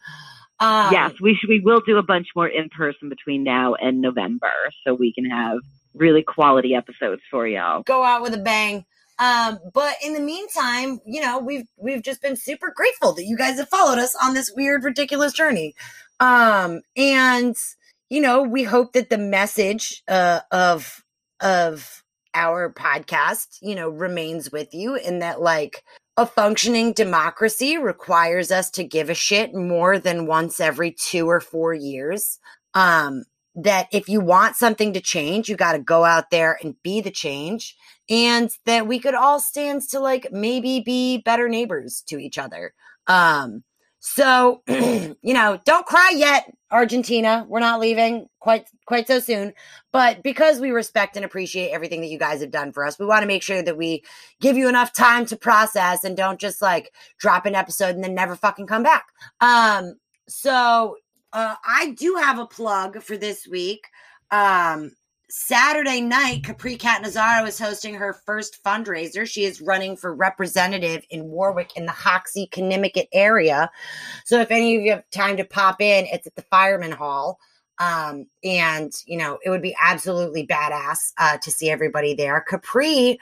Um, 0.60 0.92
yes, 0.92 1.12
we 1.20 1.34
should, 1.34 1.48
we 1.48 1.58
will 1.58 1.80
do 1.84 1.98
a 1.98 2.04
bunch 2.04 2.28
more 2.36 2.46
in 2.46 2.68
person 2.68 3.08
between 3.08 3.42
now 3.42 3.74
and 3.74 4.00
November, 4.00 4.52
so 4.86 4.94
we 4.94 5.12
can 5.12 5.24
have 5.24 5.58
really 5.92 6.22
quality 6.22 6.74
episodes 6.74 7.20
for 7.30 7.48
y'all. 7.48 7.82
Go 7.82 8.04
out 8.04 8.22
with 8.22 8.32
a 8.32 8.38
bang. 8.38 8.84
Um, 9.18 9.58
but 9.72 9.96
in 10.04 10.14
the 10.14 10.20
meantime, 10.20 11.00
you 11.04 11.20
know, 11.20 11.38
we've 11.38 11.66
we've 11.76 12.02
just 12.02 12.22
been 12.22 12.36
super 12.36 12.72
grateful 12.74 13.12
that 13.14 13.24
you 13.24 13.36
guys 13.36 13.58
have 13.58 13.68
followed 13.68 13.98
us 13.98 14.14
on 14.22 14.34
this 14.34 14.52
weird, 14.54 14.84
ridiculous 14.84 15.32
journey. 15.32 15.74
Um, 16.22 16.82
and 16.96 17.56
you 18.08 18.20
know, 18.20 18.42
we 18.42 18.62
hope 18.62 18.92
that 18.92 19.10
the 19.10 19.18
message 19.18 20.04
uh, 20.06 20.40
of 20.52 21.02
of 21.40 22.04
our 22.32 22.72
podcast, 22.72 23.58
you 23.60 23.74
know, 23.74 23.88
remains 23.88 24.52
with 24.52 24.72
you, 24.72 24.94
and 24.94 25.20
that 25.20 25.40
like 25.40 25.82
a 26.16 26.24
functioning 26.24 26.92
democracy 26.92 27.76
requires 27.76 28.52
us 28.52 28.70
to 28.70 28.84
give 28.84 29.10
a 29.10 29.14
shit 29.14 29.52
more 29.52 29.98
than 29.98 30.26
once 30.26 30.60
every 30.60 30.92
two 30.92 31.28
or 31.28 31.40
four 31.40 31.74
years. 31.74 32.38
Um, 32.74 33.24
that 33.56 33.88
if 33.92 34.08
you 34.08 34.20
want 34.20 34.54
something 34.54 34.92
to 34.92 35.00
change, 35.00 35.48
you 35.48 35.56
got 35.56 35.72
to 35.72 35.80
go 35.80 36.04
out 36.04 36.30
there 36.30 36.56
and 36.62 36.80
be 36.84 37.00
the 37.00 37.10
change, 37.10 37.74
and 38.08 38.48
that 38.64 38.86
we 38.86 39.00
could 39.00 39.14
all 39.14 39.40
stand 39.40 39.82
to 39.90 39.98
like 39.98 40.28
maybe 40.30 40.78
be 40.78 41.18
better 41.18 41.48
neighbors 41.48 42.04
to 42.06 42.18
each 42.18 42.38
other. 42.38 42.74
Um, 43.08 43.64
so, 44.04 44.62
you 44.68 45.14
know, 45.22 45.60
don't 45.64 45.86
cry 45.86 46.12
yet, 46.12 46.52
Argentina. 46.72 47.46
We're 47.48 47.60
not 47.60 47.78
leaving 47.78 48.26
quite 48.40 48.66
quite 48.84 49.06
so 49.06 49.20
soon. 49.20 49.54
But 49.92 50.24
because 50.24 50.58
we 50.58 50.72
respect 50.72 51.14
and 51.14 51.24
appreciate 51.24 51.70
everything 51.70 52.00
that 52.00 52.08
you 52.08 52.18
guys 52.18 52.40
have 52.40 52.50
done 52.50 52.72
for 52.72 52.84
us, 52.84 52.98
we 52.98 53.06
want 53.06 53.22
to 53.22 53.28
make 53.28 53.44
sure 53.44 53.62
that 53.62 53.78
we 53.78 54.02
give 54.40 54.56
you 54.56 54.68
enough 54.68 54.92
time 54.92 55.24
to 55.26 55.36
process 55.36 56.02
and 56.02 56.16
don't 56.16 56.40
just 56.40 56.60
like 56.60 56.92
drop 57.18 57.46
an 57.46 57.54
episode 57.54 57.94
and 57.94 58.02
then 58.02 58.12
never 58.12 58.34
fucking 58.34 58.66
come 58.66 58.82
back. 58.82 59.06
Um, 59.40 59.94
so 60.26 60.96
uh, 61.32 61.54
I 61.64 61.92
do 61.96 62.16
have 62.16 62.40
a 62.40 62.46
plug 62.46 63.00
for 63.04 63.16
this 63.16 63.46
week. 63.46 63.86
Um, 64.32 64.90
Saturday 65.34 66.02
night, 66.02 66.44
Capri 66.44 66.76
Catanzaro 66.76 67.46
is 67.46 67.58
hosting 67.58 67.94
her 67.94 68.12
first 68.12 68.62
fundraiser. 68.62 69.26
She 69.26 69.46
is 69.46 69.62
running 69.62 69.96
for 69.96 70.14
representative 70.14 71.06
in 71.08 71.24
Warwick 71.24 71.74
in 71.74 71.86
the 71.86 71.92
Hoxsie, 71.92 72.50
Conimicut 72.50 73.08
area. 73.14 73.70
So 74.26 74.42
if 74.42 74.50
any 74.50 74.76
of 74.76 74.82
you 74.82 74.90
have 74.90 75.08
time 75.08 75.38
to 75.38 75.44
pop 75.44 75.80
in, 75.80 76.04
it's 76.12 76.26
at 76.26 76.34
the 76.34 76.44
Fireman 76.50 76.92
Hall. 76.92 77.38
Um, 77.78 78.26
and, 78.44 78.92
you 79.06 79.16
know, 79.16 79.38
it 79.42 79.48
would 79.48 79.62
be 79.62 79.74
absolutely 79.82 80.46
badass 80.46 81.14
uh, 81.16 81.38
to 81.38 81.50
see 81.50 81.70
everybody 81.70 82.12
there. 82.12 82.44
Capri 82.46 83.18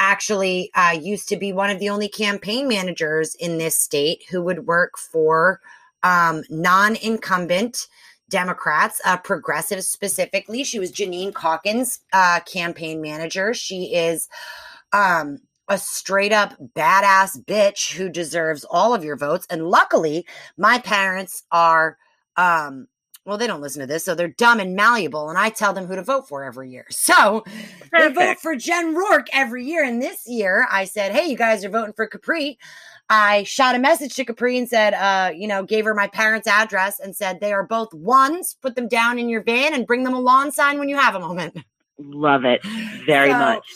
actually 0.00 0.72
uh, 0.74 0.98
used 1.00 1.28
to 1.28 1.36
be 1.36 1.52
one 1.52 1.70
of 1.70 1.78
the 1.78 1.88
only 1.88 2.08
campaign 2.08 2.66
managers 2.66 3.36
in 3.36 3.58
this 3.58 3.78
state 3.78 4.24
who 4.28 4.42
would 4.42 4.66
work 4.66 4.98
for 4.98 5.60
um, 6.02 6.42
non 6.50 6.96
incumbent 6.96 7.86
Democrats, 8.34 9.00
uh, 9.04 9.16
progressives 9.16 9.86
specifically. 9.86 10.64
She 10.64 10.80
was 10.80 10.90
Jeanine 10.90 11.32
Calkin's 11.32 12.00
uh, 12.12 12.40
campaign 12.40 13.00
manager. 13.00 13.54
She 13.54 13.94
is 13.94 14.28
um, 14.92 15.38
a 15.68 15.78
straight 15.78 16.32
up 16.32 16.56
badass 16.74 17.44
bitch 17.44 17.94
who 17.94 18.08
deserves 18.08 18.64
all 18.68 18.92
of 18.92 19.04
your 19.04 19.14
votes. 19.14 19.46
And 19.50 19.68
luckily, 19.68 20.26
my 20.56 20.78
parents 20.78 21.44
are. 21.52 21.96
Um, 22.36 22.88
well, 23.24 23.38
they 23.38 23.46
don't 23.46 23.60
listen 23.62 23.80
to 23.80 23.86
this, 23.86 24.04
so 24.04 24.16
they're 24.16 24.28
dumb 24.28 24.58
and 24.58 24.74
malleable, 24.74 25.30
and 25.30 25.38
I 25.38 25.48
tell 25.48 25.72
them 25.72 25.86
who 25.86 25.94
to 25.94 26.02
vote 26.02 26.28
for 26.28 26.42
every 26.42 26.70
year. 26.72 26.86
So 26.90 27.44
Perfect. 27.92 28.18
they 28.18 28.26
vote 28.26 28.38
for 28.40 28.56
Jen 28.56 28.96
Rourke 28.96 29.28
every 29.32 29.64
year. 29.64 29.84
And 29.84 30.02
this 30.02 30.26
year, 30.26 30.66
I 30.72 30.86
said, 30.86 31.12
"Hey, 31.12 31.26
you 31.30 31.36
guys 31.36 31.64
are 31.64 31.70
voting 31.70 31.94
for 31.94 32.08
Capri." 32.08 32.58
I 33.10 33.42
shot 33.42 33.74
a 33.74 33.78
message 33.78 34.14
to 34.14 34.24
Capri 34.24 34.56
and 34.56 34.68
said, 34.68 34.94
uh, 34.94 35.32
you 35.34 35.46
know, 35.46 35.62
gave 35.62 35.84
her 35.84 35.94
my 35.94 36.06
parents' 36.06 36.48
address 36.48 37.00
and 37.00 37.14
said 37.14 37.40
they 37.40 37.52
are 37.52 37.62
both 37.62 37.92
ones. 37.92 38.56
Put 38.62 38.76
them 38.76 38.88
down 38.88 39.18
in 39.18 39.28
your 39.28 39.42
van 39.42 39.74
and 39.74 39.86
bring 39.86 40.04
them 40.04 40.14
a 40.14 40.20
lawn 40.20 40.50
sign 40.52 40.78
when 40.78 40.88
you 40.88 40.96
have 40.96 41.14
a 41.14 41.20
moment. 41.20 41.58
Love 41.98 42.44
it 42.44 42.64
very 43.06 43.30
so, 43.30 43.38
much. 43.38 43.72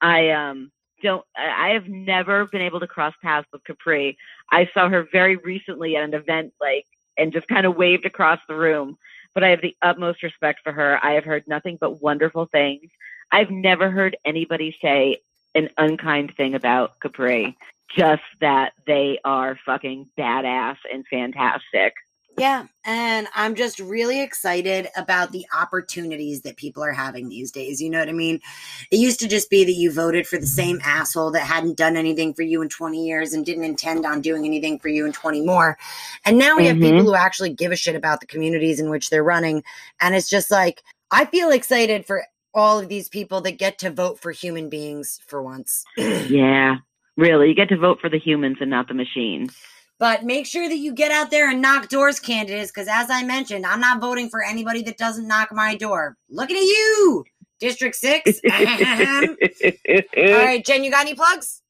I 0.00 0.30
um 0.30 0.72
don't. 1.02 1.24
I 1.36 1.70
have 1.70 1.88
never 1.88 2.46
been 2.46 2.60
able 2.60 2.80
to 2.80 2.86
cross 2.86 3.14
paths 3.22 3.48
with 3.52 3.64
Capri. 3.64 4.18
I 4.50 4.68
saw 4.74 4.88
her 4.88 5.06
very 5.10 5.36
recently 5.36 5.96
at 5.96 6.04
an 6.04 6.14
event, 6.14 6.52
like, 6.60 6.84
and 7.16 7.32
just 7.32 7.48
kind 7.48 7.64
of 7.64 7.76
waved 7.76 8.04
across 8.04 8.40
the 8.46 8.54
room. 8.54 8.98
But 9.32 9.44
I 9.44 9.48
have 9.48 9.62
the 9.62 9.74
utmost 9.80 10.22
respect 10.22 10.60
for 10.62 10.72
her. 10.72 10.98
I 11.02 11.12
have 11.12 11.24
heard 11.24 11.48
nothing 11.48 11.78
but 11.80 12.02
wonderful 12.02 12.46
things. 12.46 12.90
I've 13.30 13.50
never 13.50 13.90
heard 13.90 14.16
anybody 14.26 14.76
say 14.82 15.22
an 15.54 15.70
unkind 15.78 16.34
thing 16.36 16.54
about 16.54 17.00
Capri 17.00 17.56
just 17.96 18.22
that 18.40 18.72
they 18.86 19.18
are 19.24 19.58
fucking 19.66 20.08
badass 20.18 20.76
and 20.92 21.04
fantastic. 21.08 21.94
Yeah, 22.38 22.66
and 22.86 23.28
I'm 23.34 23.54
just 23.54 23.78
really 23.78 24.22
excited 24.22 24.88
about 24.96 25.32
the 25.32 25.44
opportunities 25.54 26.42
that 26.42 26.56
people 26.56 26.82
are 26.82 26.92
having 26.92 27.28
these 27.28 27.50
days. 27.50 27.80
You 27.80 27.90
know 27.90 27.98
what 27.98 28.08
I 28.08 28.12
mean? 28.12 28.40
It 28.90 28.96
used 28.96 29.20
to 29.20 29.28
just 29.28 29.50
be 29.50 29.64
that 29.64 29.72
you 29.72 29.92
voted 29.92 30.26
for 30.26 30.38
the 30.38 30.46
same 30.46 30.80
asshole 30.82 31.32
that 31.32 31.40
hadn't 31.40 31.76
done 31.76 31.94
anything 31.94 32.32
for 32.32 32.40
you 32.40 32.62
in 32.62 32.70
20 32.70 33.06
years 33.06 33.34
and 33.34 33.44
didn't 33.44 33.64
intend 33.64 34.06
on 34.06 34.22
doing 34.22 34.46
anything 34.46 34.78
for 34.78 34.88
you 34.88 35.04
in 35.04 35.12
20 35.12 35.42
more. 35.42 35.76
And 36.24 36.38
now 36.38 36.56
we 36.56 36.64
mm-hmm. 36.64 36.80
have 36.80 36.90
people 36.90 37.04
who 37.04 37.14
actually 37.14 37.52
give 37.52 37.70
a 37.70 37.76
shit 37.76 37.96
about 37.96 38.20
the 38.20 38.26
communities 38.26 38.80
in 38.80 38.88
which 38.88 39.10
they're 39.10 39.22
running. 39.22 39.62
And 40.00 40.14
it's 40.14 40.30
just 40.30 40.50
like, 40.50 40.82
I 41.10 41.26
feel 41.26 41.50
excited 41.50 42.06
for 42.06 42.24
all 42.54 42.78
of 42.78 42.88
these 42.88 43.08
people 43.10 43.42
that 43.42 43.58
get 43.58 43.78
to 43.80 43.90
vote 43.90 44.18
for 44.20 44.32
human 44.32 44.70
beings 44.70 45.20
for 45.26 45.42
once. 45.42 45.84
yeah, 45.96 46.76
really. 47.16 47.48
You 47.48 47.54
get 47.54 47.68
to 47.70 47.76
vote 47.76 48.00
for 48.00 48.08
the 48.08 48.18
humans 48.18 48.58
and 48.60 48.70
not 48.70 48.88
the 48.88 48.94
machines. 48.94 49.56
But 49.98 50.24
make 50.24 50.46
sure 50.46 50.68
that 50.68 50.78
you 50.78 50.92
get 50.92 51.12
out 51.12 51.30
there 51.30 51.48
and 51.48 51.62
knock 51.62 51.88
doors, 51.88 52.18
candidates, 52.18 52.72
because 52.72 52.88
as 52.88 53.08
I 53.08 53.22
mentioned, 53.22 53.64
I'm 53.64 53.80
not 53.80 54.00
voting 54.00 54.28
for 54.28 54.42
anybody 54.42 54.82
that 54.82 54.98
doesn't 54.98 55.28
knock 55.28 55.50
my 55.52 55.76
door. 55.76 56.16
Looking 56.28 56.56
at 56.56 56.62
you, 56.62 57.24
District 57.60 57.94
6. 57.94 58.40
all 58.50 58.64
right, 60.16 60.64
Jen, 60.64 60.82
you 60.82 60.90
got 60.90 61.02
any 61.02 61.14
plugs? 61.14 61.62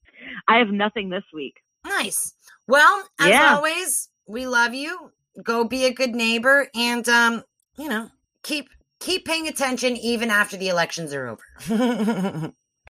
I 0.48 0.56
have 0.58 0.70
nothing 0.70 1.10
this 1.10 1.24
week. 1.34 1.56
Nice. 1.84 2.32
Well, 2.66 3.04
as 3.20 3.28
Yeah. 3.28 3.54
always, 3.54 4.08
we 4.26 4.46
love 4.46 4.72
you. 4.72 5.12
Go 5.42 5.64
be 5.64 5.84
a 5.84 5.92
good 5.92 6.14
neighbor 6.14 6.68
and 6.74 7.06
um, 7.08 7.42
you 7.76 7.88
know, 7.88 8.08
keep 8.42 8.68
keep 9.00 9.24
paying 9.24 9.48
attention 9.48 9.96
even 9.96 10.30
after 10.30 10.56
the 10.56 10.68
elections 10.68 11.12
are 11.12 11.26
over. 11.28 12.52